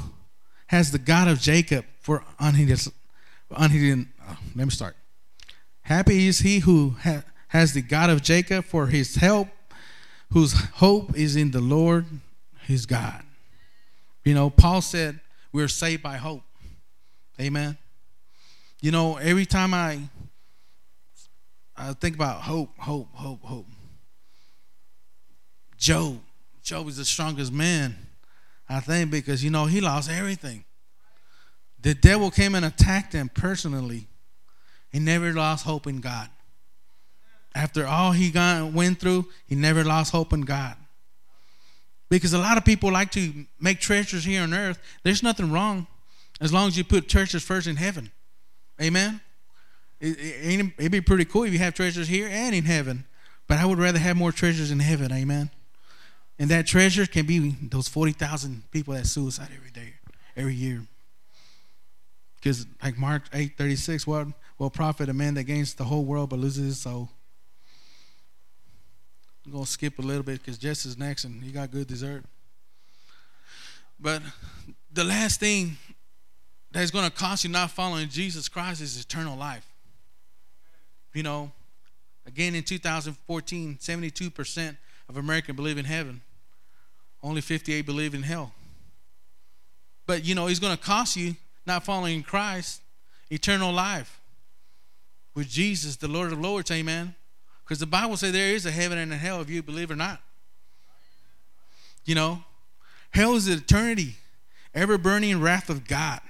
has 0.66 0.90
the 0.90 0.98
God 0.98 1.28
of 1.28 1.40
Jacob 1.40 1.84
for 2.00 2.24
on 2.38 2.54
his, 2.54 2.90
on 3.54 3.70
his, 3.70 4.06
let 4.54 4.64
me 4.64 4.70
start. 4.70 4.96
Happy 5.82 6.26
is 6.26 6.40
he 6.40 6.58
who 6.60 6.96
ha, 7.02 7.22
has 7.48 7.72
the 7.74 7.82
God 7.82 8.10
of 8.10 8.22
Jacob 8.22 8.64
for 8.64 8.88
his 8.88 9.16
help, 9.16 9.48
whose 10.32 10.52
hope 10.52 11.16
is 11.16 11.36
in 11.36 11.50
the 11.50 11.60
Lord 11.60 12.06
his 12.66 12.84
God. 12.84 13.22
You 14.24 14.34
know, 14.34 14.50
Paul 14.50 14.82
said 14.82 15.20
we're 15.52 15.68
saved 15.68 16.02
by 16.02 16.18
hope. 16.18 16.42
Amen. 17.40 17.78
You 18.80 18.90
know, 18.90 19.16
every 19.16 19.46
time 19.46 19.74
I 19.74 20.00
I 21.76 21.92
think 21.92 22.16
about 22.16 22.40
hope, 22.42 22.76
hope, 22.78 23.08
hope, 23.14 23.42
hope. 23.42 23.66
Job, 25.76 26.20
Job 26.62 26.88
is 26.88 26.96
the 26.96 27.04
strongest 27.04 27.52
man, 27.52 27.94
I 28.68 28.80
think, 28.80 29.12
because 29.12 29.44
you 29.44 29.50
know 29.50 29.66
he 29.66 29.80
lost 29.80 30.10
everything. 30.10 30.64
The 31.80 31.94
devil 31.94 32.32
came 32.32 32.56
and 32.56 32.64
attacked 32.64 33.12
him 33.12 33.30
personally. 33.32 34.08
He 34.90 34.98
never 34.98 35.32
lost 35.32 35.64
hope 35.64 35.86
in 35.86 36.00
God 36.00 36.28
after 37.58 37.86
all 37.86 38.12
he 38.12 38.30
got, 38.30 38.72
went 38.72 39.00
through, 39.00 39.26
he 39.46 39.56
never 39.56 39.82
lost 39.84 40.12
hope 40.12 40.32
in 40.32 40.42
God. 40.42 40.76
Because 42.08 42.32
a 42.32 42.38
lot 42.38 42.56
of 42.56 42.64
people 42.64 42.90
like 42.92 43.10
to 43.12 43.44
make 43.60 43.80
treasures 43.80 44.24
here 44.24 44.42
on 44.42 44.54
earth. 44.54 44.78
There's 45.02 45.22
nothing 45.22 45.50
wrong 45.50 45.86
as 46.40 46.52
long 46.52 46.68
as 46.68 46.78
you 46.78 46.84
put 46.84 47.08
treasures 47.08 47.42
first 47.42 47.66
in 47.66 47.76
heaven. 47.76 48.10
Amen? 48.80 49.20
It, 50.00 50.16
it, 50.18 50.72
it'd 50.78 50.92
be 50.92 51.00
pretty 51.00 51.24
cool 51.24 51.44
if 51.44 51.52
you 51.52 51.58
have 51.58 51.74
treasures 51.74 52.08
here 52.08 52.28
and 52.30 52.54
in 52.54 52.64
heaven. 52.64 53.04
But 53.46 53.58
I 53.58 53.64
would 53.64 53.78
rather 53.78 53.98
have 53.98 54.16
more 54.16 54.30
treasures 54.30 54.70
in 54.70 54.78
heaven. 54.78 55.12
Amen? 55.12 55.50
And 56.38 56.50
that 56.50 56.66
treasure 56.66 57.06
can 57.06 57.26
be 57.26 57.56
those 57.62 57.88
40,000 57.88 58.70
people 58.70 58.94
that 58.94 59.06
suicide 59.06 59.48
every 59.56 59.70
day, 59.70 59.94
every 60.36 60.54
year. 60.54 60.82
Because 62.36 62.66
like 62.82 62.96
Mark 62.96 63.24
8 63.32 63.56
36, 63.58 64.06
what 64.06 64.28
will 64.58 64.70
profit 64.70 65.08
a 65.08 65.12
man 65.12 65.34
that 65.34 65.44
gains 65.44 65.74
the 65.74 65.84
whole 65.84 66.04
world 66.04 66.30
but 66.30 66.38
loses 66.38 66.64
his 66.64 66.80
soul? 66.80 67.08
I'm 69.44 69.52
going 69.52 69.64
to 69.64 69.70
skip 69.70 69.98
a 69.98 70.02
little 70.02 70.22
bit 70.22 70.40
because 70.40 70.58
Jess 70.58 70.84
is 70.84 70.96
next 70.96 71.24
and 71.24 71.42
he 71.42 71.50
got 71.50 71.70
good 71.72 71.88
dessert. 71.88 72.22
But 73.98 74.22
the 74.92 75.02
last 75.02 75.40
thing 75.40 75.78
that 76.72 76.82
is 76.82 76.90
going 76.90 77.04
to 77.04 77.10
cost 77.10 77.44
you 77.44 77.50
not 77.50 77.70
following 77.70 78.08
Jesus 78.08 78.48
Christ 78.48 78.80
is 78.80 79.00
eternal 79.00 79.36
life. 79.36 79.66
You 81.14 81.22
know, 81.22 81.50
again 82.26 82.54
in 82.54 82.62
2014, 82.62 83.78
72% 83.80 84.76
of 85.08 85.16
Americans 85.16 85.56
believe 85.56 85.78
in 85.78 85.84
heaven, 85.84 86.20
only 87.22 87.40
58 87.40 87.86
believe 87.86 88.14
in 88.14 88.22
hell. 88.22 88.52
But 90.06 90.24
you 90.24 90.34
know, 90.34 90.46
it's 90.46 90.60
going 90.60 90.76
to 90.76 90.82
cost 90.82 91.16
you 91.16 91.36
not 91.66 91.84
following 91.84 92.22
Christ 92.22 92.80
eternal 93.30 93.72
life 93.72 94.20
with 95.34 95.48
Jesus, 95.48 95.96
the 95.96 96.08
Lord 96.08 96.32
of 96.32 96.40
Lords. 96.40 96.70
Amen. 96.70 97.14
Because 97.64 97.78
the 97.78 97.86
Bible 97.86 98.16
says 98.16 98.32
there 98.32 98.54
is 98.54 98.64
a 98.64 98.70
heaven 98.70 98.96
and 98.98 99.12
a 99.12 99.16
hell 99.16 99.40
if 99.42 99.50
you 99.50 99.62
believe 99.62 99.90
or 99.90 99.96
not. 99.96 100.20
You 102.06 102.14
know, 102.14 102.42
hell 103.10 103.34
is 103.34 103.46
eternity, 103.46 104.16
ever 104.74 104.96
burning 104.96 105.40
wrath 105.40 105.68
of 105.68 105.86
God, 105.86 106.20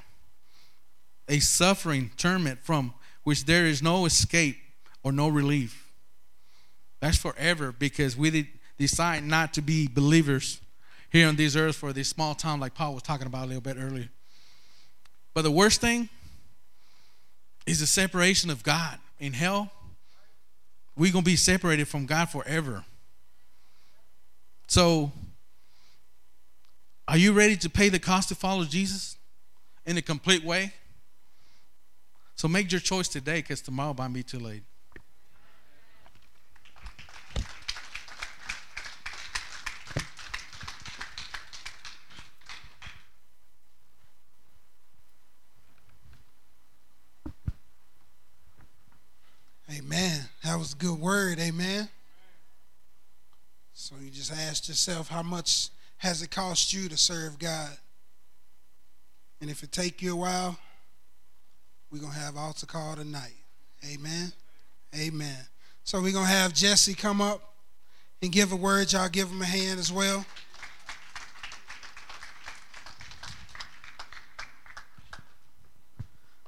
a 1.29 1.41
suffering 1.41 2.11
torment 2.16 2.61
from 2.62 2.95
which 3.24 3.45
there 3.45 3.66
is 3.66 3.83
no 3.83 4.07
escape 4.07 4.57
or 5.03 5.12
no 5.12 5.29
relief. 5.29 5.93
That's 7.01 7.18
forever 7.18 7.72
because 7.72 8.16
we 8.16 8.49
decide 8.79 9.24
not 9.24 9.55
to 9.55 9.62
be 9.62 9.87
believers 9.87 10.61
here 11.11 11.29
on 11.29 11.37
this 11.37 11.57
earth 11.57 11.76
for 11.76 11.93
this 11.93 12.09
small 12.09 12.35
town, 12.35 12.61
like 12.61 12.74
Paul 12.74 12.95
was 12.95 13.03
talking 13.03 13.26
about 13.26 13.45
a 13.45 13.47
little 13.47 13.62
bit 13.62 13.76
earlier. 13.79 14.09
But 15.35 15.43
the 15.43 15.51
worst 15.51 15.81
thing 15.81 16.09
is 17.66 17.81
the 17.81 17.87
separation 17.87 18.51
of 18.51 18.62
God. 18.62 18.99
In 19.20 19.33
hell, 19.33 19.70
we're 20.97 21.12
going 21.12 21.24
to 21.24 21.31
be 21.31 21.37
separated 21.37 21.89
from 21.89 22.07
God 22.07 22.26
forever. 22.26 22.85
So, 24.66 25.12
are 27.07 27.16
you 27.16 27.33
ready 27.33 27.57
to 27.57 27.70
pay 27.70 27.89
the 27.89 27.99
cost 27.99 28.29
to 28.29 28.35
follow 28.35 28.64
Jesus 28.64 29.16
in 29.87 29.97
a 29.97 30.03
complete 30.03 30.45
way? 30.45 30.72
So, 32.39 32.47
make 32.47 32.70
your 32.70 32.80
choice 32.80 33.09
today 33.09 33.41
because 33.41 33.61
tomorrow 33.61 33.97
might 33.99 34.12
be 34.12 34.22
too 34.22 34.39
late. 34.39 34.62
Amen. 49.68 50.20
That 50.45 50.57
was 50.61 50.74
a 50.74 50.76
good 50.76 51.01
word. 51.01 51.41
Amen. 51.41 51.89
So 53.74 53.97
you 54.01 54.11
just 54.11 54.30
ask 54.32 54.68
yourself, 54.68 55.09
how 55.09 55.24
much 55.24 55.70
has 55.97 56.22
it 56.22 56.30
cost 56.30 56.72
you 56.72 56.89
to 56.89 56.97
serve 56.97 57.41
God? 57.41 57.76
And 59.41 59.51
if 59.51 59.64
it 59.64 59.72
take 59.72 60.01
you 60.01 60.12
a 60.12 60.16
while, 60.16 60.57
we're 61.91 62.01
going 62.01 62.12
to 62.12 62.18
have 62.18 62.36
altar 62.36 62.66
call 62.66 62.97
tonight. 62.97 63.34
Amen. 63.91 64.30
Amen. 64.95 65.39
So 65.84 66.03
we're 66.03 66.12
going 66.12 66.26
to 66.26 66.30
have 66.30 66.53
Jesse 66.53 66.93
come 66.93 67.22
up 67.22 67.55
and 68.20 68.30
give 68.30 68.53
a 68.53 68.57
word. 68.57 68.93
Y'all 68.93 69.09
give 69.09 69.30
him 69.30 69.41
a 69.41 69.47
hand 69.47 69.80
as 69.80 69.91
well. 69.91 70.26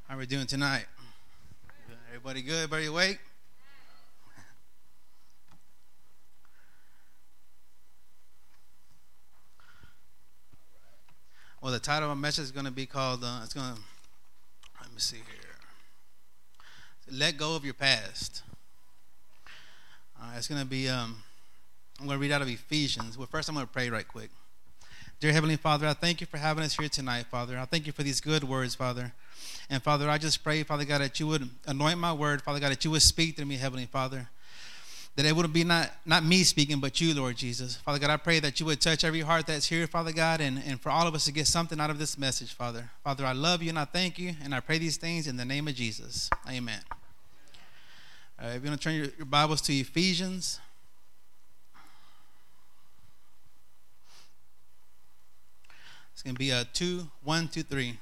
How 0.07 0.16
are 0.16 0.18
we 0.18 0.26
doing 0.26 0.47
tonight? 0.47 0.84
Everybody 2.09 2.43
good? 2.43 2.64
Everybody 2.64 2.86
awake? 2.86 3.18
Well, 11.62 11.72
the 11.72 11.78
title 11.78 12.11
of 12.11 12.16
my 12.18 12.20
message 12.20 12.45
is 12.45 12.53
going 12.53 12.66
to 12.66 12.70
be 12.70 12.84
called, 12.84 13.24
uh, 13.24 13.41
it's 13.43 13.55
going 13.55 13.74
to 13.74 13.80
me 15.01 15.03
see 15.03 15.16
here. 15.16 15.57
Let 17.11 17.38
go 17.38 17.57
of 17.57 17.64
your 17.64 17.72
past. 17.72 18.42
Uh, 20.20 20.32
it's 20.36 20.46
going 20.46 20.61
to 20.61 20.66
be, 20.66 20.90
um, 20.90 21.22
I'm 21.98 22.07
going 22.07 22.18
to 22.18 22.20
read 22.20 22.32
out 22.32 22.42
of 22.42 22.48
Ephesians. 22.48 23.16
Well, 23.16 23.26
first 23.26 23.48
I'm 23.48 23.55
going 23.55 23.66
to 23.66 23.72
pray 23.72 23.88
right 23.88 24.07
quick. 24.07 24.28
Dear 25.18 25.32
Heavenly 25.32 25.57
Father, 25.57 25.86
I 25.86 25.94
thank 25.94 26.20
you 26.20 26.26
for 26.26 26.36
having 26.36 26.62
us 26.64 26.76
here 26.76 26.90
tonight, 26.90 27.24
Father. 27.30 27.59
I 27.59 27.64
thank 27.64 27.86
you 27.86 27.92
for 27.92 28.03
these 28.03 28.20
good 28.20 28.44
words, 28.44 28.74
Father. 28.74 29.12
And 29.70 29.82
Father, 29.82 30.11
I 30.11 30.18
just 30.18 30.44
pray, 30.44 30.62
Father 30.64 30.84
God, 30.84 31.01
that 31.01 31.18
you 31.18 31.26
would 31.28 31.48
anoint 31.66 31.98
my 31.98 32.12
word, 32.12 32.42
Father 32.42 32.61
God, 32.61 32.70
that 32.70 32.84
you 32.84 32.90
would 32.90 33.01
speak 33.01 33.36
to 33.36 33.46
me, 33.46 33.57
Heavenly 33.57 33.86
Father. 33.86 34.28
That 35.21 35.27
it 35.27 35.37
wouldn't 35.37 35.53
be 35.53 35.64
not, 35.64 35.91
not 36.07 36.25
me 36.25 36.45
speaking, 36.45 36.81
but 36.81 36.99
you, 36.99 37.12
Lord 37.12 37.37
Jesus. 37.37 37.77
Father 37.77 37.99
God, 37.99 38.09
I 38.09 38.16
pray 38.16 38.41
that 38.41 38.59
you 38.59 38.64
would 38.64 38.81
touch 38.81 39.05
every 39.05 39.21
heart 39.21 39.47
that's 39.47 39.66
here, 39.66 39.87
Father 39.87 40.12
God, 40.12 40.41
and, 40.41 40.62
and 40.64 40.81
for 40.81 40.89
all 40.89 41.07
of 41.07 41.14
us 41.14 41.27
to 41.27 41.33
get 41.33 41.47
something 41.47 41.79
out 41.79 41.91
of 41.91 41.99
this 41.99 42.16
message, 42.16 42.55
Father. 42.55 42.89
Father, 43.05 43.27
I 43.27 43.33
love 43.33 43.62
you 43.62 43.68
and 43.68 43.79
I 43.79 43.85
thank 43.85 44.18
you, 44.18 44.35
and 44.43 44.55
I 44.55 44.61
pray 44.61 44.79
these 44.79 44.97
things 44.97 45.27
in 45.27 45.37
the 45.37 45.45
name 45.45 45.68
of 45.68 45.75
Jesus. 45.75 46.31
Amen. 46.49 46.81
All 48.41 48.49
right, 48.49 48.57
if 48.57 48.64
you 48.64 48.71
want 48.71 48.81
to 48.81 48.83
turn 48.89 48.95
your, 48.95 49.09
your 49.18 49.27
Bibles 49.27 49.61
to 49.61 49.75
Ephesians. 49.75 50.59
It's 56.14 56.23
going 56.23 56.35
to 56.35 56.39
be 56.39 56.49
a 56.49 56.64
2, 56.64 57.07
1, 57.25 57.49
2, 57.49 57.62
3. 57.62 57.99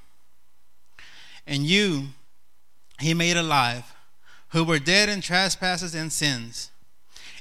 And 1.48 1.64
you 1.64 2.04
he 3.00 3.12
made 3.12 3.36
alive, 3.36 3.92
who 4.50 4.62
were 4.62 4.78
dead 4.78 5.08
in 5.08 5.20
trespasses 5.20 5.96
and 5.96 6.12
sins, 6.12 6.70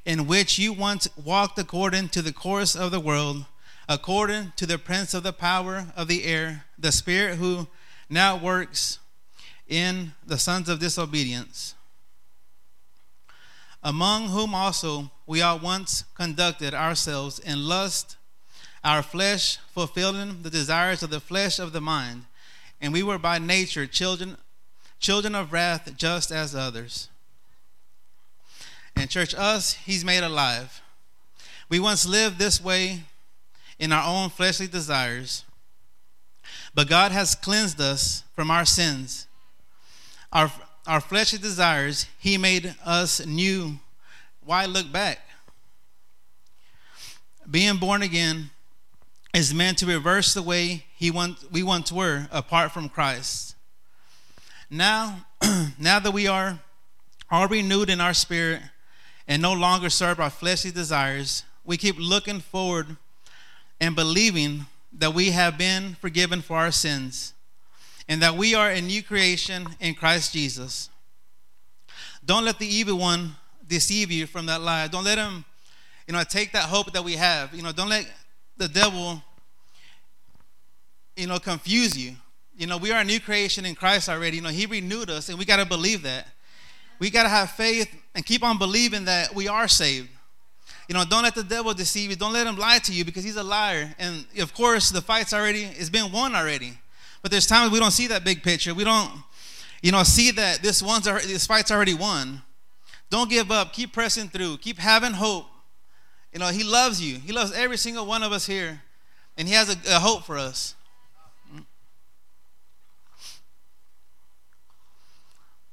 in 0.07 0.25
which 0.25 0.57
you 0.57 0.71
once 0.71 1.05
walked 1.21 1.59
according 1.59 2.07
to 2.07 2.21
the 2.21 2.31
course 2.31 2.77
of 2.77 2.91
the 2.91 2.99
world, 2.99 3.45
according 3.89 4.53
to 4.55 4.65
the 4.65 4.77
prince 4.77 5.13
of 5.13 5.21
the 5.21 5.33
power 5.33 5.87
of 5.97 6.07
the 6.07 6.23
air, 6.23 6.63
the 6.79 6.93
spirit 6.93 7.35
who 7.35 7.67
now 8.09 8.37
works 8.37 8.99
in 9.67 10.13
the 10.25 10.37
sons 10.37 10.69
of 10.69 10.79
disobedience, 10.79 11.75
among 13.83 14.29
whom 14.29 14.55
also 14.55 15.11
we 15.25 15.41
all 15.41 15.59
once 15.59 16.05
conducted 16.15 16.73
ourselves 16.73 17.37
in 17.39 17.67
lust, 17.67 18.15
our 18.85 19.03
flesh 19.03 19.57
fulfilling 19.73 20.41
the 20.41 20.49
desires 20.49 21.03
of 21.03 21.09
the 21.09 21.19
flesh 21.19 21.59
of 21.59 21.73
the 21.73 21.81
mind 21.81 22.23
and 22.79 22.93
we 22.93 23.03
were 23.03 23.17
by 23.17 23.39
nature 23.39 23.85
children 23.85 24.37
children 24.99 25.35
of 25.35 25.51
wrath 25.51 25.91
just 25.97 26.31
as 26.31 26.55
others. 26.55 27.09
And 28.99 29.11
church, 29.11 29.35
us, 29.35 29.73
he's 29.73 30.03
made 30.03 30.23
alive. 30.23 30.81
We 31.69 31.79
once 31.79 32.03
lived 32.03 32.39
this 32.39 32.59
way 32.59 33.03
in 33.77 33.91
our 33.91 34.03
own 34.03 34.31
fleshly 34.31 34.65
desires, 34.65 35.43
but 36.73 36.89
God 36.89 37.11
has 37.11 37.35
cleansed 37.35 37.79
us 37.79 38.23
from 38.35 38.49
our 38.49 38.65
sins. 38.65 39.27
Our, 40.33 40.51
our 40.87 40.99
fleshly 40.99 41.37
desires, 41.37 42.07
he 42.17 42.39
made 42.39 42.73
us 42.83 43.23
new. 43.23 43.79
Why 44.43 44.65
look 44.65 44.91
back? 44.91 45.19
Being 47.49 47.77
born 47.77 48.01
again 48.01 48.49
is 49.31 49.53
meant 49.53 49.77
to 49.77 49.85
reverse 49.85 50.33
the 50.33 50.41
way 50.41 50.85
he 50.95 51.11
want, 51.11 51.37
we 51.51 51.61
once 51.61 51.91
were 51.91 52.27
apart 52.31 52.71
from 52.71 52.89
Christ. 52.89 53.55
Now, 54.71 55.27
now 55.79 55.99
that 55.99 56.11
we 56.11 56.25
are 56.27 56.59
all 57.29 57.47
renewed 57.47 57.91
in 57.91 58.01
our 58.01 58.15
spirit 58.15 58.61
and 59.27 59.41
no 59.41 59.53
longer 59.53 59.89
serve 59.89 60.19
our 60.19 60.29
fleshly 60.29 60.71
desires, 60.71 61.43
we 61.65 61.77
keep 61.77 61.95
looking 61.99 62.39
forward 62.39 62.95
and 63.79 63.95
believing 63.95 64.65
that 64.93 65.13
we 65.13 65.31
have 65.31 65.57
been 65.57 65.95
forgiven 65.95 66.41
for 66.41 66.57
our 66.57 66.71
sins 66.71 67.33
and 68.07 68.21
that 68.21 68.35
we 68.35 68.55
are 68.55 68.69
a 68.69 68.81
new 68.81 69.03
creation 69.03 69.67
in 69.79 69.93
Christ 69.93 70.33
Jesus. 70.33 70.89
Don't 72.25 72.45
let 72.45 72.57
the 72.59 72.67
evil 72.67 72.97
one 72.97 73.35
deceive 73.67 74.11
you 74.11 74.25
from 74.25 74.45
that 74.45 74.61
lie. 74.61 74.87
Don't 74.87 75.03
let 75.03 75.17
him, 75.17 75.43
you 76.07 76.13
know, 76.13 76.23
take 76.23 76.53
that 76.53 76.63
hope 76.63 76.93
that 76.93 77.03
we 77.03 77.13
have. 77.13 77.53
You 77.53 77.63
know, 77.63 77.71
don't 77.71 77.89
let 77.89 78.09
the 78.55 78.67
devil, 78.67 79.21
you 81.15 81.27
know, 81.27 81.39
confuse 81.39 81.97
you. 81.97 82.15
You 82.57 82.65
know, 82.65 82.77
we 82.77 82.91
are 82.91 83.01
a 83.01 83.03
new 83.03 83.19
creation 83.19 83.65
in 83.65 83.75
Christ 83.75 84.09
already. 84.09 84.37
You 84.37 84.43
know, 84.43 84.49
He 84.49 84.65
renewed 84.65 85.09
us, 85.09 85.29
and 85.29 85.37
we 85.37 85.45
got 85.45 85.57
to 85.57 85.65
believe 85.65 86.01
that. 86.03 86.27
We 86.99 87.11
got 87.11 87.23
to 87.23 87.29
have 87.29 87.51
faith 87.51 87.93
and 88.17 88.25
keep 88.25 88.43
on 88.43 88.57
believing 88.57 89.05
that 89.05 89.35
we 89.35 89.47
are 89.47 89.67
saved. 89.67 90.09
You 90.89 90.95
know, 90.95 91.05
don't 91.05 91.21
let 91.21 91.35
the 91.35 91.43
devil 91.43 91.71
deceive 91.75 92.09
you. 92.09 92.15
Don't 92.15 92.33
let 92.33 92.47
him 92.47 92.57
lie 92.57 92.79
to 92.79 92.91
you 92.91 93.05
because 93.05 93.23
he's 93.23 93.35
a 93.35 93.43
liar. 93.43 93.93
And 93.99 94.25
of 94.39 94.55
course, 94.55 94.89
the 94.89 95.01
fight's 95.01 95.33
already, 95.33 95.65
it's 95.65 95.91
been 95.91 96.11
won 96.11 96.35
already. 96.35 96.73
But 97.21 97.29
there's 97.29 97.45
times 97.45 97.71
we 97.71 97.79
don't 97.79 97.91
see 97.91 98.07
that 98.07 98.23
big 98.23 98.41
picture. 98.41 98.73
We 98.73 98.83
don't, 98.83 99.11
you 99.83 99.91
know, 99.91 100.01
see 100.01 100.31
that 100.31 100.63
this 100.63 100.81
one's 100.81 101.05
this 101.05 101.45
fight's 101.45 101.69
already 101.69 101.93
won. 101.93 102.41
Don't 103.11 103.29
give 103.29 103.51
up. 103.51 103.71
Keep 103.71 103.93
pressing 103.93 104.29
through. 104.29 104.57
Keep 104.57 104.79
having 104.79 105.13
hope. 105.13 105.45
You 106.33 106.39
know, 106.39 106.47
He 106.47 106.63
loves 106.63 106.99
you. 106.99 107.19
He 107.19 107.31
loves 107.31 107.51
every 107.53 107.77
single 107.77 108.07
one 108.07 108.23
of 108.23 108.31
us 108.31 108.47
here, 108.47 108.81
and 109.37 109.47
He 109.47 109.53
has 109.53 109.69
a, 109.69 109.77
a 109.95 109.99
hope 109.99 110.23
for 110.23 110.39
us. 110.39 110.73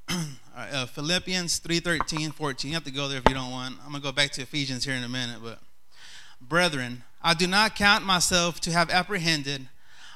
uh, 0.57 0.87
Philippians 0.87 1.59
3 1.59 1.81
13, 1.81 2.31
14. 2.31 2.69
You 2.71 2.75
have 2.75 2.85
to 2.85 2.91
go 2.91 3.09
there 3.09 3.19
if 3.19 3.29
you 3.29 3.35
don't 3.35 3.51
want. 3.51 3.77
I'm 3.85 3.91
going 3.91 4.03
to 4.03 4.09
go 4.09 4.13
back 4.13 4.31
to 4.33 4.43
Ephesians 4.43 4.85
here 4.85 4.95
in 4.95 5.03
a 5.03 5.09
minute. 5.09 5.41
But, 5.43 5.59
brethren, 6.41 7.03
I 7.23 7.35
do 7.35 7.47
not 7.47 7.75
count 7.75 8.05
myself 8.05 8.61
to 8.61 8.73
have 8.73 8.91
apprehended, 8.91 9.69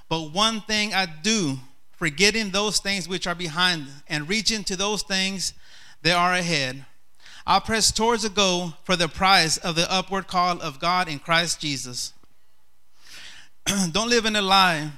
but 0.08 0.32
one 0.32 0.60
thing 0.60 0.94
I 0.94 1.06
do, 1.06 1.58
forgetting 1.92 2.50
those 2.50 2.78
things 2.78 3.08
which 3.08 3.26
are 3.26 3.34
behind 3.34 3.86
and 4.08 4.28
reaching 4.28 4.64
to 4.64 4.76
those 4.76 5.02
things 5.02 5.54
that 6.02 6.14
are 6.14 6.34
ahead. 6.34 6.84
I 7.46 7.60
press 7.60 7.90
towards 7.90 8.24
the 8.24 8.28
goal 8.28 8.74
for 8.84 8.94
the 8.94 9.08
prize 9.08 9.56
of 9.56 9.74
the 9.74 9.90
upward 9.90 10.26
call 10.26 10.60
of 10.60 10.78
God 10.78 11.08
in 11.08 11.18
Christ 11.18 11.60
Jesus. 11.60 12.12
don't 13.90 14.10
live 14.10 14.26
in 14.26 14.36
a 14.36 14.42
lie. 14.42 14.90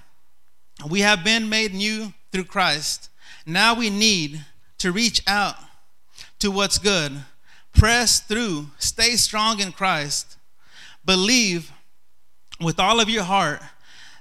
We 0.88 1.01
have 1.01 1.22
been 1.22 1.49
made 1.49 1.74
new 1.74 2.12
through 2.32 2.45
Christ. 2.45 3.09
Now 3.47 3.74
we 3.74 3.88
need 3.88 4.45
to 4.81 4.93
reach 4.93 5.22
out 5.26 5.57
to 6.41 6.51
what's 6.51 6.78
good. 6.78 7.12
Press 7.72 8.20
through. 8.20 8.68
Stay 8.78 9.16
strong 9.16 9.61
in 9.61 9.72
Christ. 9.72 10.37
Believe 11.05 11.70
with 12.61 12.81
all 12.81 13.01
of 13.01 13.09
your 13.09 13.22
heart 13.22 13.61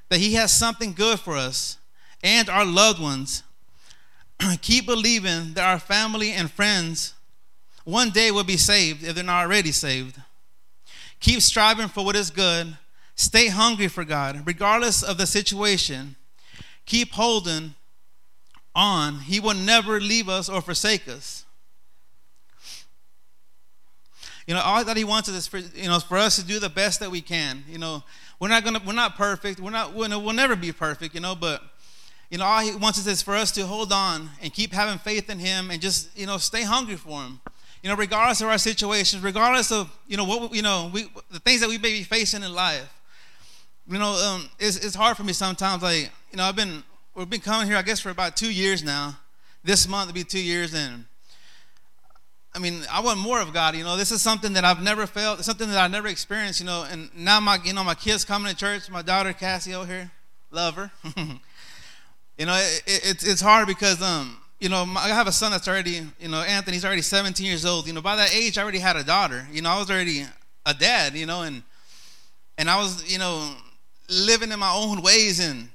that 0.10 0.20
He 0.20 0.36
has 0.36 0.52
something 0.52 0.94
good 0.94 1.20
for 1.20 1.36
us 1.36 1.78
and 2.24 2.50
our 2.50 2.66
loved 2.66 3.02
ones. 3.02 3.44
Keep 4.62 4.86
believing 4.86 5.54
that 5.54 5.68
our 5.68 5.80
family 5.80 6.32
and 6.32 6.52
friends 6.52 7.14
one 7.84 8.10
day 8.10 8.30
will 8.30 8.44
be 8.44 8.58
saved 8.58 9.04
if 9.04 9.16
they're 9.16 9.24
not 9.24 9.46
already 9.46 9.72
saved. 9.72 10.22
Keep 11.20 11.42
striving 11.42 11.88
for 11.88 12.06
what 12.06 12.16
is 12.16 12.30
good. 12.30 12.78
Stay 13.16 13.48
hungry 13.48 13.88
for 13.88 14.06
God, 14.06 14.44
regardless 14.46 15.04
of 15.04 15.18
the 15.18 15.26
situation. 15.26 16.16
Keep 16.86 17.14
holding 17.14 17.76
on, 18.80 19.20
He 19.20 19.40
will 19.40 19.54
never 19.54 20.00
leave 20.00 20.30
us 20.30 20.48
or 20.48 20.62
forsake 20.62 21.08
us. 21.08 21.46
You 24.48 24.56
know, 24.56 24.62
all 24.62 24.84
that 24.84 24.98
He 24.98 25.04
wants 25.04 25.30
is 25.30 25.48
for 25.48 25.58
you 25.60 25.90
know 25.90 26.00
for 26.00 26.18
us 26.18 26.38
to 26.38 26.44
do 26.44 26.60
the 26.60 26.70
best 26.70 27.02
that 27.02 27.12
we 27.12 27.22
can. 27.22 27.64
You 27.68 27.78
know, 27.78 28.04
we're 28.40 28.48
not 28.48 28.64
gonna 28.64 28.82
we're 28.86 28.94
not 28.94 29.16
perfect. 29.16 29.60
We're 29.60 29.70
not 29.70 29.94
we'll, 29.94 30.10
we'll 30.24 30.34
never 30.34 30.56
be 30.56 30.72
perfect. 30.72 31.14
You 31.14 31.22
know, 31.22 31.36
but 31.36 31.62
you 32.32 32.38
know 32.38 32.46
all 32.46 32.62
He 32.62 32.74
wants 32.76 33.06
is 33.06 33.22
for 33.22 33.36
us 33.36 33.52
to 33.52 33.68
hold 33.68 33.92
on 33.92 34.30
and 34.42 34.52
keep 34.52 34.74
having 34.74 34.98
faith 34.98 35.30
in 35.30 35.38
Him 35.38 35.70
and 35.70 35.80
just 35.82 36.18
you 36.18 36.26
know 36.26 36.38
stay 36.38 36.64
hungry 36.64 36.96
for 36.96 37.22
Him. 37.22 37.42
You 37.84 37.90
know, 37.90 37.96
regardless 37.96 38.42
of 38.42 38.48
our 38.48 38.58
situations, 38.58 39.22
regardless 39.22 39.72
of 39.72 39.96
you 40.08 40.18
know 40.18 40.26
what 40.26 40.56
you 40.56 40.62
know 40.62 40.90
we 40.92 41.12
the 41.30 41.40
things 41.40 41.62
that 41.62 41.70
we 41.70 41.78
may 41.78 41.92
be 41.92 42.04
facing 42.04 42.44
in 42.44 42.54
life. 42.54 42.92
You 43.88 44.00
know, 44.00 44.14
um, 44.14 44.50
it's 44.58 44.78
it's 44.78 44.96
hard 44.96 45.16
for 45.18 45.24
me 45.24 45.34
sometimes. 45.34 45.84
Like 45.84 46.12
you 46.32 46.38
know, 46.38 46.44
I've 46.44 46.56
been 46.56 46.84
we've 47.16 47.30
been 47.30 47.42
coming 47.42 47.68
here, 47.68 47.78
I 47.78 47.82
guess, 47.82 48.00
for 48.00 48.10
about 48.10 48.38
two 48.38 48.52
years 48.52 48.84
now. 48.84 49.18
This 49.64 49.88
month 49.88 50.08
will 50.08 50.14
be 50.14 50.24
two 50.24 50.42
years, 50.42 50.74
and 50.74 51.06
I 52.54 52.60
mean, 52.60 52.82
I 52.92 53.02
want 53.02 53.20
more 53.20 53.42
of 53.42 53.54
God. 53.54 53.76
You 53.76 53.84
know, 53.84 53.98
this 53.98 54.12
is 54.12 54.22
something 54.22 54.54
that 54.54 54.64
I've 54.64 54.82
never 54.82 55.06
felt, 55.06 55.44
something 55.44 55.68
that 55.70 55.78
I've 55.78 55.92
never 55.92 56.08
experienced. 56.08 56.60
You 56.60 56.66
know, 56.66 56.88
and 56.90 57.10
now 57.16 57.40
my, 57.40 57.60
you 57.64 57.74
know, 57.74 57.84
my 57.84 57.96
kids 57.96 58.24
coming 58.24 58.52
to 58.52 58.58
church. 58.58 58.90
My 58.90 59.02
daughter 59.02 59.34
Cassie 59.34 59.74
over 59.74 59.86
here, 59.86 60.12
love 60.50 60.76
her. 60.76 60.92
you 62.38 62.46
know, 62.46 62.56
it, 62.56 62.84
it, 62.88 63.02
it's 63.06 63.28
it's 63.28 63.42
hard 63.42 63.68
because 63.68 64.02
um, 64.02 64.38
you 64.60 64.70
know, 64.70 64.86
I 64.98 65.10
have 65.10 65.28
a 65.28 65.32
son 65.32 65.52
that's 65.52 65.68
already, 65.68 66.02
you 66.20 66.28
know, 66.30 66.42
Anthony's 66.42 66.84
already 66.84 67.02
17 67.02 67.46
years 67.46 67.66
old. 67.66 67.88
You 67.88 67.94
know, 67.94 68.02
by 68.02 68.16
that 68.16 68.34
age, 68.34 68.58
I 68.58 68.64
already 68.64 68.80
had 68.80 68.96
a 68.96 69.04
daughter. 69.04 69.48
You 69.52 69.62
know, 69.62 69.70
I 69.70 69.80
was 69.80 69.92
already 69.92 70.26
a 70.66 70.74
dad. 70.74 71.16
You 71.16 71.26
know, 71.26 71.44
and 71.44 71.64
and 72.58 72.70
I 72.70 72.78
was, 72.78 73.12
you 73.12 73.20
know, 73.20 73.56
living 74.10 74.52
in 74.52 74.60
my 74.60 74.74
own 74.74 75.02
ways 75.02 75.40
and 75.40 75.70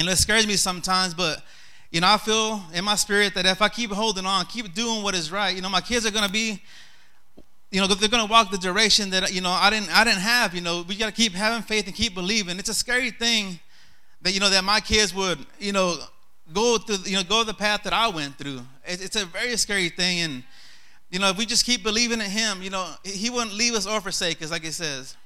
and 0.00 0.08
it 0.08 0.16
scares 0.16 0.46
me 0.46 0.56
sometimes, 0.56 1.14
but 1.14 1.42
You 1.92 2.00
know, 2.00 2.08
I 2.08 2.18
feel 2.18 2.62
in 2.72 2.84
my 2.84 2.94
spirit 2.94 3.34
that 3.34 3.46
if 3.46 3.60
I 3.60 3.68
keep 3.68 3.90
holding 3.90 4.24
on, 4.24 4.46
keep 4.46 4.72
doing 4.74 5.02
what 5.02 5.14
is 5.14 5.32
right, 5.32 5.54
you 5.54 5.60
know, 5.60 5.68
my 5.68 5.80
kids 5.80 6.06
are 6.06 6.10
to 6.10 6.30
be 6.30 6.62
you 7.72 7.80
know 7.80 7.86
they're 7.86 8.08
to 8.08 8.26
walk 8.26 8.50
the 8.50 8.58
direction 8.58 9.10
that 9.10 9.32
you 9.32 9.40
know 9.40 9.50
I 9.50 9.70
didn't 9.70 9.90
I 9.90 10.02
didn't 10.04 10.20
have, 10.20 10.54
you 10.54 10.60
know. 10.60 10.84
We 10.88 10.96
got 10.96 11.06
to 11.06 11.12
keep 11.12 11.32
having 11.32 11.62
faith 11.62 11.86
and 11.86 11.94
keep 11.94 12.14
believing. 12.14 12.58
It's 12.58 12.68
a 12.68 12.74
scary 12.74 13.10
thing 13.10 13.60
that 14.22 14.32
you 14.32 14.40
know 14.40 14.50
that 14.50 14.64
my 14.64 14.80
kids 14.80 15.14
would, 15.14 15.38
you 15.58 15.72
know, 15.72 15.96
go 16.52 16.78
through 16.78 16.98
you 17.04 17.16
know 17.16 17.22
go 17.22 17.44
the 17.44 17.54
path 17.54 17.84
that 17.84 17.92
I 17.92 18.08
went 18.08 18.36
through. 18.38 18.60
It's 18.84 19.14
a 19.14 19.24
very 19.24 19.56
scary 19.56 19.88
thing 19.88 20.18
and 20.20 20.44
you 21.10 21.18
know, 21.18 21.28
if 21.30 21.36
we 21.36 21.44
just 21.44 21.66
keep 21.66 21.82
believing 21.82 22.20
in 22.20 22.30
him, 22.30 22.62
you 22.62 22.70
know, 22.70 22.88
he 23.02 23.30
wouldn't 23.30 23.52
leave 23.52 23.74
us 23.74 23.84
or 23.84 24.00
forsake 24.00 24.40
us 24.42 24.50
like 24.52 24.64
it 24.64 24.72
says. 24.72 25.16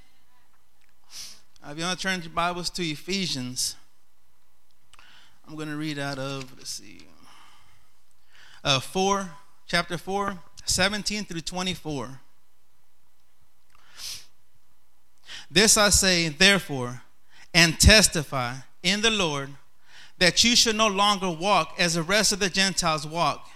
If 1.67 1.79
you 1.79 1.85
want 1.85 1.99
to 1.99 2.03
turn 2.03 2.23
your 2.23 2.31
Bibles 2.31 2.71
to 2.71 2.83
Ephesians, 2.83 3.77
I'm 5.47 5.57
going 5.57 5.69
to 5.69 5.77
read 5.77 5.99
out 5.99 6.19
of, 6.19 6.51
let's 6.57 6.71
see, 6.71 7.01
uh, 8.65 8.81
4, 8.81 9.31
chapter 9.67 9.99
4, 9.99 10.39
17 10.65 11.25
through 11.25 11.43
24. 11.43 12.21
This 15.51 15.77
I 15.77 15.91
say, 15.91 16.29
therefore, 16.31 17.03
and 17.53 17.79
testify 17.79 18.55
in 18.83 19.03
the 19.03 19.11
Lord 19.11 19.51
that 20.19 20.43
you 20.43 20.57
should 20.57 20.77
no 20.77 20.89
longer 20.89 21.31
walk 21.31 21.75
as 21.79 21.95
the 21.95 22.03
rest 22.03 22.33
of 22.33 22.39
the 22.39 22.49
Gentiles 22.49 23.07
walk, 23.07 23.47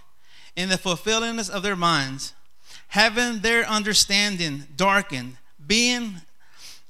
in 0.56 0.68
the 0.68 0.76
fulfillingness 0.76 1.48
of 1.48 1.62
their 1.62 1.76
minds, 1.76 2.34
having 2.88 3.38
their 3.38 3.64
understanding 3.64 4.64
darkened, 4.76 5.38
being 5.66 6.16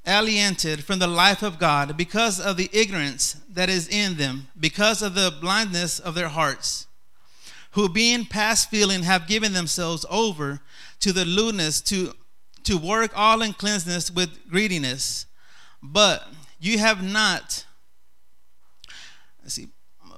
alienated 0.09 0.83
from 0.83 0.99
the 0.99 1.07
life 1.07 1.43
of 1.43 1.59
God 1.59 1.95
because 1.95 2.39
of 2.39 2.57
the 2.57 2.69
ignorance 2.73 3.37
that 3.49 3.69
is 3.69 3.87
in 3.87 4.17
them, 4.17 4.47
because 4.59 5.01
of 5.01 5.13
the 5.13 5.31
blindness 5.39 5.99
of 5.99 6.15
their 6.15 6.29
hearts, 6.29 6.87
who 7.71 7.87
being 7.87 8.25
past 8.25 8.69
feeling 8.69 9.03
have 9.03 9.27
given 9.27 9.53
themselves 9.53 10.05
over 10.09 10.59
to 10.99 11.13
the 11.13 11.25
lewdness 11.25 11.79
to, 11.81 12.13
to 12.63 12.77
work 12.77 13.11
all 13.15 13.41
in 13.41 13.49
uncleanness 13.49 14.09
with 14.09 14.49
greediness. 14.49 15.27
But 15.81 16.27
you 16.59 16.79
have 16.79 17.03
not, 17.03 17.65
let's 19.41 19.53
see, 19.53 19.67
uh, 20.03 20.15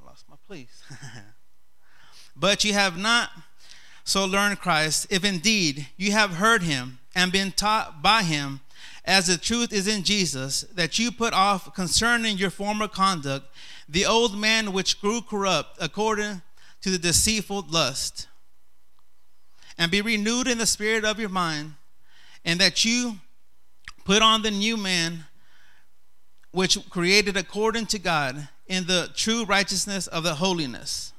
I 0.00 0.06
lost 0.06 0.24
my 0.28 0.36
place. 0.46 0.82
but 2.36 2.64
you 2.64 2.72
have 2.72 2.96
not 2.96 3.30
so 4.02 4.24
learned 4.24 4.58
Christ, 4.58 5.06
if 5.10 5.24
indeed 5.24 5.88
you 5.96 6.12
have 6.12 6.34
heard 6.34 6.62
him 6.62 6.99
and 7.14 7.32
been 7.32 7.52
taught 7.52 8.02
by 8.02 8.22
him, 8.22 8.60
as 9.04 9.26
the 9.26 9.36
truth 9.36 9.72
is 9.72 9.88
in 9.88 10.02
Jesus, 10.02 10.62
that 10.74 10.98
you 10.98 11.10
put 11.10 11.32
off 11.32 11.74
concerning 11.74 12.38
your 12.38 12.50
former 12.50 12.86
conduct 12.86 13.46
the 13.88 14.06
old 14.06 14.38
man 14.38 14.72
which 14.72 15.00
grew 15.00 15.20
corrupt 15.20 15.76
according 15.80 16.42
to 16.80 16.90
the 16.90 16.98
deceitful 16.98 17.66
lust, 17.68 18.28
and 19.76 19.90
be 19.90 20.00
renewed 20.00 20.46
in 20.46 20.58
the 20.58 20.66
spirit 20.66 21.04
of 21.04 21.18
your 21.18 21.28
mind, 21.28 21.74
and 22.44 22.60
that 22.60 22.84
you 22.84 23.16
put 24.04 24.22
on 24.22 24.42
the 24.42 24.50
new 24.50 24.76
man 24.76 25.24
which 26.52 26.88
created 26.88 27.36
according 27.36 27.86
to 27.86 27.98
God 27.98 28.48
in 28.66 28.86
the 28.86 29.10
true 29.14 29.44
righteousness 29.44 30.06
of 30.06 30.22
the 30.22 30.36
holiness. 30.36 31.12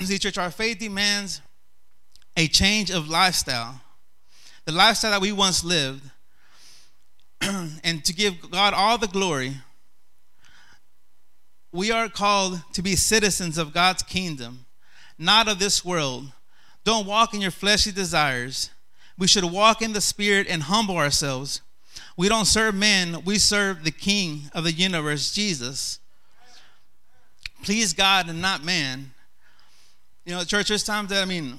See, 0.00 0.18
church, 0.18 0.38
our 0.38 0.50
faith 0.50 0.78
demands 0.78 1.40
a 2.36 2.48
change 2.48 2.90
of 2.90 3.08
lifestyle 3.08 3.80
the 4.70 4.76
lifestyle 4.76 5.10
that 5.10 5.20
we 5.20 5.32
once 5.32 5.64
lived, 5.64 6.08
and 7.40 8.04
to 8.04 8.12
give 8.12 8.50
God 8.52 8.72
all 8.72 8.98
the 8.98 9.08
glory, 9.08 9.56
we 11.72 11.90
are 11.90 12.08
called 12.08 12.60
to 12.74 12.82
be 12.82 12.94
citizens 12.94 13.58
of 13.58 13.74
God's 13.74 14.04
kingdom, 14.04 14.66
not 15.18 15.48
of 15.48 15.58
this 15.58 15.84
world. 15.84 16.30
Don't 16.84 17.06
walk 17.06 17.34
in 17.34 17.40
your 17.40 17.50
fleshly 17.50 17.90
desires. 17.90 18.70
We 19.18 19.26
should 19.26 19.44
walk 19.44 19.82
in 19.82 19.92
the 19.92 20.00
Spirit 20.00 20.46
and 20.48 20.62
humble 20.62 20.96
ourselves. 20.96 21.62
We 22.16 22.28
don't 22.28 22.46
serve 22.46 22.76
men, 22.76 23.24
we 23.24 23.38
serve 23.38 23.82
the 23.82 23.90
King 23.90 24.50
of 24.54 24.62
the 24.62 24.72
universe, 24.72 25.32
Jesus. 25.32 25.98
Please 27.64 27.92
God 27.92 28.28
and 28.28 28.40
not 28.40 28.64
man. 28.64 29.10
You 30.24 30.34
know, 30.34 30.44
church, 30.44 30.68
there's 30.68 30.84
times 30.84 31.10
that, 31.10 31.22
I 31.22 31.26
mean, 31.26 31.58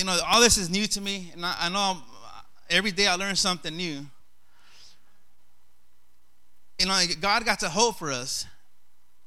you 0.00 0.06
know, 0.06 0.18
all 0.26 0.40
this 0.40 0.56
is 0.56 0.70
new 0.70 0.86
to 0.86 1.00
me, 1.00 1.30
and 1.34 1.44
I, 1.44 1.54
I 1.60 1.68
know 1.68 1.78
I'm, 1.78 2.02
every 2.70 2.90
day 2.90 3.06
I 3.06 3.16
learn 3.16 3.36
something 3.36 3.76
new. 3.76 4.06
You 6.78 6.86
know, 6.86 6.98
God 7.20 7.44
got 7.44 7.60
to 7.60 7.68
hope 7.68 7.98
for 7.98 8.10
us. 8.10 8.46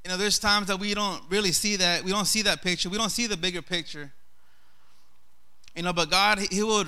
You 0.04 0.10
know, 0.10 0.18
there's 0.18 0.40
times 0.40 0.66
that 0.68 0.80
we 0.80 0.96
don't 0.96 1.22
really 1.30 1.52
see 1.52 1.76
that. 1.76 2.04
We 2.04 2.10
don't 2.10 2.26
see 2.26 2.42
that 2.42 2.64
picture. 2.64 2.90
We 2.90 2.98
don't 2.98 3.12
see 3.12 3.28
the 3.28 3.38
bigger 3.38 3.62
picture. 3.62 4.12
You 5.76 5.84
know, 5.84 5.94
but 5.94 6.10
God, 6.10 6.40
He 6.40 6.64
would, 6.64 6.88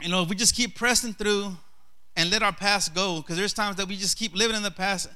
you 0.00 0.08
know, 0.08 0.22
if 0.22 0.30
we 0.30 0.34
just 0.34 0.54
keep 0.54 0.74
pressing 0.74 1.12
through 1.12 1.54
and 2.16 2.30
let 2.30 2.42
our 2.42 2.52
past 2.52 2.94
go, 2.94 3.18
because 3.18 3.36
there's 3.36 3.52
times 3.52 3.76
that 3.76 3.88
we 3.88 3.96
just 3.96 4.16
keep 4.16 4.34
living 4.34 4.56
in 4.56 4.62
the 4.62 4.70
past. 4.70 5.10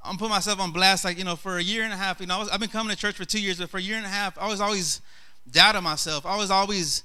I'm 0.00 0.16
putting 0.16 0.30
myself 0.30 0.60
on 0.60 0.70
blast, 0.70 1.04
like, 1.04 1.18
you 1.18 1.24
know, 1.24 1.34
for 1.34 1.58
a 1.58 1.62
year 1.62 1.82
and 1.82 1.92
a 1.92 1.96
half, 1.96 2.20
you 2.20 2.26
know, 2.26 2.36
I 2.36 2.38
was, 2.38 2.48
I've 2.50 2.60
been 2.60 2.68
coming 2.68 2.94
to 2.94 2.96
church 2.96 3.16
for 3.16 3.24
two 3.24 3.40
years, 3.40 3.58
but 3.58 3.68
for 3.68 3.78
a 3.78 3.82
year 3.82 3.96
and 3.96 4.06
a 4.06 4.10
half, 4.10 4.38
I 4.38 4.46
was 4.46 4.60
always 4.60 5.00
doubting 5.50 5.82
myself. 5.82 6.26
I 6.26 6.36
was 6.36 6.50
always, 6.50 7.02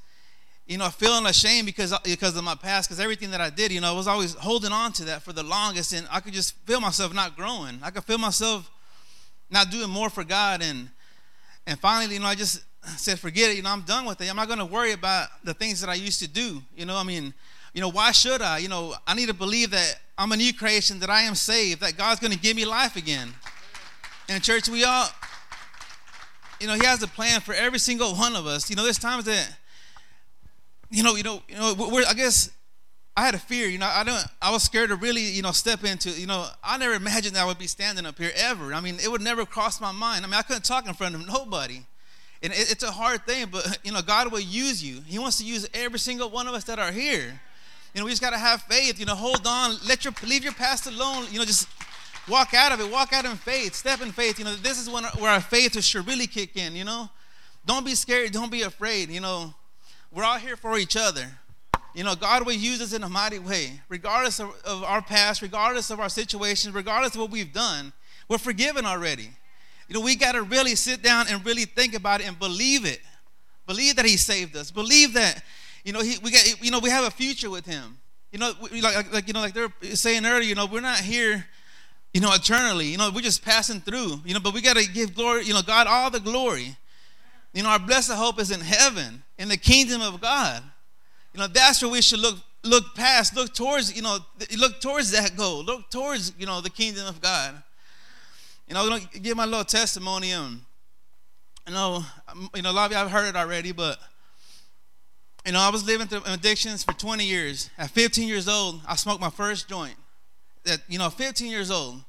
you 0.65 0.77
know, 0.77 0.89
feeling 0.89 1.25
ashamed 1.25 1.65
because 1.65 1.97
because 2.03 2.35
of 2.37 2.43
my 2.43 2.55
past, 2.55 2.89
because 2.89 2.99
everything 2.99 3.31
that 3.31 3.41
I 3.41 3.49
did, 3.49 3.71
you 3.71 3.81
know, 3.81 3.93
I 3.93 3.95
was 3.95 4.07
always 4.07 4.33
holding 4.35 4.71
on 4.71 4.93
to 4.93 5.05
that 5.05 5.21
for 5.21 5.33
the 5.33 5.43
longest, 5.43 5.93
and 5.93 6.07
I 6.11 6.19
could 6.19 6.33
just 6.33 6.55
feel 6.65 6.81
myself 6.81 7.13
not 7.13 7.35
growing. 7.35 7.79
I 7.81 7.91
could 7.91 8.03
feel 8.03 8.17
myself 8.17 8.69
not 9.49 9.71
doing 9.71 9.89
more 9.89 10.09
for 10.09 10.23
God, 10.23 10.61
and 10.61 10.89
and 11.67 11.79
finally, 11.79 12.15
you 12.15 12.19
know, 12.19 12.27
I 12.27 12.35
just 12.35 12.63
said, 12.97 13.19
forget 13.19 13.51
it. 13.51 13.57
You 13.57 13.63
know, 13.63 13.69
I'm 13.69 13.81
done 13.81 14.05
with 14.05 14.21
it. 14.21 14.29
I'm 14.29 14.35
not 14.35 14.47
going 14.47 14.59
to 14.59 14.65
worry 14.65 14.93
about 14.93 15.29
the 15.43 15.53
things 15.53 15.81
that 15.81 15.89
I 15.89 15.95
used 15.95 16.19
to 16.21 16.27
do. 16.27 16.61
You 16.75 16.85
know, 16.85 16.95
I 16.95 17.03
mean, 17.03 17.33
you 17.73 17.81
know, 17.81 17.91
why 17.91 18.11
should 18.11 18.41
I? 18.41 18.59
You 18.59 18.69
know, 18.69 18.95
I 19.05 19.13
need 19.13 19.27
to 19.27 19.33
believe 19.33 19.71
that 19.71 19.99
I'm 20.17 20.31
a 20.31 20.37
new 20.37 20.53
creation, 20.53 20.99
that 20.99 21.09
I 21.09 21.21
am 21.21 21.35
saved, 21.35 21.81
that 21.81 21.97
God's 21.97 22.19
going 22.19 22.33
to 22.33 22.39
give 22.39 22.55
me 22.55 22.65
life 22.65 22.95
again. 22.95 23.33
And 24.27 24.43
church, 24.43 24.67
we 24.69 24.83
all 24.83 25.07
you 26.59 26.67
know, 26.67 26.73
He 26.73 26.85
has 26.85 27.01
a 27.03 27.07
plan 27.07 27.41
for 27.41 27.53
every 27.53 27.79
single 27.79 28.13
one 28.15 28.35
of 28.35 28.45
us. 28.45 28.69
You 28.69 28.75
know, 28.75 28.83
there's 28.83 28.99
times 28.99 29.25
that, 29.25 29.57
you 30.89 31.03
know, 31.03 31.15
you 31.15 31.23
know, 31.23 31.41
you 31.47 31.55
know, 31.55 31.75
we're, 31.77 32.05
I 32.05 32.13
guess 32.13 32.51
I 33.19 33.25
had 33.25 33.35
a 33.35 33.39
fear. 33.39 33.67
You 33.67 33.77
know, 33.77 33.91
I 33.91 34.05
don't. 34.05 34.23
I 34.41 34.49
was 34.51 34.63
scared 34.63 34.89
to 34.89 34.95
really, 34.95 35.23
you 35.23 35.41
know, 35.41 35.51
step 35.51 35.83
into. 35.83 36.09
You 36.09 36.25
know, 36.25 36.47
I 36.63 36.77
never 36.77 36.93
imagined 36.93 37.35
that 37.35 37.41
I 37.41 37.45
would 37.45 37.59
be 37.59 37.67
standing 37.67 38.05
up 38.05 38.17
here 38.17 38.31
ever. 38.35 38.73
I 38.73 38.79
mean, 38.79 38.97
it 39.03 39.11
would 39.11 39.21
never 39.21 39.45
cross 39.45 39.81
my 39.81 39.91
mind. 39.91 40.23
I 40.23 40.27
mean, 40.27 40.35
I 40.35 40.41
couldn't 40.41 40.63
talk 40.63 40.87
in 40.87 40.93
front 40.93 41.15
of 41.15 41.27
nobody, 41.27 41.81
and 42.41 42.53
it, 42.53 42.71
it's 42.71 42.83
a 42.83 42.91
hard 42.91 43.25
thing. 43.25 43.47
But 43.51 43.79
you 43.83 43.91
know, 43.91 44.01
God 44.01 44.31
will 44.31 44.39
use 44.39 44.81
you. 44.81 45.01
He 45.05 45.19
wants 45.19 45.37
to 45.39 45.43
use 45.43 45.67
every 45.73 45.99
single 45.99 46.29
one 46.29 46.47
of 46.47 46.53
us 46.53 46.63
that 46.65 46.79
are 46.79 46.93
here. 46.93 47.41
You 47.93 47.99
know, 47.99 48.05
we 48.05 48.11
just 48.11 48.21
got 48.21 48.29
to 48.29 48.37
have 48.37 48.61
faith. 48.61 48.99
You 48.99 49.05
know, 49.05 49.15
hold 49.15 49.45
on. 49.45 49.75
Let 49.85 50.05
your 50.05 50.13
leave 50.23 50.45
your 50.45 50.53
past 50.53 50.87
alone. 50.87 51.25
You 51.29 51.39
know, 51.39 51.45
just 51.45 51.67
walk 52.29 52.53
out 52.53 52.71
of 52.71 52.79
it. 52.79 52.91
Walk 52.91 53.13
out 53.13 53.25
in 53.25 53.35
faith. 53.35 53.73
Step 53.73 54.01
in 54.01 54.11
faith. 54.11 54.39
You 54.39 54.45
know, 54.45 54.55
this 54.55 54.79
is 54.79 54.89
when 54.89 55.03
where 55.03 55.31
our 55.31 55.41
faith 55.41 55.81
should 55.83 56.07
really 56.07 56.27
kick 56.27 56.55
in. 56.55 56.75
You 56.75 56.85
know, 56.85 57.09
don't 57.65 57.85
be 57.85 57.95
scared. 57.95 58.31
Don't 58.31 58.51
be 58.51 58.61
afraid. 58.61 59.09
You 59.09 59.21
know, 59.21 59.53
we're 60.11 60.23
all 60.23 60.37
here 60.37 60.55
for 60.55 60.77
each 60.77 60.95
other. 60.95 61.27
You 61.93 62.03
know, 62.03 62.15
God 62.15 62.45
will 62.45 62.53
use 62.53 62.81
us 62.81 62.93
in 62.93 63.03
a 63.03 63.09
mighty 63.09 63.39
way, 63.39 63.81
regardless 63.89 64.39
of, 64.39 64.55
of 64.63 64.83
our 64.83 65.01
past, 65.01 65.41
regardless 65.41 65.89
of 65.89 65.99
our 65.99 66.09
situations, 66.09 66.73
regardless 66.73 67.15
of 67.15 67.21
what 67.21 67.31
we've 67.31 67.51
done. 67.51 67.91
We're 68.27 68.37
forgiven 68.37 68.85
already. 68.85 69.31
You 69.87 69.95
know, 69.95 70.01
we 70.01 70.15
got 70.15 70.33
to 70.33 70.43
really 70.43 70.75
sit 70.75 71.01
down 71.01 71.25
and 71.29 71.43
really 71.43 71.65
think 71.65 71.95
about 71.95 72.21
it 72.21 72.27
and 72.27 72.37
believe 72.37 72.85
it. 72.85 73.01
Believe 73.65 73.95
that 73.95 74.05
He 74.05 74.17
saved 74.17 74.55
us. 74.55 74.69
Believe 74.69 75.13
that, 75.13 75.43
you 75.83 75.91
know, 75.91 76.01
he, 76.01 76.19
we 76.19 76.31
got, 76.31 76.63
you 76.63 76.69
know, 76.69 76.79
we 76.79 76.91
have 76.91 77.05
a 77.05 77.11
future 77.11 77.49
with 77.49 77.65
Him. 77.65 77.97
You 78.31 78.37
know, 78.37 78.53
we, 78.71 78.81
like, 78.81 79.11
like, 79.11 79.27
you 79.27 79.33
know, 79.33 79.41
like 79.41 79.55
they're 79.55 79.95
saying 79.95 80.25
earlier, 80.25 80.47
you 80.47 80.53
know, 80.53 80.67
we're 80.67 80.81
not 80.81 80.99
here 80.99 81.47
you 82.13 82.21
know, 82.21 82.33
eternally. 82.33 82.87
You 82.87 82.97
know, 82.97 83.11
we're 83.13 83.21
just 83.21 83.43
passing 83.43 83.81
through, 83.81 84.21
you 84.25 84.33
know, 84.33 84.39
but 84.39 84.53
we 84.53 84.61
got 84.61 84.77
to 84.77 84.87
give 84.87 85.15
glory, 85.15 85.45
you 85.45 85.53
know, 85.53 85.61
God 85.61 85.87
all 85.87 86.09
the 86.09 86.19
glory. 86.19 86.75
You 87.53 87.63
know, 87.63 87.69
our 87.69 87.79
blessed 87.79 88.11
hope 88.11 88.39
is 88.39 88.51
in 88.51 88.59
heaven, 88.59 89.23
in 89.37 89.49
the 89.49 89.57
kingdom 89.57 90.01
of 90.01 90.21
God. 90.21 90.63
You 91.33 91.39
know, 91.39 91.47
that's 91.47 91.81
where 91.81 91.91
we 91.91 92.01
should 92.01 92.19
look 92.19 92.37
look 92.63 92.93
past, 92.93 93.35
look 93.35 93.53
towards, 93.53 93.95
you 93.95 94.01
know, 94.01 94.17
look 94.57 94.81
towards 94.81 95.11
that 95.11 95.37
goal, 95.37 95.63
look 95.63 95.89
towards, 95.89 96.33
you 96.37 96.45
know, 96.45 96.59
the 96.59 96.69
kingdom 96.69 97.07
of 97.07 97.21
God. 97.21 97.61
You 98.67 98.73
know, 98.73 98.81
I'm 98.81 98.89
going 98.89 99.01
to 99.01 99.19
give 99.19 99.37
my 99.37 99.45
little 99.45 99.63
testimony. 99.63 100.33
Um, 100.33 100.65
you 101.65 101.73
know, 101.73 102.03
you 102.53 102.61
know, 102.61 102.71
a 102.71 102.73
lot 102.73 102.85
of 102.87 102.91
you 102.91 102.97
have 102.97 103.09
heard 103.09 103.27
it 103.27 103.35
already, 103.35 103.71
but 103.71 103.97
you 105.45 105.53
know, 105.53 105.59
I 105.59 105.69
was 105.69 105.85
living 105.85 106.07
through 106.07 106.21
addictions 106.25 106.83
for 106.83 106.93
20 106.93 107.23
years. 107.23 107.69
At 107.77 107.91
15 107.91 108.27
years 108.27 108.47
old, 108.47 108.81
I 108.87 108.95
smoked 108.95 109.21
my 109.21 109.29
first 109.29 109.69
joint 109.69 109.95
you 110.87 110.99
know 110.99 111.09
15 111.09 111.49
years 111.49 111.71
old 111.71 112.03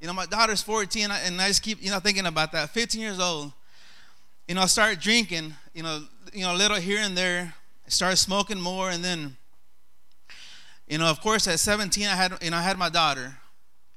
you 0.00 0.06
know 0.06 0.12
my 0.12 0.26
daughter's 0.26 0.62
14 0.62 1.10
and 1.10 1.40
I, 1.40 1.48
just 1.48 1.62
keep 1.62 1.82
you 1.82 1.90
know 1.90 2.00
thinking 2.00 2.26
about 2.26 2.52
that 2.52 2.70
15 2.70 3.00
years 3.00 3.20
old 3.20 3.52
you 4.48 4.54
know 4.54 4.62
i 4.62 4.66
started 4.66 5.00
drinking 5.00 5.54
you 5.74 5.82
know 5.82 6.04
you 6.32 6.42
know 6.42 6.54
a 6.54 6.56
little 6.56 6.76
here 6.78 7.00
and 7.00 7.16
there 7.16 7.54
I 7.86 7.90
started 7.90 8.16
smoking 8.16 8.60
more 8.60 8.90
and 8.90 9.04
then 9.04 9.36
you 10.88 10.98
know 10.98 11.06
of 11.06 11.20
course 11.20 11.46
at 11.48 11.60
17 11.60 12.06
i 12.06 12.14
had 12.14 12.32
you 12.42 12.50
know 12.50 12.56
i 12.56 12.62
had 12.62 12.78
my 12.78 12.88
daughter 12.88 13.36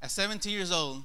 at 0.01 0.11
17 0.11 0.51
years 0.51 0.71
old 0.71 1.03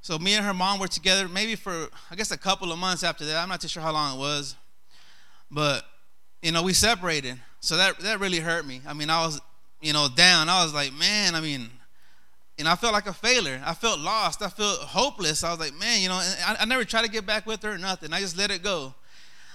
So 0.00 0.18
me 0.18 0.34
and 0.34 0.44
her 0.46 0.54
mom 0.54 0.78
were 0.78 0.88
together 0.88 1.28
maybe 1.28 1.54
for 1.54 1.88
I 2.10 2.14
guess 2.14 2.30
a 2.30 2.38
couple 2.38 2.72
of 2.72 2.78
months 2.78 3.02
after 3.02 3.24
that. 3.26 3.36
I'm 3.42 3.48
not 3.48 3.60
too 3.60 3.68
sure 3.68 3.82
how 3.82 3.92
long 3.92 4.16
it 4.16 4.18
was, 4.18 4.56
but 5.50 5.84
you 6.40 6.52
know 6.52 6.62
we 6.62 6.72
separated. 6.72 7.38
So 7.60 7.76
that 7.76 7.98
that 8.00 8.20
really 8.20 8.38
hurt 8.40 8.64
me. 8.64 8.80
I 8.86 8.94
mean 8.94 9.10
I 9.10 9.24
was 9.26 9.40
you 9.80 9.92
know 9.92 10.08
down. 10.14 10.48
I 10.48 10.62
was 10.64 10.74
like 10.74 10.92
man. 10.92 11.34
I 11.34 11.40
mean. 11.40 11.70
And 12.60 12.66
I 12.66 12.74
felt 12.74 12.92
like 12.92 13.06
a 13.06 13.12
failure. 13.12 13.62
I 13.64 13.72
felt 13.72 14.00
lost. 14.00 14.42
I 14.42 14.48
felt 14.48 14.80
hopeless. 14.80 15.44
I 15.44 15.50
was 15.50 15.60
like, 15.60 15.78
man, 15.78 16.02
you 16.02 16.08
know, 16.08 16.16
I, 16.16 16.56
I 16.58 16.64
never 16.64 16.84
tried 16.84 17.04
to 17.04 17.08
get 17.08 17.24
back 17.24 17.46
with 17.46 17.62
her 17.62 17.74
or 17.74 17.78
nothing. 17.78 18.12
I 18.12 18.18
just 18.18 18.36
let 18.36 18.50
it 18.50 18.64
go. 18.64 18.94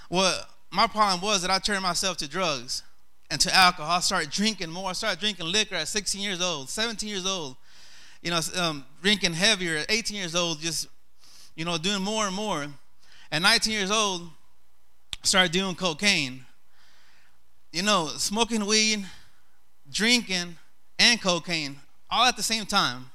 Well, 0.08 0.42
my 0.70 0.86
problem 0.86 1.20
was 1.20 1.42
that 1.42 1.50
I 1.50 1.58
turned 1.58 1.82
myself 1.82 2.16
to 2.18 2.28
drugs 2.28 2.82
and 3.30 3.40
to 3.40 3.54
alcohol. 3.54 3.90
I 3.90 4.00
started 4.00 4.30
drinking 4.30 4.70
more. 4.70 4.90
I 4.90 4.92
started 4.92 5.20
drinking 5.20 5.46
liquor 5.46 5.74
at 5.74 5.88
16 5.88 6.20
years 6.20 6.40
old, 6.40 6.70
17 6.70 7.08
years 7.08 7.26
old. 7.26 7.56
You 8.22 8.30
know, 8.30 8.40
um, 8.56 8.84
drinking 9.02 9.34
heavier 9.34 9.76
at 9.76 9.90
18 9.90 10.16
years 10.16 10.34
old, 10.34 10.60
just, 10.60 10.88
you 11.56 11.64
know, 11.64 11.76
doing 11.76 12.02
more 12.02 12.26
and 12.26 12.34
more. 12.34 12.66
At 13.30 13.42
19 13.42 13.72
years 13.72 13.90
old, 13.90 14.30
started 15.22 15.52
doing 15.52 15.74
cocaine. 15.74 16.46
You 17.72 17.82
know, 17.82 18.08
smoking 18.16 18.64
weed, 18.66 19.04
drinking, 19.90 20.56
and 20.98 21.20
cocaine 21.20 21.76
all 22.10 22.24
at 22.24 22.36
the 22.36 22.42
same 22.42 22.66
time. 22.66 23.10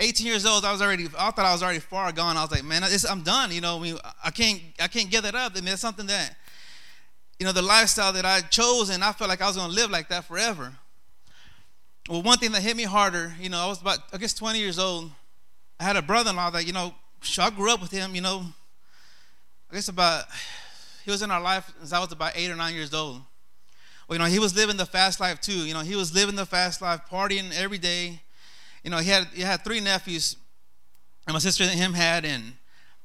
18 0.00 0.26
years 0.26 0.46
old, 0.46 0.64
I 0.64 0.70
was 0.70 0.80
already. 0.80 1.06
I 1.18 1.30
thought 1.30 1.44
I 1.44 1.52
was 1.52 1.62
already 1.62 1.80
far 1.80 2.12
gone. 2.12 2.36
I 2.36 2.42
was 2.42 2.52
like, 2.52 2.64
man, 2.64 2.84
I'm 3.08 3.22
done. 3.22 3.50
You 3.50 3.60
know, 3.60 3.78
I, 3.78 3.82
mean, 3.82 3.98
I 4.22 4.30
can't. 4.30 4.60
I 4.80 4.86
can't 4.86 5.10
get 5.10 5.24
that 5.24 5.34
up. 5.34 5.52
I 5.52 5.56
mean, 5.56 5.66
that's 5.66 5.80
something 5.80 6.06
that 6.06 6.36
you 7.38 7.46
know, 7.46 7.52
the 7.52 7.62
lifestyle 7.62 8.12
that 8.12 8.24
I 8.24 8.40
chose, 8.40 8.90
and 8.90 9.04
I 9.04 9.12
felt 9.12 9.30
like 9.30 9.40
I 9.40 9.46
was 9.46 9.56
going 9.56 9.68
to 9.68 9.74
live 9.74 9.90
like 9.90 10.08
that 10.08 10.24
forever. 10.24 10.72
Well, 12.08 12.22
one 12.22 12.38
thing 12.38 12.52
that 12.52 12.62
hit 12.62 12.76
me 12.76 12.82
harder, 12.82 13.34
you 13.40 13.48
know, 13.48 13.58
I 13.58 13.66
was 13.66 13.80
about, 13.80 13.98
I 14.12 14.16
guess, 14.16 14.34
20 14.34 14.58
years 14.58 14.78
old. 14.78 15.10
I 15.78 15.84
had 15.84 15.96
a 15.96 16.02
brother-in-law 16.02 16.50
that, 16.50 16.66
you 16.66 16.72
know, 16.72 16.94
I 17.38 17.50
grew 17.50 17.72
up 17.72 17.80
with 17.80 17.92
him, 17.92 18.14
you 18.14 18.20
know, 18.20 18.44
I 19.70 19.74
guess 19.74 19.88
about, 19.88 20.24
he 21.04 21.10
was 21.10 21.22
in 21.22 21.30
our 21.30 21.40
life 21.40 21.70
since 21.78 21.92
I 21.92 22.00
was 22.00 22.10
about 22.10 22.32
eight 22.34 22.50
or 22.50 22.56
nine 22.56 22.74
years 22.74 22.92
old. 22.92 23.20
You 24.10 24.18
know, 24.18 24.24
he 24.24 24.38
was 24.38 24.56
living 24.56 24.76
the 24.76 24.86
fast 24.86 25.20
life 25.20 25.40
too. 25.40 25.66
You 25.66 25.74
know, 25.74 25.80
he 25.80 25.94
was 25.94 26.14
living 26.14 26.34
the 26.34 26.46
fast 26.46 26.80
life, 26.80 27.00
partying 27.10 27.52
every 27.54 27.78
day. 27.78 28.20
You 28.82 28.90
know, 28.90 28.98
he 28.98 29.10
had 29.10 29.26
he 29.34 29.42
had 29.42 29.62
three 29.62 29.80
nephews, 29.80 30.36
and 31.26 31.34
my 31.34 31.40
sister 31.40 31.64
and 31.64 31.72
him 31.72 31.92
had, 31.92 32.24
and 32.24 32.54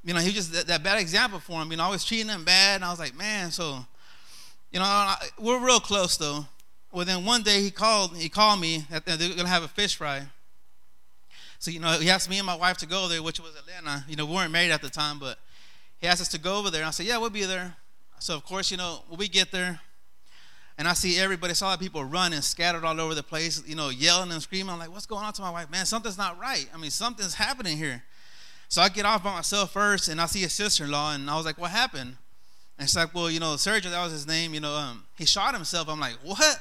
you 0.04 0.14
know, 0.14 0.20
he 0.22 0.28
was 0.28 0.36
just 0.36 0.54
that, 0.54 0.68
that 0.68 0.84
bad 0.84 1.00
example 1.00 1.40
for 1.40 1.62
him. 1.62 1.72
You 1.72 1.78
know, 1.78 1.84
always 1.84 2.06
treating 2.06 2.28
them 2.28 2.46
bad, 2.46 2.76
and 2.76 2.86
I 2.86 2.90
was 2.90 3.00
like, 3.00 3.16
man, 3.18 3.52
so 3.52 3.86
you 4.72 4.80
know, 4.80 5.14
we're 5.38 5.60
real 5.60 5.80
close 5.80 6.16
though. 6.16 6.46
Well, 6.92 7.06
then 7.06 7.26
one 7.26 7.44
day 7.44 7.62
he 7.62 7.72
called. 7.72 8.16
He 8.16 8.30
called 8.30 8.62
me. 8.62 8.86
That 8.90 9.06
they're 9.06 9.36
gonna 9.36 9.48
have 9.50 9.64
a 9.64 9.68
fish 9.68 9.96
fry. 9.96 10.24
So 11.60 11.72
you 11.72 11.80
know, 11.80 12.00
he 12.00 12.10
asked 12.10 12.30
me 12.30 12.38
and 12.38 12.46
my 12.46 12.56
wife 12.56 12.78
to 12.78 12.86
go 12.86 13.08
there, 13.08 13.22
which 13.22 13.40
was 13.40 13.56
Atlanta. 13.56 14.06
You 14.08 14.16
know, 14.16 14.26
we 14.26 14.36
weren't 14.36 14.52
married 14.52 14.72
at 14.72 14.82
the 14.82 14.90
time, 14.90 15.20
but 15.20 15.38
he 16.00 16.08
asked 16.08 16.22
us 16.22 16.30
to 16.30 16.38
go 16.38 16.58
over 16.58 16.70
there. 16.70 16.82
And 16.82 16.88
I 16.88 16.92
said, 16.92 17.06
yeah, 17.06 17.18
we'll 17.18 17.30
be 17.30 17.44
there. 17.44 17.76
So 18.20 18.36
of 18.36 18.46
course, 18.46 18.70
you 18.72 18.78
know, 18.78 19.04
when 19.08 19.18
we 19.18 19.28
get 19.28 19.52
there, 19.52 19.80
and 20.78 20.88
I 20.88 20.94
see 20.94 21.20
everybody, 21.20 21.54
saw 21.54 21.76
people 21.78 22.04
running, 22.04 22.42
scattered 22.42 22.84
all 22.84 23.00
over 23.00 23.14
the 23.14 23.24
place, 23.24 23.62
you 23.68 23.76
know, 23.76 23.90
yelling 23.90 24.32
and 24.32 24.42
screaming. 24.42 24.72
I'm 24.72 24.80
like, 24.80 24.92
what's 24.92 25.06
going 25.06 25.24
on 25.24 25.34
to 25.34 25.42
my 25.42 25.52
wife? 25.52 25.70
Man, 25.70 25.86
something's 25.86 26.18
not 26.18 26.40
right. 26.40 26.68
I 26.74 26.78
mean, 26.78 26.92
something's 26.92 27.36
happening 27.36 27.78
here. 27.78 28.04
So 28.70 28.82
I 28.82 28.90
get 28.90 29.06
off 29.06 29.24
by 29.24 29.34
myself 29.34 29.72
first, 29.72 30.08
and 30.08 30.20
I 30.20 30.26
see 30.26 30.44
a 30.44 30.50
sister-in-law, 30.50 31.14
and 31.14 31.30
I 31.30 31.36
was 31.36 31.46
like, 31.46 31.60
what 31.60 31.70
happened? 31.70 32.18
And 32.78 32.86
it's 32.86 32.96
like, 32.96 33.14
well, 33.14 33.30
you 33.30 33.40
know, 33.40 33.54
Sergio, 33.54 33.92
that 33.92 34.04
was 34.04 34.12
his 34.12 34.26
name. 34.26 34.54
You 34.54 34.62
know, 34.62 34.74
um, 34.74 35.04
he 35.16 35.26
shot 35.26 35.54
himself. 35.54 35.88
I'm 35.90 36.00
like, 36.00 36.18
what? 36.24 36.60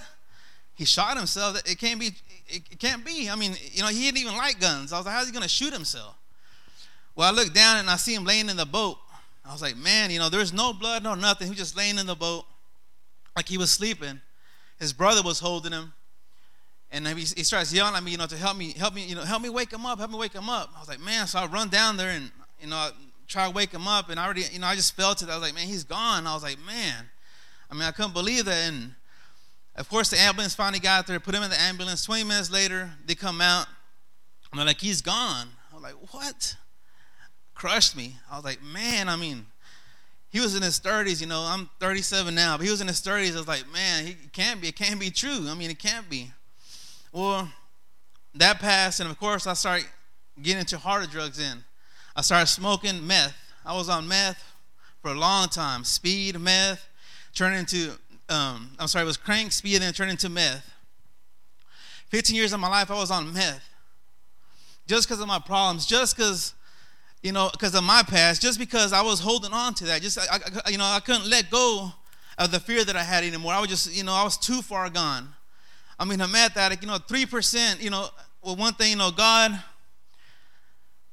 He 0.74 0.84
shot 0.84 1.16
himself. 1.16 1.58
It 1.64 1.78
can't 1.78 1.98
be. 1.98 2.10
It 2.48 2.78
can't 2.78 3.04
be. 3.04 3.30
I 3.30 3.36
mean, 3.36 3.54
you 3.72 3.82
know, 3.82 3.88
he 3.88 4.04
didn't 4.04 4.18
even 4.18 4.36
like 4.36 4.60
guns. 4.60 4.92
I 4.92 4.98
was 4.98 5.06
like, 5.06 5.14
how's 5.14 5.26
he 5.26 5.32
gonna 5.32 5.48
shoot 5.48 5.72
himself? 5.72 6.14
Well, 7.14 7.28
I 7.28 7.34
look 7.34 7.52
down 7.54 7.78
and 7.78 7.88
I 7.88 7.96
see 7.96 8.14
him 8.14 8.24
laying 8.24 8.48
in 8.48 8.56
the 8.56 8.66
boat. 8.66 8.98
I 9.44 9.52
was 9.52 9.62
like, 9.62 9.76
man, 9.76 10.10
you 10.10 10.18
know, 10.18 10.28
there's 10.28 10.52
no 10.52 10.72
blood, 10.72 11.02
no 11.02 11.14
nothing. 11.14 11.46
He 11.46 11.50
was 11.50 11.58
just 11.58 11.76
laying 11.76 11.98
in 11.98 12.06
the 12.06 12.14
boat, 12.14 12.44
like 13.36 13.48
he 13.48 13.58
was 13.58 13.70
sleeping. 13.70 14.20
His 14.78 14.92
brother 14.92 15.22
was 15.22 15.38
holding 15.40 15.72
him, 15.72 15.92
and 16.90 17.06
he, 17.06 17.14
he 17.14 17.44
starts 17.44 17.72
yelling 17.72 17.94
at 17.94 18.02
me, 18.02 18.10
you 18.10 18.18
know, 18.18 18.26
to 18.26 18.36
help 18.36 18.56
me, 18.56 18.72
help 18.72 18.94
me, 18.94 19.04
you 19.06 19.14
know, 19.14 19.22
help 19.22 19.42
me 19.42 19.48
wake 19.48 19.72
him 19.72 19.86
up, 19.86 19.98
help 19.98 20.10
me 20.10 20.18
wake 20.18 20.32
him 20.32 20.48
up. 20.48 20.70
I 20.76 20.80
was 20.80 20.88
like, 20.88 21.00
man, 21.00 21.26
so 21.26 21.38
I 21.38 21.46
run 21.46 21.68
down 21.68 21.96
there 21.96 22.10
and 22.10 22.30
you 22.60 22.68
know 22.68 22.90
try 23.32 23.46
to 23.46 23.54
wake 23.54 23.72
him 23.72 23.88
up, 23.88 24.10
and 24.10 24.20
I 24.20 24.24
already, 24.24 24.44
you 24.52 24.58
know, 24.58 24.66
I 24.66 24.74
just 24.74 24.94
felt 24.94 25.22
it. 25.22 25.28
I 25.28 25.34
was 25.34 25.42
like, 25.42 25.54
man, 25.54 25.66
he's 25.66 25.84
gone. 25.84 26.26
I 26.26 26.34
was 26.34 26.42
like, 26.42 26.58
man, 26.66 27.08
I 27.70 27.74
mean, 27.74 27.84
I 27.84 27.90
couldn't 27.90 28.12
believe 28.12 28.44
that. 28.44 28.68
And 28.68 28.94
of 29.76 29.88
course, 29.88 30.10
the 30.10 30.20
ambulance 30.20 30.54
finally 30.54 30.80
got 30.80 31.06
there, 31.06 31.18
put 31.18 31.34
him 31.34 31.42
in 31.42 31.50
the 31.50 31.60
ambulance. 31.60 32.04
20 32.04 32.24
minutes 32.24 32.50
later, 32.50 32.90
they 33.06 33.14
come 33.14 33.40
out, 33.40 33.66
and 34.50 34.58
they're 34.58 34.66
like, 34.66 34.80
he's 34.80 35.00
gone. 35.00 35.48
I 35.70 35.74
was 35.74 35.82
like, 35.82 36.12
what? 36.12 36.56
Crushed 37.54 37.96
me. 37.96 38.16
I 38.30 38.36
was 38.36 38.44
like, 38.44 38.62
man, 38.62 39.08
I 39.08 39.16
mean, 39.16 39.46
he 40.32 40.40
was 40.40 40.56
in 40.56 40.62
his 40.62 40.80
30s, 40.80 41.20
you 41.20 41.26
know, 41.26 41.42
I'm 41.42 41.68
37 41.78 42.34
now, 42.34 42.56
but 42.56 42.64
he 42.64 42.70
was 42.70 42.80
in 42.80 42.88
his 42.88 43.02
30s. 43.02 43.34
I 43.34 43.36
was 43.36 43.46
like, 43.48 43.70
man, 43.70 44.06
he 44.06 44.16
can't 44.32 44.62
be, 44.62 44.68
it 44.68 44.76
can't 44.76 44.98
be 44.98 45.10
true. 45.10 45.46
I 45.46 45.54
mean, 45.54 45.70
it 45.70 45.78
can't 45.78 46.08
be. 46.08 46.30
Well, 47.12 47.52
that 48.34 48.58
passed, 48.58 49.00
and 49.00 49.10
of 49.10 49.20
course, 49.20 49.46
I 49.46 49.52
started 49.52 49.86
getting 50.40 50.60
into 50.60 50.78
harder 50.78 51.06
drugs 51.06 51.38
in. 51.38 51.62
I 52.16 52.22
started 52.22 52.46
smoking 52.46 53.06
meth. 53.06 53.36
I 53.64 53.76
was 53.76 53.90
on 53.90 54.08
meth 54.08 54.42
for 55.02 55.10
a 55.10 55.14
long 55.14 55.48
time. 55.48 55.84
Speed, 55.84 56.40
meth, 56.40 56.88
turned 57.34 57.54
into, 57.54 57.92
um, 58.30 58.70
I'm 58.78 58.88
sorry, 58.88 59.02
it 59.02 59.06
was 59.06 59.18
crank, 59.18 59.52
speed, 59.52 59.74
and 59.74 59.82
then 59.82 59.92
turned 59.92 60.10
into 60.10 60.30
meth. 60.30 60.72
15 62.08 62.34
years 62.34 62.54
of 62.54 62.60
my 62.60 62.68
life, 62.68 62.90
I 62.90 62.94
was 62.94 63.10
on 63.10 63.34
meth. 63.34 63.68
Just 64.86 65.06
because 65.06 65.20
of 65.20 65.28
my 65.28 65.38
problems, 65.38 65.84
just 65.84 66.16
because, 66.16 66.54
you 67.22 67.32
know, 67.32 67.48
because 67.52 67.74
of 67.74 67.84
my 67.84 68.02
past, 68.02 68.42
just 68.42 68.58
because 68.58 68.92
I 68.92 69.02
was 69.02 69.20
holding 69.20 69.52
on 69.52 69.74
to 69.74 69.84
that. 69.84 70.02
Just, 70.02 70.18
I, 70.18 70.38
I, 70.64 70.70
you 70.70 70.78
know, 70.78 70.84
I 70.84 71.00
couldn't 71.00 71.28
let 71.28 71.50
go 71.50 71.92
of 72.38 72.50
the 72.50 72.58
fear 72.58 72.84
that 72.84 72.96
I 72.96 73.02
had 73.02 73.22
anymore. 73.24 73.52
I 73.52 73.60
was 73.60 73.68
just, 73.68 73.94
you 73.94 74.04
know, 74.04 74.12
I 74.12 74.24
was 74.24 74.36
too 74.36 74.62
far 74.62 74.90
gone. 74.90 75.28
I 75.98 76.04
mean, 76.04 76.20
a 76.20 76.26
meth 76.26 76.56
addict, 76.56 76.82
you 76.82 76.88
know, 76.88 76.98
3%, 76.98 77.80
you 77.80 77.90
know, 77.90 78.08
well, 78.42 78.56
one 78.56 78.74
thing, 78.74 78.90
you 78.90 78.96
know, 78.96 79.12
God 79.12 79.62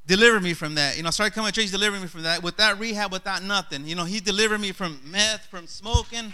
delivered 0.08 0.42
me 0.42 0.54
from 0.54 0.74
that. 0.76 0.98
You 0.98 1.04
know, 1.04 1.08
I 1.08 1.12
started 1.12 1.36
coming 1.36 1.52
to 1.52 1.62
church, 1.62 1.70
delivered 1.70 2.02
me 2.02 2.08
from 2.08 2.24
that. 2.24 2.42
Without 2.42 2.80
rehab, 2.80 3.12
without 3.12 3.44
nothing. 3.44 3.86
You 3.86 3.96
know, 3.96 4.06
he 4.06 4.20
delivered 4.20 4.60
me 4.60 4.72
from 4.72 5.00
meth, 5.06 5.46
from 5.46 5.68
smoking, 5.68 6.34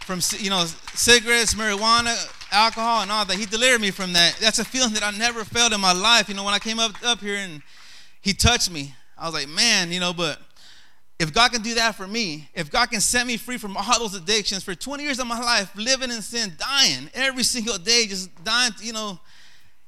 from, 0.00 0.20
you 0.38 0.50
know, 0.50 0.66
cigarettes, 0.92 1.54
marijuana, 1.54 2.14
alcohol, 2.52 3.00
and 3.00 3.10
all 3.10 3.24
that. 3.24 3.36
He 3.36 3.46
delivered 3.46 3.80
me 3.80 3.90
from 3.90 4.12
that. 4.12 4.36
That's 4.42 4.58
a 4.58 4.64
feeling 4.64 4.92
that 4.92 5.02
I 5.02 5.16
never 5.16 5.44
felt 5.44 5.72
in 5.72 5.80
my 5.80 5.94
life. 5.94 6.28
You 6.28 6.34
know, 6.34 6.44
when 6.44 6.52
I 6.52 6.58
came 6.58 6.78
up, 6.78 6.92
up 7.02 7.20
here 7.20 7.36
and 7.36 7.62
he 8.20 8.34
touched 8.34 8.70
me, 8.70 8.94
I 9.18 9.24
was 9.26 9.34
like, 9.34 9.48
man, 9.48 9.90
you 9.90 10.00
know, 10.00 10.12
but 10.12 10.40
if 11.18 11.32
God 11.32 11.52
can 11.52 11.62
do 11.62 11.74
that 11.74 11.94
for 11.94 12.06
me, 12.06 12.48
if 12.54 12.70
God 12.70 12.90
can 12.90 13.00
set 13.00 13.26
me 13.26 13.36
free 13.36 13.56
from 13.56 13.76
all 13.76 13.98
those 13.98 14.14
addictions 14.14 14.62
for 14.62 14.74
20 14.74 15.02
years 15.02 15.18
of 15.18 15.26
my 15.26 15.40
life, 15.40 15.70
living 15.74 16.10
in 16.10 16.20
sin, 16.20 16.52
dying 16.58 17.08
every 17.14 17.42
single 17.42 17.78
day, 17.78 18.06
just 18.06 18.30
dying, 18.44 18.72
you 18.82 18.92
know, 18.92 19.18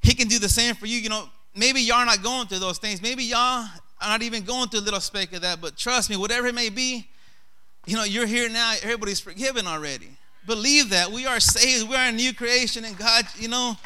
he 0.00 0.14
can 0.14 0.28
do 0.28 0.38
the 0.38 0.48
same 0.48 0.74
for 0.74 0.86
you. 0.86 0.98
You 0.98 1.10
know, 1.10 1.28
maybe 1.54 1.82
y'all 1.82 1.98
are 1.98 2.06
not 2.06 2.22
going 2.22 2.46
through 2.46 2.60
those 2.60 2.78
things. 2.78 3.02
Maybe 3.02 3.24
y'all 3.24 3.68
are 4.00 4.08
not 4.08 4.22
even 4.22 4.44
going 4.44 4.68
through 4.68 4.80
a 4.80 4.86
little 4.86 5.00
speck 5.00 5.32
of 5.34 5.42
that. 5.42 5.60
But 5.60 5.76
trust 5.76 6.08
me, 6.08 6.16
whatever 6.16 6.46
it 6.46 6.54
may 6.54 6.70
be, 6.70 7.06
you 7.86 7.96
know, 7.96 8.04
you're 8.04 8.26
here 8.26 8.48
now. 8.48 8.74
Everybody's 8.82 9.20
forgiven 9.20 9.66
already. 9.66 10.08
Believe 10.46 10.90
that. 10.90 11.10
We 11.10 11.26
are 11.26 11.40
saved. 11.40 11.90
We 11.90 11.96
are 11.96 12.08
a 12.08 12.12
new 12.12 12.32
creation. 12.32 12.84
And 12.84 12.96
God, 12.96 13.26
you 13.36 13.48
know, 13.48 13.76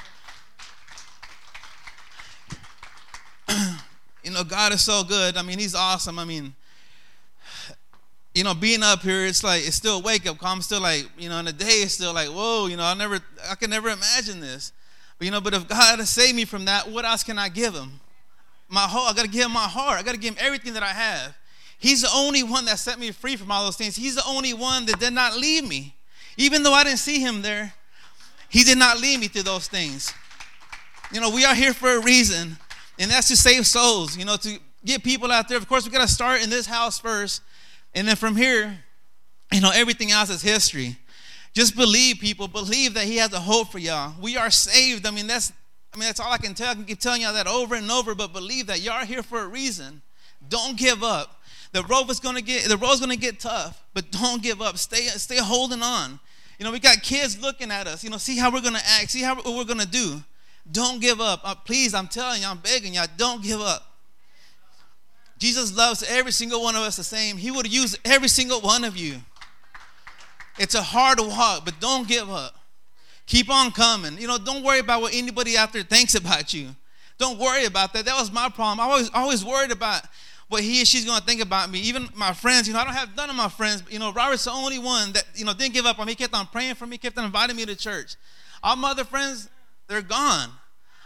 you 4.22 4.30
know, 4.30 4.44
God 4.44 4.72
is 4.72 4.82
so 4.82 5.04
good. 5.04 5.36
I 5.36 5.42
mean, 5.42 5.58
He's 5.58 5.74
awesome. 5.74 6.18
I 6.18 6.24
mean, 6.24 6.54
you 8.34 8.44
know, 8.44 8.54
being 8.54 8.82
up 8.82 9.02
here, 9.02 9.26
it's 9.26 9.44
like 9.44 9.66
it's 9.66 9.76
still 9.76 10.00
wake 10.00 10.26
up 10.26 10.38
call. 10.38 10.52
I'm 10.52 10.62
still 10.62 10.80
like, 10.80 11.06
you 11.18 11.28
know, 11.28 11.38
in 11.38 11.44
the 11.44 11.52
day, 11.52 11.82
it's 11.82 11.94
still 11.94 12.14
like, 12.14 12.28
whoa, 12.28 12.66
you 12.66 12.76
know, 12.76 12.84
I 12.84 12.94
never, 12.94 13.20
I 13.50 13.54
can 13.54 13.70
never 13.70 13.88
imagine 13.88 14.40
this. 14.40 14.72
But, 15.18 15.26
you 15.26 15.30
know, 15.30 15.40
but 15.40 15.54
if 15.54 15.68
God 15.68 15.98
has 15.98 16.10
saved 16.10 16.34
me 16.34 16.44
from 16.44 16.64
that, 16.64 16.90
what 16.90 17.04
else 17.04 17.22
can 17.22 17.38
I 17.38 17.48
give 17.48 17.74
him? 17.74 18.00
My 18.68 18.82
whole, 18.82 19.06
I 19.06 19.12
got 19.12 19.24
to 19.24 19.30
give 19.30 19.44
him 19.44 19.52
my 19.52 19.68
heart. 19.68 19.98
I 19.98 20.02
got 20.02 20.12
to 20.12 20.18
give 20.18 20.34
him 20.34 20.44
everything 20.44 20.72
that 20.74 20.82
I 20.82 20.88
have. 20.88 21.36
He's 21.78 22.02
the 22.02 22.10
only 22.14 22.42
one 22.42 22.64
that 22.66 22.78
set 22.78 22.98
me 22.98 23.10
free 23.10 23.36
from 23.36 23.50
all 23.50 23.64
those 23.64 23.76
things. 23.76 23.96
He's 23.96 24.14
the 24.14 24.24
only 24.26 24.54
one 24.54 24.86
that 24.86 24.98
did 24.98 25.12
not 25.12 25.36
leave 25.36 25.68
me. 25.68 25.94
Even 26.36 26.62
though 26.62 26.72
I 26.72 26.84
didn't 26.84 27.00
see 27.00 27.20
him 27.20 27.42
there, 27.42 27.74
he 28.48 28.64
did 28.64 28.78
not 28.78 29.00
leave 29.00 29.20
me 29.20 29.28
through 29.28 29.42
those 29.42 29.68
things. 29.68 30.12
You 31.12 31.20
know, 31.20 31.28
we 31.28 31.44
are 31.44 31.54
here 31.54 31.74
for 31.74 31.96
a 31.96 32.00
reason, 32.00 32.56
and 32.98 33.10
that's 33.10 33.28
to 33.28 33.36
save 33.36 33.66
souls, 33.66 34.16
you 34.16 34.24
know, 34.24 34.36
to 34.36 34.58
get 34.84 35.02
people 35.02 35.30
out 35.30 35.48
there. 35.48 35.58
Of 35.58 35.68
course, 35.68 35.84
we 35.84 35.90
got 35.90 36.06
to 36.06 36.12
start 36.12 36.42
in 36.42 36.50
this 36.50 36.66
house 36.66 36.98
first, 36.98 37.42
and 37.94 38.06
then 38.06 38.16
from 38.16 38.36
here, 38.36 38.78
you 39.52 39.60
know, 39.60 39.70
everything 39.74 40.10
else 40.10 40.30
is 40.30 40.42
history. 40.42 40.96
Just 41.52 41.76
believe, 41.76 42.18
people. 42.18 42.48
Believe 42.48 42.94
that 42.94 43.04
He 43.04 43.16
has 43.16 43.32
a 43.32 43.40
hope 43.40 43.70
for 43.72 43.78
y'all. 43.78 44.14
We 44.20 44.36
are 44.36 44.50
saved. 44.50 45.06
I 45.06 45.10
mean, 45.10 45.26
that's 45.26 45.52
I 45.94 45.98
mean, 45.98 46.06
that's 46.06 46.20
all 46.20 46.32
I 46.32 46.38
can 46.38 46.54
tell. 46.54 46.70
I 46.70 46.74
can 46.74 46.84
keep 46.84 47.00
telling 47.00 47.22
y'all 47.22 47.34
that 47.34 47.46
over 47.46 47.74
and 47.74 47.90
over, 47.90 48.14
but 48.14 48.32
believe 48.32 48.66
that 48.68 48.80
y'all 48.80 48.94
are 48.94 49.04
here 49.04 49.22
for 49.22 49.40
a 49.40 49.46
reason. 49.46 50.00
Don't 50.48 50.76
give 50.76 51.02
up. 51.02 51.42
The 51.72 51.82
road 51.84 52.10
is 52.10 52.20
gonna 52.20 52.40
get 52.40 52.64
the 52.64 52.76
road's 52.76 53.00
gonna 53.00 53.16
get 53.16 53.40
tough, 53.40 53.82
but 53.94 54.10
don't 54.10 54.42
give 54.42 54.60
up. 54.62 54.78
Stay 54.78 55.06
stay 55.06 55.38
holding 55.38 55.82
on. 55.82 56.18
You 56.58 56.64
know, 56.64 56.72
we 56.72 56.78
got 56.78 57.02
kids 57.02 57.40
looking 57.40 57.70
at 57.70 57.86
us. 57.86 58.04
You 58.04 58.10
know, 58.10 58.18
see 58.18 58.38
how 58.38 58.50
we're 58.50 58.60
gonna 58.60 58.80
act. 59.00 59.10
See 59.10 59.22
how 59.22 59.36
what 59.36 59.46
we're 59.46 59.64
gonna 59.64 59.86
do. 59.86 60.22
Don't 60.70 61.00
give 61.00 61.20
up. 61.20 61.40
Uh, 61.44 61.54
please, 61.54 61.94
I'm 61.94 62.08
telling 62.08 62.42
you, 62.42 62.48
I'm 62.48 62.58
begging 62.58 62.94
y'all, 62.94 63.06
don't 63.16 63.42
give 63.42 63.60
up. 63.60 63.88
Jesus 65.38 65.76
loves 65.76 66.04
every 66.08 66.30
single 66.30 66.62
one 66.62 66.76
of 66.76 66.82
us 66.82 66.96
the 66.96 67.02
same. 67.02 67.36
He 67.36 67.50
would 67.50 67.70
use 67.70 67.98
every 68.04 68.28
single 68.28 68.60
one 68.60 68.84
of 68.84 68.96
you. 68.96 69.16
It's 70.58 70.74
a 70.74 70.82
hard 70.82 71.18
walk, 71.18 71.64
but 71.64 71.80
don't 71.80 72.06
give 72.06 72.30
up. 72.30 72.54
Keep 73.26 73.50
on 73.50 73.72
coming. 73.72 74.18
You 74.18 74.28
know, 74.28 74.38
don't 74.38 74.62
worry 74.62 74.78
about 74.78 75.00
what 75.00 75.14
anybody 75.14 75.56
out 75.56 75.72
there 75.72 75.82
thinks 75.82 76.14
about 76.14 76.54
you. 76.54 76.68
Don't 77.18 77.38
worry 77.38 77.64
about 77.64 77.92
that. 77.94 78.04
That 78.04 78.18
was 78.18 78.30
my 78.30 78.48
problem. 78.48 78.80
I 78.80 78.88
was 78.88 79.10
always 79.14 79.44
worried 79.44 79.72
about 79.72 80.02
what 80.48 80.62
he 80.62 80.82
or 80.82 80.84
she's 80.84 81.04
going 81.04 81.18
to 81.18 81.24
think 81.24 81.40
about 81.40 81.70
me. 81.70 81.80
Even 81.80 82.08
my 82.14 82.32
friends, 82.32 82.68
you 82.68 82.74
know, 82.74 82.80
I 82.80 82.84
don't 82.84 82.94
have 82.94 83.16
none 83.16 83.30
of 83.30 83.36
my 83.36 83.48
friends. 83.48 83.82
But, 83.82 83.92
you 83.92 83.98
know, 83.98 84.12
Robert's 84.12 84.44
the 84.44 84.50
only 84.50 84.78
one 84.78 85.12
that, 85.12 85.24
you 85.34 85.44
know, 85.44 85.54
didn't 85.54 85.74
give 85.74 85.86
up 85.86 85.98
on 85.98 86.06
me. 86.06 86.12
He 86.12 86.16
kept 86.16 86.34
on 86.34 86.46
praying 86.46 86.74
for 86.74 86.86
me, 86.86 86.98
kept 86.98 87.16
on 87.18 87.24
inviting 87.24 87.56
me 87.56 87.64
to 87.64 87.74
church. 87.74 88.16
All 88.62 88.76
my 88.76 88.90
other 88.90 89.04
friends, 89.04 89.48
they're 89.92 90.02
gone. 90.02 90.48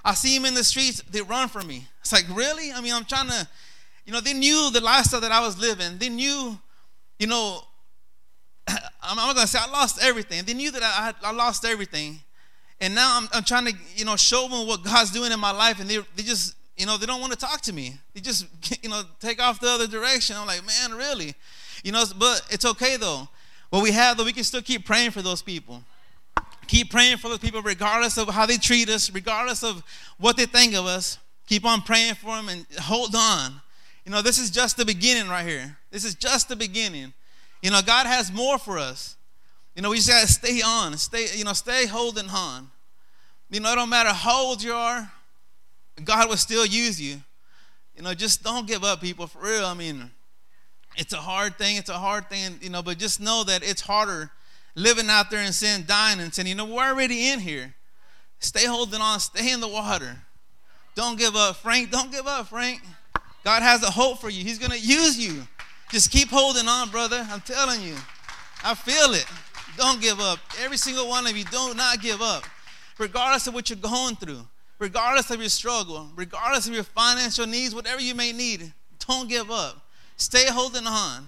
I 0.05 0.15
see 0.15 0.37
them 0.37 0.47
in 0.47 0.55
the 0.55 0.63
streets, 0.63 1.03
they 1.11 1.21
run 1.21 1.49
from 1.49 1.67
me. 1.67 1.87
It's 2.01 2.13
like, 2.13 2.25
really? 2.31 2.73
I 2.73 2.81
mean, 2.81 2.95
I'm 2.95 3.05
trying 3.05 3.27
to, 3.29 3.49
you 4.05 4.13
know, 4.13 4.21
they 4.21 4.33
knew 4.33 4.71
the 4.71 4.81
lifestyle 4.81 5.21
that 5.21 5.33
I 5.33 5.41
was 5.41 5.59
living. 5.59 5.99
They 5.99 6.09
knew, 6.09 6.57
you 7.19 7.27
know, 7.27 7.61
I'm, 9.03 9.17
going 9.17 9.35
to 9.35 9.47
say 9.49 9.59
I 9.61 9.69
lost 9.71 10.01
everything. 10.01 10.45
They 10.45 10.55
knew 10.55 10.71
that 10.71 10.83
I, 10.83 11.13
I 11.29 11.33
lost 11.33 11.65
everything. 11.65 12.21
And 12.81 12.95
now 12.95 13.19
I'm, 13.19 13.29
I'm 13.33 13.43
trying 13.43 13.67
to, 13.67 13.75
you 13.97 14.05
know, 14.05 14.17
show 14.17 14.47
them 14.47 14.69
what 14.69 14.85
God's 14.85 15.11
doing 15.11 15.33
in 15.33 15.41
my 15.41 15.51
life. 15.51 15.81
And 15.81 15.91
they, 15.91 15.99
they 16.15 16.23
just, 16.23 16.55
you 16.77 16.87
know, 16.87 16.97
they 16.97 17.07
don't 17.07 17.21
want 17.21 17.33
to 17.33 17.39
talk 17.39 17.61
to 17.63 17.73
me. 17.73 17.97
They 18.15 18.21
just, 18.21 18.47
you 18.85 18.89
know, 18.89 19.03
take 19.19 19.43
off 19.43 19.59
the 19.59 19.69
other 19.69 19.89
direction. 19.89 20.37
I'm 20.37 20.47
like, 20.47 20.65
man, 20.65 20.97
really? 20.97 21.35
You 21.83 21.91
know, 21.91 22.05
but 22.17 22.47
it's 22.51 22.65
okay 22.65 22.97
though. 22.97 23.29
What 23.71 23.83
we 23.83 23.91
have, 23.91 24.17
though, 24.17 24.25
we 24.25 24.33
can 24.33 24.45
still 24.45 24.63
keep 24.63 24.87
praying 24.87 25.11
for 25.11 25.23
those 25.23 25.43
people. 25.43 25.83
Keep 26.67 26.91
praying 26.91 27.19
for 27.19 27.29
those 27.29 27.39
people, 27.39 27.63
regardless 27.63 28.17
of 28.17 28.29
how 28.29 28.47
they 28.47 28.57
treat 28.57 28.89
us, 28.89 29.11
regardless 29.11 29.63
of 29.63 29.83
what 30.19 30.37
they 30.37 30.47
think 30.47 30.75
of 30.75 30.87
us. 30.87 31.19
Keep 31.47 31.65
on 31.65 31.83
praying 31.83 32.15
for 32.15 32.35
them 32.35 32.49
and 32.49 32.67
hold 32.81 33.15
on. 33.15 33.61
You 34.05 34.13
know, 34.13 34.23
this 34.23 34.39
is 34.39 34.51
just 34.51 34.77
the 34.77 34.85
beginning 34.85 35.29
right 35.29 35.47
here. 35.47 35.77
This 35.91 36.05
is 36.05 36.15
just 36.15 36.49
the 36.49 36.57
beginning. 36.57 37.13
You 37.63 37.71
know, 37.71 37.81
God 37.83 38.07
has 38.07 38.33
more 38.33 38.59
for 38.59 38.79
us. 38.79 39.17
You 39.75 39.83
know, 39.83 39.91
we 39.91 39.97
just 39.97 40.09
gotta 40.09 40.27
stay 40.27 40.63
on, 40.63 40.97
stay, 40.97 41.27
you 41.35 41.45
know, 41.45 41.53
stay 41.53 41.87
holding 41.87 42.29
on. 42.31 42.71
You 43.51 43.61
know, 43.61 43.73
it 43.73 43.77
don't 43.77 43.91
matter 43.91 44.11
how 44.11 44.47
old 44.47 44.63
you 44.63 44.73
are, 44.73 45.11
God 46.05 46.29
will 46.29 46.37
still 46.37 46.67
use 46.67 47.01
you. 47.01 47.21
You 47.97 48.03
know, 48.03 48.15
just 48.15 48.43
don't 48.43 48.67
give 48.67 48.85
up, 48.85 49.01
people, 49.01 49.27
for 49.27 49.39
real. 49.41 49.65
I 49.65 49.75
mean, 49.75 50.11
it's 50.97 51.13
a 51.13 51.19
hard 51.19 51.57
thing, 51.57 51.77
it's 51.77 51.91
a 51.91 51.99
hard 51.99 52.29
thing, 52.29 52.59
you 52.61 52.71
know, 52.71 52.83
but 52.83 52.99
just 52.99 53.21
know 53.21 53.45
that 53.45 53.63
it's 53.63 53.81
harder 53.81 54.31
living 54.77 55.11
out 55.11 55.31
there 55.31 55.43
in 55.43 55.53
sin, 55.53 55.85
dying 55.89 56.21
and 56.21 56.33
sin. 56.33 56.47
You 56.47 56.55
know, 56.55 56.67
we're 56.67 56.87
already 56.87 57.31
in 57.31 57.41
here. 57.41 57.75
Stay 58.39 58.67
holding 58.67 59.01
on, 59.01 59.19
stay 59.19 59.51
in 59.51 59.61
the 59.61 59.67
water. 59.67 60.17
Don't 60.95 61.19
give 61.19 61.35
up, 61.35 61.57
Frank. 61.57 61.91
Don't 61.91 62.13
give 62.13 62.27
up, 62.27 62.49
Frank. 62.49 62.81
God 63.43 63.63
has 63.63 63.83
a 63.83 63.91
hope 63.91 64.21
for 64.21 64.31
you. 64.31 64.45
He's 64.45 64.59
going 64.59 64.71
to 64.71 64.79
use 64.79 65.19
you. 65.19 65.47
Just 65.91 66.11
keep 66.11 66.29
holding 66.29 66.69
on, 66.69 66.91
brother. 66.91 67.27
I'm 67.31 67.41
telling 67.41 67.83
you. 67.83 67.95
I 68.65 68.75
feel 68.75 69.15
it. 69.15 69.27
Don't 69.77 70.01
give 70.01 70.21
up. 70.21 70.39
Every 70.61 70.77
single 70.77 71.09
one 71.09 71.27
of 71.27 71.37
you, 71.37 71.45
do 71.45 71.75
not 71.75 72.01
give 72.01 72.23
up. 72.23 72.45
Regardless 72.99 73.47
of 73.47 73.55
what 73.55 73.69
you're 73.69 73.79
going 73.79 74.17
through, 74.17 74.41
regardless 74.79 75.31
of 75.31 75.41
your 75.41 75.51
struggle, 75.51 76.09
regardless 76.17 76.67
of 76.67 76.75
your 76.75 76.83
financial 76.83 77.47
needs, 77.47 77.75
whatever 77.75 78.01
you 78.01 78.15
may 78.15 78.33
need, 78.33 78.73
don't 79.07 79.29
give 79.29 79.51
up. 79.51 79.87
Stay 80.17 80.47
holding 80.51 80.87
on. 80.87 81.27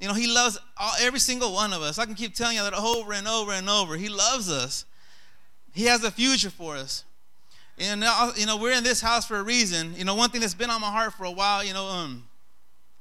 You 0.00 0.08
know, 0.08 0.14
He 0.14 0.26
loves 0.26 0.58
all, 0.76 0.92
every 1.00 1.20
single 1.20 1.52
one 1.52 1.72
of 1.72 1.82
us. 1.82 1.98
I 1.98 2.06
can 2.06 2.14
keep 2.14 2.34
telling 2.34 2.56
you 2.56 2.62
that 2.62 2.74
over 2.74 3.12
and 3.12 3.28
over 3.28 3.52
and 3.52 3.68
over. 3.68 3.96
He 3.96 4.08
loves 4.08 4.50
us. 4.50 4.84
He 5.72 5.84
has 5.84 6.02
a 6.02 6.10
future 6.10 6.50
for 6.50 6.74
us. 6.76 7.04
And 7.78 8.04
you 8.36 8.46
know, 8.46 8.58
we're 8.58 8.72
in 8.72 8.84
this 8.84 9.00
house 9.00 9.26
for 9.26 9.36
a 9.36 9.42
reason. 9.42 9.94
You 9.96 10.04
know, 10.04 10.14
one 10.14 10.30
thing 10.30 10.42
that's 10.42 10.54
been 10.54 10.68
on 10.68 10.80
my 10.80 10.90
heart 10.90 11.14
for 11.14 11.24
a 11.24 11.30
while, 11.30 11.64
you 11.64 11.72
know, 11.72 11.86
um, 11.86 12.24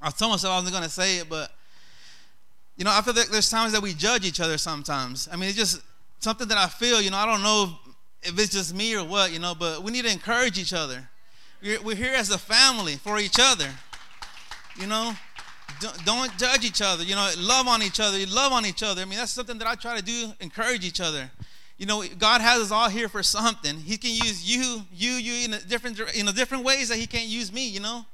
I 0.01 0.09
told 0.09 0.31
myself 0.31 0.53
I 0.53 0.55
wasn't 0.57 0.73
going 0.73 0.85
to 0.85 0.89
say 0.89 1.17
it, 1.17 1.27
but, 1.27 1.51
you 2.77 2.85
know, 2.85 2.91
I 2.93 3.01
feel 3.01 3.13
like 3.13 3.27
there's 3.27 3.49
times 3.49 3.73
that 3.73 3.81
we 3.81 3.93
judge 3.93 4.25
each 4.25 4.39
other 4.39 4.57
sometimes. 4.57 5.27
I 5.31 5.35
mean, 5.35 5.49
it's 5.49 5.57
just 5.57 5.81
something 6.19 6.47
that 6.47 6.57
I 6.57 6.67
feel, 6.67 7.01
you 7.01 7.11
know, 7.11 7.17
I 7.17 7.25
don't 7.25 7.43
know 7.43 7.77
if 8.23 8.39
it's 8.39 8.53
just 8.53 8.73
me 8.73 8.95
or 8.95 9.03
what, 9.03 9.33
you 9.33 9.39
know, 9.39 9.53
but 9.53 9.83
we 9.83 9.91
need 9.91 10.05
to 10.05 10.11
encourage 10.11 10.57
each 10.57 10.71
other. 10.71 11.09
We're, 11.61 11.81
we're 11.81 11.95
here 11.95 12.13
as 12.15 12.29
a 12.29 12.37
family 12.37 12.95
for 12.95 13.19
each 13.19 13.37
other, 13.37 13.69
you 14.79 14.87
know. 14.87 15.13
Don't, 16.03 16.37
judge 16.37 16.65
each 16.65 16.81
other, 16.81 17.03
you 17.03 17.15
know, 17.15 17.31
love 17.37 17.67
on 17.67 17.81
each 17.81 17.99
other, 17.99 18.17
you 18.17 18.25
love 18.25 18.51
on 18.51 18.65
each 18.65 18.83
other. 18.83 19.01
I 19.01 19.05
mean, 19.05 19.17
that's 19.17 19.31
something 19.31 19.57
that 19.59 19.67
I 19.67 19.75
try 19.75 19.97
to 19.97 20.03
do, 20.03 20.33
encourage 20.39 20.85
each 20.85 20.99
other 20.99 21.29
you 21.79 21.85
know, 21.85 22.03
God 22.19 22.41
has 22.41 22.61
us 22.61 22.71
all 22.71 22.89
here 22.89 23.07
for 23.07 23.23
something. 23.23 23.77
He 23.77 23.97
can 23.97 24.11
use 24.11 24.43
you, 24.43 24.81
you, 24.93 25.11
you 25.11 25.45
in 25.45 25.53
a 25.53 25.59
different, 25.61 25.97
in 26.13 26.27
a 26.27 26.33
different 26.33 26.65
ways 26.65 26.89
that 26.89 26.97
He 26.97 27.07
can't 27.07 27.27
use 27.27 27.53
me. 27.53 27.67
You 27.69 27.79
know, 27.79 28.05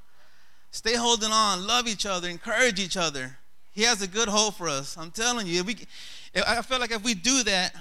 stay 0.70 0.96
holding 0.96 1.32
on, 1.32 1.66
love 1.66 1.88
each 1.88 2.06
other, 2.06 2.30
encourage 2.30 2.80
each 2.80 2.96
other. 2.96 3.38
He 3.72 3.82
has 3.82 4.04
a 4.04 4.08
good 4.08 4.30
hope 4.30 4.54
for 4.54 4.70
us. 4.70 4.96
I'm 4.98 5.10
telling 5.10 5.48
you. 5.48 5.62
If 5.62 5.66
we, 5.66 5.78
I 6.48 6.62
feel 6.62 6.80
like 6.80 6.92
if 6.92 7.04
we 7.04 7.16
do 7.16 7.44
that, 7.44 7.76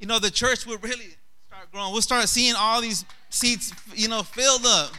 you 0.00 0.08
know, 0.08 0.18
the 0.18 0.30
church 0.30 0.66
will 0.66 0.78
really 0.78 1.16
start 1.46 1.70
growing. 1.70 1.92
We'll 1.92 2.02
start 2.02 2.28
seeing 2.28 2.54
all 2.58 2.80
these 2.80 3.04
seats, 3.30 3.72
you 3.94 4.08
know, 4.08 4.24
filled 4.24 4.66
up. 4.66 4.90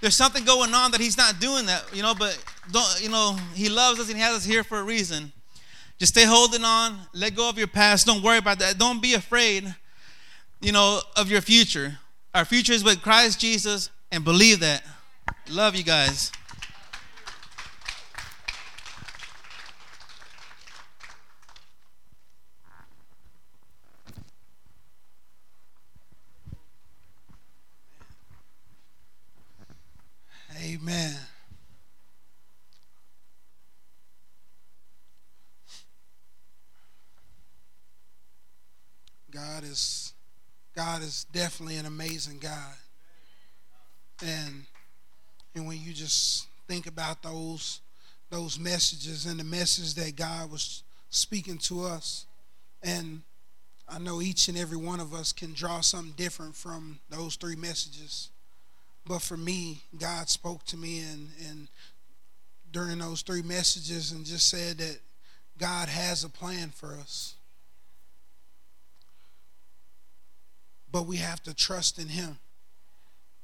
There's 0.00 0.16
something 0.16 0.44
going 0.44 0.74
on 0.74 0.90
that 0.92 1.00
He's 1.00 1.18
not 1.18 1.40
doing 1.40 1.66
that, 1.66 1.84
you 1.94 2.02
know. 2.02 2.14
But 2.14 2.42
don't, 2.70 3.02
you 3.02 3.08
know, 3.08 3.36
He 3.54 3.68
loves 3.68 4.00
us 4.00 4.08
and 4.08 4.16
He 4.16 4.22
has 4.22 4.36
us 4.36 4.44
here 4.44 4.64
for 4.64 4.78
a 4.78 4.82
reason. 4.82 5.32
Just 5.98 6.14
stay 6.14 6.24
holding 6.24 6.64
on. 6.64 6.98
Let 7.12 7.36
go 7.36 7.48
of 7.48 7.58
your 7.58 7.66
past. 7.66 8.06
Don't 8.06 8.22
worry 8.22 8.38
about 8.38 8.58
that. 8.60 8.78
Don't 8.78 9.02
be 9.02 9.14
afraid, 9.14 9.74
you 10.60 10.72
know, 10.72 11.00
of 11.16 11.30
your 11.30 11.42
future. 11.42 11.98
Our 12.34 12.44
future 12.44 12.72
is 12.72 12.82
with 12.82 13.02
Christ 13.02 13.40
Jesus, 13.40 13.90
and 14.10 14.24
believe 14.24 14.60
that. 14.60 14.82
Love 15.48 15.74
you 15.74 15.82
guys. 15.82 16.32
Amen. 30.80 31.14
God 39.30 39.64
is 39.64 40.14
God 40.74 41.02
is 41.02 41.24
definitely 41.32 41.76
an 41.76 41.84
amazing 41.86 42.38
God. 42.38 42.74
And 44.24 44.64
and 45.54 45.66
when 45.66 45.80
you 45.80 45.92
just 45.92 46.46
think 46.66 46.86
about 46.86 47.22
those 47.22 47.80
those 48.30 48.58
messages 48.58 49.26
and 49.26 49.38
the 49.38 49.44
message 49.44 49.94
that 49.94 50.16
God 50.16 50.50
was 50.50 50.82
speaking 51.10 51.58
to 51.58 51.84
us 51.84 52.26
and 52.82 53.20
I 53.86 53.98
know 53.98 54.22
each 54.22 54.48
and 54.48 54.56
every 54.56 54.78
one 54.78 55.00
of 55.00 55.12
us 55.12 55.32
can 55.32 55.52
draw 55.52 55.80
something 55.80 56.14
different 56.16 56.54
from 56.54 57.00
those 57.10 57.34
three 57.34 57.56
messages. 57.56 58.29
But 59.06 59.22
for 59.22 59.36
me, 59.36 59.82
God 59.98 60.28
spoke 60.28 60.64
to 60.66 60.76
me 60.76 61.00
and 61.00 61.28
and 61.48 61.68
during 62.72 62.98
those 62.98 63.22
three 63.22 63.42
messages 63.42 64.12
and 64.12 64.24
just 64.24 64.48
said 64.48 64.78
that 64.78 64.98
God 65.58 65.88
has 65.88 66.24
a 66.24 66.28
plan 66.28 66.70
for 66.70 66.94
us. 66.94 67.34
But 70.92 71.06
we 71.06 71.16
have 71.16 71.42
to 71.44 71.54
trust 71.54 71.98
in 71.98 72.08
Him 72.08 72.38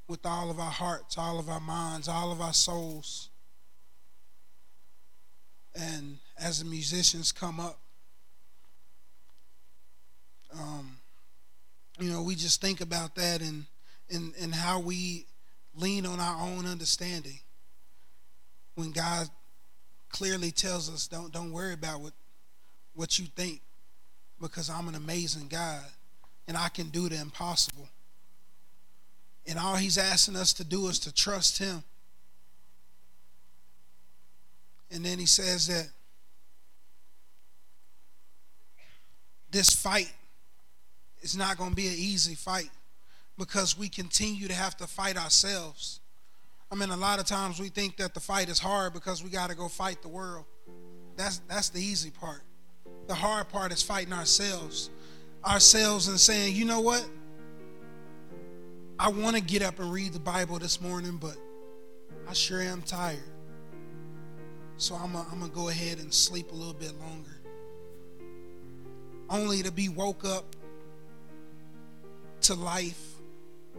with 0.07 0.25
all 0.25 0.49
of 0.49 0.59
our 0.59 0.71
hearts, 0.71 1.17
all 1.17 1.39
of 1.39 1.49
our 1.49 1.59
minds, 1.59 2.07
all 2.07 2.31
of 2.31 2.41
our 2.41 2.53
souls. 2.53 3.29
And 5.75 6.17
as 6.39 6.59
the 6.59 6.65
musicians 6.65 7.31
come 7.31 7.59
up, 7.59 7.79
um, 10.53 10.97
you 11.99 12.09
know, 12.09 12.21
we 12.21 12.35
just 12.35 12.61
think 12.61 12.81
about 12.81 13.15
that 13.15 13.41
and, 13.41 13.65
and, 14.09 14.33
and 14.41 14.55
how 14.55 14.79
we 14.79 15.25
lean 15.77 16.05
on 16.05 16.19
our 16.19 16.41
own 16.41 16.65
understanding. 16.65 17.39
When 18.75 18.91
God 18.91 19.27
clearly 20.09 20.51
tells 20.51 20.93
us, 20.93 21.07
don't, 21.07 21.31
don't 21.31 21.51
worry 21.51 21.73
about 21.73 22.01
what, 22.01 22.13
what 22.93 23.19
you 23.19 23.25
think 23.35 23.61
because 24.41 24.69
I'm 24.69 24.87
an 24.87 24.95
amazing 24.95 25.47
God 25.47 25.83
and 26.47 26.57
I 26.57 26.69
can 26.69 26.89
do 26.89 27.09
the 27.09 27.19
impossible. 27.19 27.87
And 29.45 29.57
all 29.57 29.75
he's 29.75 29.97
asking 29.97 30.35
us 30.35 30.53
to 30.53 30.63
do 30.63 30.87
is 30.87 30.99
to 30.99 31.13
trust 31.13 31.57
him. 31.57 31.83
And 34.91 35.05
then 35.05 35.19
he 35.19 35.25
says 35.25 35.67
that 35.67 35.87
this 39.51 39.69
fight 39.69 40.11
is 41.21 41.35
not 41.35 41.57
going 41.57 41.71
to 41.71 41.75
be 41.75 41.87
an 41.87 41.95
easy 41.97 42.35
fight 42.35 42.69
because 43.37 43.77
we 43.77 43.89
continue 43.89 44.47
to 44.47 44.53
have 44.53 44.75
to 44.77 44.87
fight 44.87 45.17
ourselves. 45.17 45.99
I 46.71 46.75
mean, 46.75 46.89
a 46.89 46.97
lot 46.97 47.19
of 47.19 47.25
times 47.25 47.59
we 47.59 47.69
think 47.69 47.97
that 47.97 48.13
the 48.13 48.19
fight 48.19 48.49
is 48.49 48.59
hard 48.59 48.93
because 48.93 49.23
we 49.23 49.29
got 49.29 49.49
to 49.49 49.55
go 49.55 49.67
fight 49.67 50.01
the 50.01 50.09
world. 50.09 50.45
That's 51.15 51.39
that's 51.47 51.69
the 51.69 51.81
easy 51.81 52.11
part. 52.11 52.41
The 53.07 53.15
hard 53.15 53.49
part 53.49 53.71
is 53.71 53.81
fighting 53.81 54.13
ourselves 54.13 54.89
ourselves 55.45 56.07
and 56.07 56.19
saying, 56.19 56.55
you 56.55 56.65
know 56.65 56.81
what? 56.81 57.07
I 58.99 59.09
want 59.09 59.35
to 59.35 59.41
get 59.41 59.61
up 59.61 59.79
and 59.79 59.91
read 59.91 60.13
the 60.13 60.19
Bible 60.19 60.59
this 60.59 60.81
morning, 60.81 61.17
but 61.17 61.37
I 62.27 62.33
sure 62.33 62.61
am 62.61 62.81
tired. 62.81 63.19
So 64.77 64.95
I'm 64.95 65.13
going 65.13 65.41
to 65.41 65.55
go 65.55 65.69
ahead 65.69 65.99
and 65.99 66.13
sleep 66.13 66.51
a 66.51 66.55
little 66.55 66.73
bit 66.73 66.93
longer. 66.99 67.41
Only 69.29 69.63
to 69.63 69.71
be 69.71 69.89
woke 69.89 70.25
up 70.25 70.45
to 72.41 72.53
life, 72.53 73.15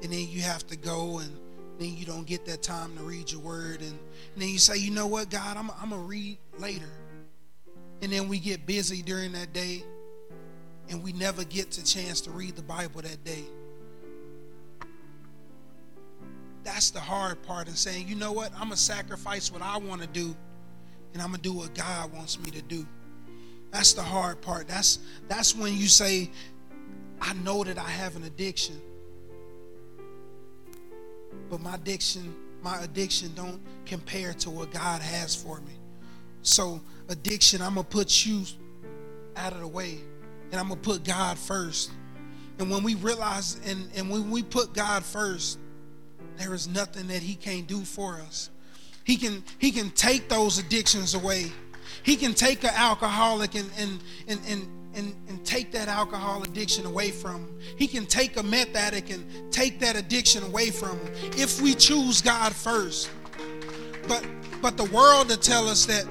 and 0.03 0.12
then 0.12 0.28
you 0.28 0.42
have 0.42 0.66
to 0.68 0.76
go, 0.76 1.18
and 1.18 1.30
then 1.78 1.96
you 1.96 2.05
don't 2.05 2.26
get 2.26 2.44
that 2.46 2.62
time 2.62 2.96
to 2.96 3.03
read 3.03 3.30
your 3.30 3.40
word. 3.40 3.80
And, 3.80 3.90
and 3.90 4.42
then 4.42 4.49
you 4.49 4.59
say, 4.59 4.76
you 4.76 4.90
know 4.90 5.07
what, 5.07 5.30
God, 5.30 5.57
I'm, 5.57 5.70
I'm 5.80 5.90
to 5.90 5.96
read 5.96 6.38
later. 6.59 6.90
And 8.01 8.12
then 8.12 8.28
we 8.28 8.38
get 8.38 8.66
busy 8.66 9.03
during 9.03 9.32
that 9.32 9.53
day, 9.53 9.82
and 10.88 11.03
we 11.03 11.12
never 11.12 11.44
get 11.44 11.72
the 11.72 11.82
chance 11.82 12.20
to 12.22 12.30
read 12.30 12.57
the 12.57 12.62
Bible 12.62 13.03
that 13.03 13.24
day. 13.24 13.44
That's 16.64 16.90
the 16.90 17.01
hard 17.01 17.42
part 17.42 17.68
of 17.68 17.78
saying, 17.78 18.09
you 18.09 18.14
know 18.14 18.32
what, 18.32 18.53
I'm 18.59 18.70
to 18.70 18.76
sacrifice 18.76 19.51
what 19.51 19.62
I 19.62 19.78
want 19.78 20.03
to 20.03 20.09
do 20.09 20.36
and 21.12 21.22
I'm 21.22 21.30
gonna 21.30 21.42
do 21.42 21.53
what 21.53 21.74
God 21.74 22.12
wants 22.12 22.38
me 22.38 22.51
to 22.53 22.62
do. 22.62 22.86
That's 23.70 23.92
the 23.92 24.03
hard 24.03 24.40
part. 24.40 24.68
That's 24.68 24.99
that's 25.28 25.55
when 25.55 25.76
you 25.76 25.88
say, 25.88 26.30
I 27.20 27.34
know 27.34 27.64
that 27.64 27.78
I 27.78 27.88
have 27.88 28.16
an 28.16 28.24
addiction. 28.24 28.80
But 31.51 31.61
my 31.61 31.76
addiction, 31.76 32.34
my 32.62 32.82
addiction 32.82 33.32
don't 33.34 33.61
compare 33.86 34.34
to 34.34 34.51
what 34.51 34.72
God 34.72 35.03
has 35.03 35.34
for 35.34 35.61
me. 35.61 35.74
So 36.43 36.80
addiction, 37.09 37.62
I'm 37.62 37.74
gonna 37.74 37.84
put 37.84 38.26
you 38.26 38.45
out 39.36 39.53
of 39.53 39.61
the 39.61 39.68
way 39.68 39.99
and 40.51 40.61
I'm 40.61 40.68
gonna 40.68 40.80
put 40.80 41.05
God 41.05 41.39
first. 41.39 41.91
And 42.59 42.70
when 42.70 42.82
we 42.82 42.95
realize 42.97 43.61
and, 43.66 43.89
and 43.97 44.11
when 44.11 44.30
we 44.30 44.43
put 44.43 44.74
God 44.74 45.05
first, 45.05 45.59
there 46.39 46.55
is 46.55 46.68
nothing 46.68 47.09
that 47.09 47.22
He 47.22 47.34
can't 47.34 47.66
do 47.66 47.80
for 47.82 48.14
us. 48.16 48.51
He 49.05 49.16
can 49.16 49.43
he 49.59 49.72
can 49.72 49.91
take 49.91 50.28
those 50.28 50.59
addictions 50.59 51.14
away. 51.14 51.47
He 52.03 52.16
can 52.16 52.34
take 52.34 52.64
an 52.64 52.72
alcoholic 52.74 53.55
and 53.55 53.70
and 53.78 54.01
and 54.28 54.41
and 54.49 54.68
and, 54.95 55.14
and 55.28 55.45
take 55.45 55.72
that 55.72 55.89
alcohol 55.89 56.43
addiction 56.43 56.86
away 56.86 57.11
from 57.11 57.45
him. 57.45 57.59
He 57.76 57.86
can 57.86 58.07
take 58.07 58.36
a 58.36 58.43
meth 58.43 58.74
addict 58.74 59.11
and 59.11 59.53
take 59.53 59.80
that 59.80 59.97
addiction 59.97 60.43
away 60.45 60.70
from 60.70 60.99
him 60.99 61.14
if 61.36 61.61
we 61.61 61.74
choose 61.74 62.20
God 62.20 62.55
first. 62.55 63.11
But 64.07 64.26
but 64.61 64.76
the 64.76 64.84
world 64.84 65.28
to 65.28 65.36
tell 65.36 65.68
us 65.68 65.86
that 65.86 66.07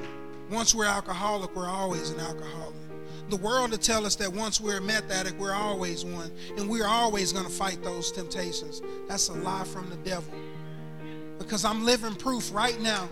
once 0.50 0.74
we're 0.74 0.86
alcoholic, 0.86 1.54
we're 1.56 1.68
always 1.68 2.12
an 2.12 2.20
alcoholic. 2.20 2.76
The 3.30 3.38
world 3.38 3.72
to 3.72 3.78
tell 3.78 4.06
us 4.06 4.16
that 4.16 4.32
once 4.32 4.62
we're 4.62 4.78
a 4.78 4.82
meth 4.82 5.12
addict, 5.12 5.38
we're 5.38 5.54
always 5.54 6.06
one, 6.06 6.32
and 6.58 6.70
we're 6.70 6.88
always 6.88 7.34
going 7.34 7.44
to 7.44 7.52
fight 7.52 7.84
those 7.84 8.10
temptations. 8.10 8.82
That's 9.10 9.28
a 9.28 9.34
lie 9.34 9.66
from 9.66 9.90
the 9.90 9.98
devil 9.98 10.34
because 11.38 11.66
I'm 11.66 11.84
living 11.84 12.16
proof 12.16 12.54
right 12.54 12.80
now 12.82 13.10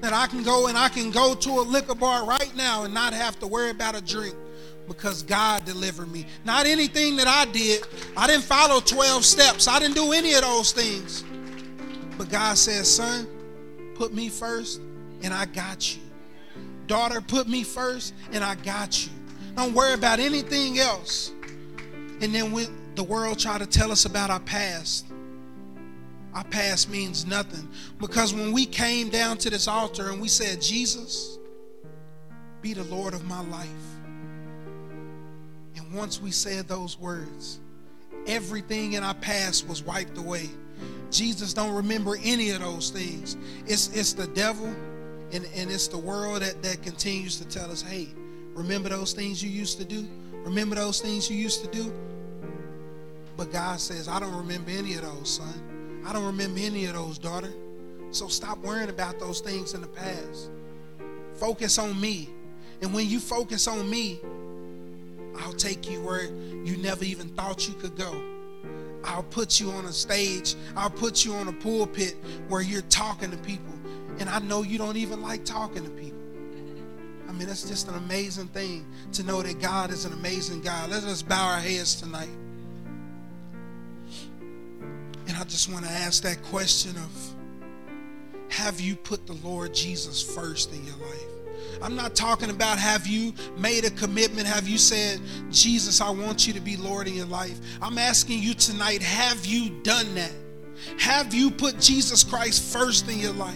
that 0.00 0.12
I 0.12 0.26
can 0.26 0.42
go 0.42 0.66
and 0.66 0.76
I 0.76 0.88
can 0.88 1.10
go 1.10 1.34
to 1.34 1.50
a 1.50 1.62
liquor 1.62 1.94
bar 1.94 2.26
right 2.26 2.54
now 2.56 2.82
and 2.82 2.92
not 2.92 3.14
have 3.14 3.38
to 3.40 3.46
worry 3.46 3.70
about 3.70 3.94
a 3.94 4.00
drink 4.00 4.34
because 4.86 5.22
God 5.22 5.64
delivered 5.64 6.10
me. 6.10 6.26
Not 6.44 6.66
anything 6.66 7.16
that 7.16 7.26
I 7.26 7.50
did. 7.50 7.86
I 8.16 8.26
didn't 8.26 8.44
follow 8.44 8.80
12 8.80 9.24
steps. 9.24 9.68
I 9.68 9.78
didn't 9.78 9.94
do 9.94 10.12
any 10.12 10.34
of 10.34 10.42
those 10.42 10.72
things. 10.72 11.24
But 12.16 12.28
God 12.28 12.56
says, 12.56 12.94
son, 12.94 13.26
put 13.94 14.12
me 14.12 14.28
first 14.28 14.80
and 15.22 15.32
I 15.32 15.46
got 15.46 15.96
you. 15.96 16.02
Daughter, 16.86 17.20
put 17.20 17.48
me 17.48 17.62
first 17.62 18.14
and 18.32 18.44
I 18.44 18.54
got 18.56 19.06
you. 19.06 19.12
Don't 19.56 19.74
worry 19.74 19.94
about 19.94 20.20
anything 20.20 20.78
else. 20.78 21.32
And 22.20 22.34
then 22.34 22.52
when 22.52 22.66
the 22.94 23.04
world 23.04 23.38
try 23.38 23.58
to 23.58 23.66
tell 23.66 23.90
us 23.90 24.04
about 24.04 24.30
our 24.30 24.40
past, 24.40 25.06
our 26.34 26.44
past 26.44 26.90
means 26.90 27.26
nothing. 27.26 27.68
Because 27.98 28.34
when 28.34 28.52
we 28.52 28.66
came 28.66 29.08
down 29.08 29.38
to 29.38 29.50
this 29.50 29.68
altar 29.68 30.10
and 30.10 30.20
we 30.20 30.28
said, 30.28 30.60
Jesus, 30.60 31.38
be 32.60 32.74
the 32.74 32.84
Lord 32.84 33.14
of 33.14 33.24
my 33.24 33.40
life. 33.48 33.68
And 35.84 35.98
once 35.98 36.20
we 36.20 36.30
said 36.30 36.68
those 36.68 36.98
words, 36.98 37.60
everything 38.26 38.94
in 38.94 39.04
our 39.04 39.14
past 39.14 39.68
was 39.68 39.82
wiped 39.82 40.18
away. 40.18 40.48
Jesus 41.10 41.54
don't 41.54 41.74
remember 41.74 42.16
any 42.22 42.50
of 42.50 42.60
those 42.60 42.90
things. 42.90 43.36
It's 43.66 43.88
it's 43.88 44.12
the 44.12 44.26
devil 44.28 44.66
and, 45.32 45.46
and 45.54 45.70
it's 45.70 45.88
the 45.88 45.98
world 45.98 46.42
that, 46.42 46.62
that 46.62 46.82
continues 46.82 47.38
to 47.40 47.48
tell 47.48 47.70
us, 47.70 47.82
hey, 47.82 48.08
remember 48.54 48.88
those 48.88 49.12
things 49.12 49.42
you 49.42 49.50
used 49.50 49.78
to 49.78 49.84
do? 49.84 50.08
Remember 50.44 50.74
those 50.74 51.00
things 51.00 51.30
you 51.30 51.36
used 51.36 51.64
to 51.64 51.70
do? 51.70 51.92
But 53.36 53.52
God 53.52 53.80
says, 53.80 54.08
I 54.08 54.20
don't 54.20 54.36
remember 54.36 54.70
any 54.70 54.94
of 54.94 55.02
those, 55.02 55.36
son. 55.36 56.02
I 56.06 56.12
don't 56.12 56.26
remember 56.26 56.60
any 56.60 56.84
of 56.86 56.94
those, 56.94 57.18
daughter. 57.18 57.52
So 58.10 58.28
stop 58.28 58.58
worrying 58.58 58.90
about 58.90 59.18
those 59.18 59.40
things 59.40 59.74
in 59.74 59.80
the 59.80 59.88
past. 59.88 60.50
Focus 61.34 61.78
on 61.78 62.00
me. 62.00 62.30
And 62.80 62.92
when 62.94 63.08
you 63.08 63.18
focus 63.18 63.66
on 63.66 63.88
me, 63.88 64.20
I'll 65.40 65.52
take 65.52 65.90
you 65.90 66.00
where 66.02 66.24
you 66.24 66.76
never 66.76 67.04
even 67.04 67.28
thought 67.30 67.68
you 67.68 67.74
could 67.74 67.96
go. 67.96 68.22
I'll 69.04 69.22
put 69.22 69.60
you 69.60 69.70
on 69.70 69.84
a 69.84 69.92
stage. 69.92 70.54
I'll 70.76 70.90
put 70.90 71.24
you 71.24 71.34
on 71.34 71.48
a 71.48 71.52
pulpit 71.52 72.16
where 72.48 72.62
you're 72.62 72.82
talking 72.82 73.30
to 73.30 73.36
people. 73.38 73.74
And 74.18 74.28
I 74.28 74.38
know 74.38 74.62
you 74.62 74.78
don't 74.78 74.96
even 74.96 75.20
like 75.20 75.44
talking 75.44 75.84
to 75.84 75.90
people. 75.90 76.20
I 77.28 77.32
mean, 77.32 77.48
that's 77.48 77.68
just 77.68 77.88
an 77.88 77.96
amazing 77.96 78.48
thing 78.48 78.86
to 79.12 79.24
know 79.24 79.42
that 79.42 79.60
God 79.60 79.90
is 79.90 80.04
an 80.04 80.12
amazing 80.12 80.62
God. 80.62 80.90
Let 80.90 81.02
us 81.04 81.20
bow 81.20 81.54
our 81.54 81.60
heads 81.60 82.00
tonight. 82.00 82.28
And 85.26 85.36
I 85.36 85.44
just 85.44 85.70
want 85.72 85.84
to 85.84 85.90
ask 85.90 86.22
that 86.22 86.42
question 86.44 86.96
of 86.96 87.34
have 88.50 88.80
you 88.80 88.94
put 88.94 89.26
the 89.26 89.32
Lord 89.32 89.74
Jesus 89.74 90.22
first 90.22 90.72
in 90.72 90.84
your 90.84 90.96
life? 90.96 91.33
I'm 91.84 91.96
not 91.96 92.14
talking 92.14 92.48
about 92.48 92.78
have 92.78 93.06
you 93.06 93.34
made 93.58 93.84
a 93.84 93.90
commitment? 93.90 94.46
Have 94.46 94.66
you 94.66 94.78
said, 94.78 95.20
Jesus, 95.50 96.00
I 96.00 96.08
want 96.08 96.46
you 96.46 96.54
to 96.54 96.60
be 96.60 96.78
Lord 96.78 97.06
in 97.06 97.12
your 97.12 97.26
life? 97.26 97.60
I'm 97.82 97.98
asking 97.98 98.42
you 98.42 98.54
tonight, 98.54 99.02
have 99.02 99.44
you 99.44 99.68
done 99.82 100.14
that? 100.14 100.32
Have 100.98 101.34
you 101.34 101.50
put 101.50 101.78
Jesus 101.78 102.24
Christ 102.24 102.72
first 102.72 103.06
in 103.10 103.18
your 103.18 103.34
life 103.34 103.54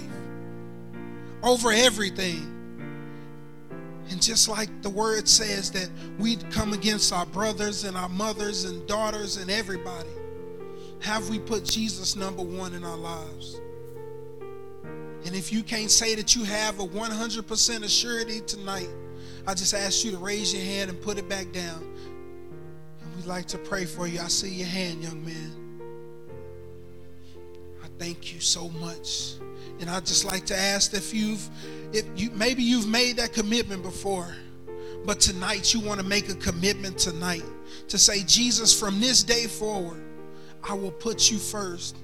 over 1.42 1.72
everything? 1.72 2.54
And 4.10 4.20
just 4.20 4.46
like 4.46 4.68
the 4.82 4.90
word 4.90 5.26
says 5.26 5.70
that 5.70 5.88
we'd 6.18 6.50
come 6.50 6.74
against 6.74 7.14
our 7.14 7.24
brothers 7.24 7.84
and 7.84 7.96
our 7.96 8.10
mothers 8.10 8.64
and 8.64 8.86
daughters 8.86 9.38
and 9.38 9.50
everybody, 9.50 10.10
have 11.00 11.30
we 11.30 11.38
put 11.38 11.64
Jesus 11.64 12.14
number 12.14 12.42
one 12.42 12.74
in 12.74 12.84
our 12.84 12.96
lives? 12.96 13.58
And 15.24 15.34
if 15.34 15.52
you 15.52 15.62
can't 15.62 15.90
say 15.90 16.14
that 16.14 16.34
you 16.36 16.44
have 16.44 16.80
a 16.80 16.86
100% 16.86 17.42
assurity 17.44 18.46
tonight, 18.46 18.88
I 19.46 19.54
just 19.54 19.74
ask 19.74 20.04
you 20.04 20.10
to 20.12 20.18
raise 20.18 20.52
your 20.52 20.62
hand 20.62 20.90
and 20.90 21.00
put 21.00 21.18
it 21.18 21.28
back 21.28 21.52
down. 21.52 21.82
And 23.00 23.16
we'd 23.16 23.26
like 23.26 23.46
to 23.46 23.58
pray 23.58 23.84
for 23.84 24.06
you. 24.06 24.20
I 24.20 24.28
see 24.28 24.50
your 24.50 24.68
hand, 24.68 25.02
young 25.02 25.24
man. 25.24 25.54
I 27.82 27.86
thank 27.98 28.34
you 28.34 28.40
so 28.40 28.68
much. 28.68 29.34
And 29.80 29.88
I'd 29.88 30.06
just 30.06 30.24
like 30.24 30.44
to 30.46 30.56
ask 30.56 30.94
if 30.94 31.14
you've, 31.14 31.48
if 31.92 32.04
you 32.16 32.30
maybe 32.30 32.62
you've 32.62 32.88
made 32.88 33.16
that 33.16 33.32
commitment 33.32 33.82
before, 33.82 34.34
but 35.04 35.20
tonight 35.20 35.72
you 35.72 35.80
want 35.80 36.00
to 36.00 36.06
make 36.06 36.28
a 36.28 36.34
commitment 36.34 36.98
tonight 36.98 37.44
to 37.88 37.98
say, 37.98 38.22
Jesus, 38.24 38.78
from 38.78 39.00
this 39.00 39.22
day 39.22 39.46
forward, 39.46 40.02
I 40.62 40.74
will 40.74 40.92
put 40.92 41.30
you 41.30 41.38
first. 41.38 41.96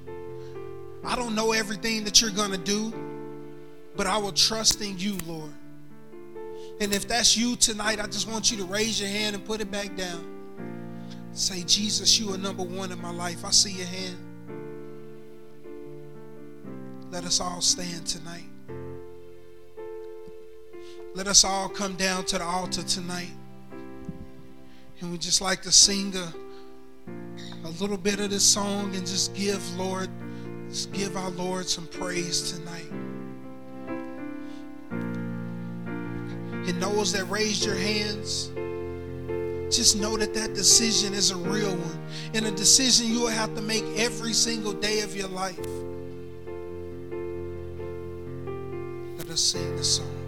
I 1.05 1.17
don't 1.17 1.35
know 1.35 1.53
everything 1.53 2.05
that 2.05 2.21
you're 2.21 2.31
going 2.31 2.51
to 2.53 2.59
do, 2.59 2.93
but 3.97 4.07
I 4.07 4.19
will 4.19 4.33
trust 4.33 4.81
in 4.81 4.99
you, 4.99 5.17
Lord. 5.27 5.53
And 6.81 6.93
if 6.93 7.07
that's 7.07 7.37
you 7.37 7.57
tonight, 7.57 8.01
I 8.01 8.07
just 8.07 8.29
want 8.29 8.51
you 8.51 8.57
to 8.59 8.65
raise 8.65 9.01
your 9.01 9.09
hand 9.09 9.37
and 9.37 9.45
put 9.45 9.61
it 9.61 9.71
back 9.71 9.97
down. 9.97 10.25
Say, 11.33 11.63
Jesus, 11.65 12.19
you 12.19 12.33
are 12.33 12.39
number 12.39 12.63
one 12.63 12.91
in 12.93 13.01
my 13.01 13.11
life. 13.11 13.45
I 13.45 13.51
see 13.51 13.73
your 13.73 13.87
hand. 13.87 14.17
Let 17.11 17.25
us 17.25 17.41
all 17.41 17.61
stand 17.61 18.07
tonight. 18.07 18.45
Let 21.15 21.29
us 21.29 21.45
all 21.45 21.69
come 21.69 21.95
down 21.95 22.25
to 22.27 22.39
the 22.39 22.45
altar 22.45 22.83
tonight. 22.83 23.31
And 25.01 25.13
we 25.13 25.19
just 25.19 25.41
like 25.41 25.63
to 25.63 25.73
sing 25.73 26.15
a 26.17 26.33
a 27.65 27.71
little 27.81 27.97
bit 27.97 28.21
of 28.21 28.31
this 28.31 28.45
song 28.45 28.95
and 28.95 29.07
just 29.07 29.35
give, 29.35 29.63
Lord, 29.77 30.09
just 30.75 30.93
give 30.93 31.17
our 31.17 31.31
Lord 31.31 31.69
some 31.69 31.87
praise 31.87 32.51
tonight. 32.51 32.91
And 36.69 36.83
those 36.83 37.13
that 37.13 37.31
raised 37.31 37.65
your 37.65 37.77
hands, 37.77 38.49
just 39.73 39.97
know 39.97 40.17
that 40.17 40.35
that 40.35 40.53
decision 40.55 41.15
is 41.15 41.31
a 41.31 41.37
real 41.37 41.71
one 41.71 42.01
and 42.35 42.47
a 42.47 42.51
decision 42.51 43.07
you 43.07 43.21
will 43.21 43.29
have 43.29 43.55
to 43.55 43.63
make 43.63 43.85
every 43.97 44.33
single 44.33 44.73
day 44.73 45.03
of 45.03 45.15
your 45.15 45.29
life. 45.29 45.65
Let 49.19 49.31
us 49.31 49.41
sing 49.41 49.77
the 49.77 49.85
song. 49.85 50.24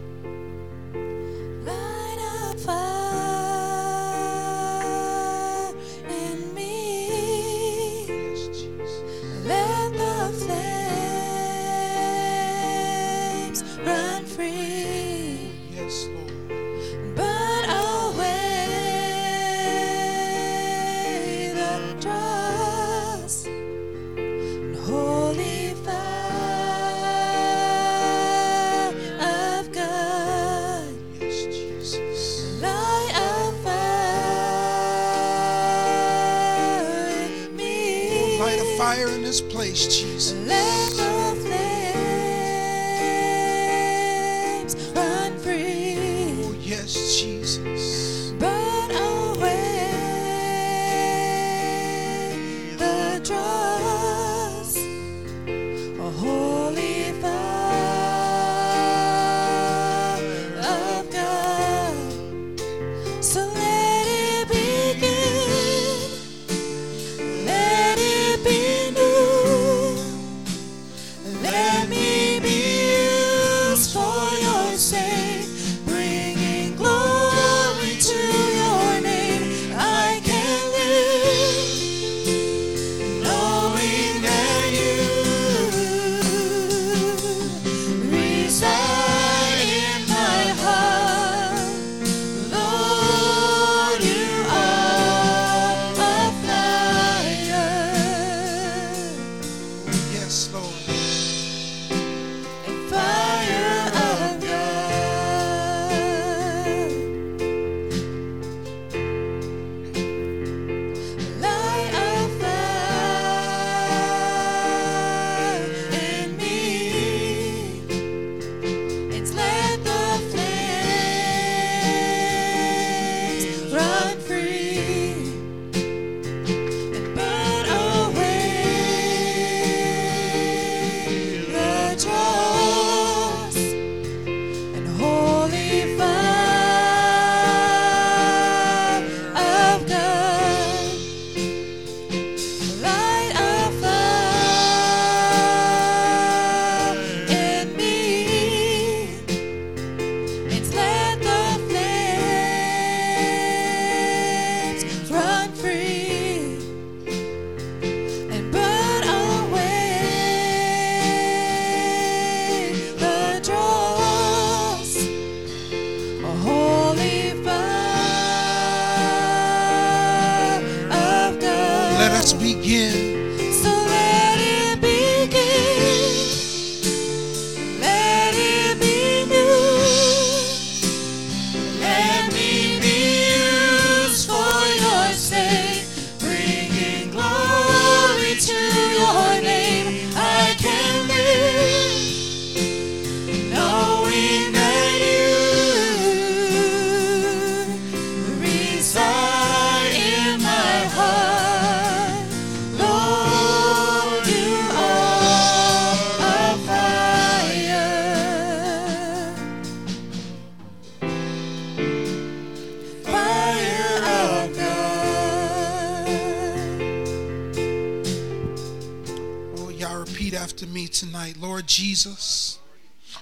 Me 220.77 220.87
tonight. 220.87 221.39
Lord 221.39 221.67
Jesus, 221.67 222.59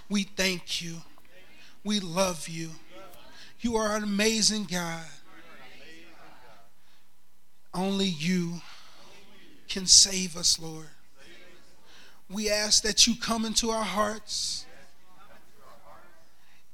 we 0.09 0.25
thank 0.25 0.83
you. 0.83 0.97
We 1.85 2.01
love 2.01 2.49
you. 2.49 2.71
You 3.61 3.77
are 3.77 3.95
an 3.95 4.03
amazing 4.03 4.65
God. 4.65 5.05
Only 7.73 8.07
you 8.07 8.55
can 9.69 9.87
save 9.87 10.37
us, 10.37 10.59
Lord. 10.59 10.89
We 12.29 12.51
ask 12.51 12.83
that 12.83 13.07
you 13.07 13.15
come 13.15 13.45
into 13.45 13.71
our 13.71 13.85
hearts 13.85 14.67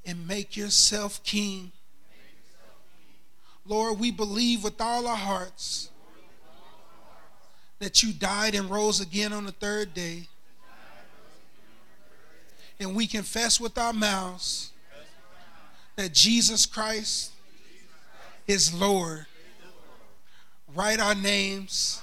and 0.07 0.27
make 0.27 0.57
yourself 0.57 1.23
king. 1.25 1.73
Lord, 3.67 4.01
we 4.01 4.11
believe 4.11 4.65
with 4.65 4.81
all 4.81 5.07
our 5.07 5.15
hearts 5.15 5.91
that 7.81 8.03
you 8.03 8.15
died 8.15 8.55
and 8.55 8.71
rose 8.71 8.99
again 8.99 9.35
on 9.35 9.45
the 9.45 9.53
third 9.53 9.93
day. 9.93 10.29
And 12.81 12.97
we 12.97 13.07
confess 13.07 13.61
with 13.61 13.77
our 13.77 13.93
mouths 13.93 14.73
that 15.97 16.15
Jesus 16.15 16.65
Christ 16.65 17.33
is 18.47 18.73
Lord. 18.73 19.27
Write 20.75 20.99
our 20.99 21.15
names 21.15 22.01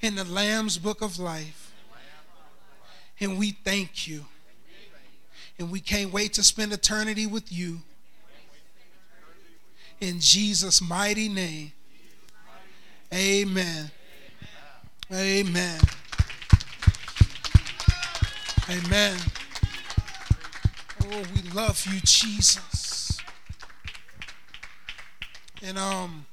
in 0.00 0.14
the 0.14 0.24
Lamb's 0.24 0.78
book 0.78 1.02
of 1.02 1.18
life. 1.18 1.72
And 3.18 3.36
we 3.36 3.50
thank 3.50 4.06
you. 4.06 4.26
And 5.58 5.72
we 5.72 5.80
can't 5.80 6.12
wait 6.12 6.34
to 6.34 6.44
spend 6.44 6.72
eternity 6.72 7.26
with 7.26 7.52
you. 7.52 7.80
In 10.00 10.20
Jesus' 10.20 10.80
mighty 10.80 11.28
name. 11.28 11.72
Amen. 13.12 13.90
Amen. 15.12 15.80
Amen. 18.70 19.18
Oh, 21.12 21.24
we 21.34 21.42
love 21.50 21.84
you, 21.92 22.00
Jesus. 22.04 23.18
And 25.60 25.76
um 25.76 26.26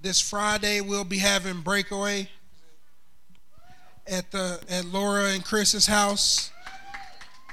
this 0.00 0.20
Friday 0.20 0.80
we'll 0.80 1.04
be 1.04 1.18
having 1.18 1.60
breakaway 1.60 2.28
at 4.06 4.30
the 4.32 4.60
at 4.68 4.84
Laura 4.86 5.26
and 5.26 5.44
Chris's 5.44 5.86
house. 5.86 6.50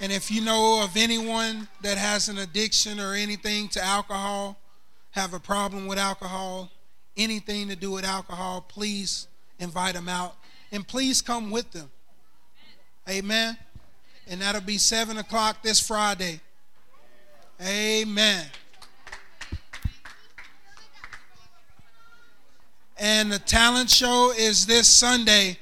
And 0.02 0.12
if 0.12 0.32
you 0.32 0.42
know 0.42 0.84
of 0.84 0.98
anyone 0.98 1.68
that 1.84 1.98
has 2.00 2.28
an 2.28 2.40
addiction 2.40 3.00
or 3.00 3.14
anything 3.14 3.68
to 3.70 3.84
alcohol, 3.84 4.58
have 5.12 5.36
a 5.36 5.40
problem 5.40 5.86
with 5.86 6.00
alcohol, 6.00 6.72
anything 7.16 7.68
to 7.68 7.76
do 7.76 7.92
with 7.92 8.04
alcohol, 8.04 8.66
please 8.68 9.28
invite 9.60 9.94
them 9.94 10.10
out. 10.10 10.36
And 10.72 10.88
please 10.88 11.22
come 11.22 11.52
with 11.52 11.72
them. 11.72 11.92
Amen. 13.08 13.58
And 14.32 14.42
that'll 14.42 14.62
be 14.62 14.78
7 14.78 15.18
o'clock 15.18 15.62
this 15.62 15.86
Friday. 15.86 16.40
Amen. 17.62 18.46
And 22.98 23.30
the 23.30 23.40
talent 23.40 23.90
show 23.90 24.32
is 24.32 24.66
this 24.66 24.88
Sunday 24.88 25.58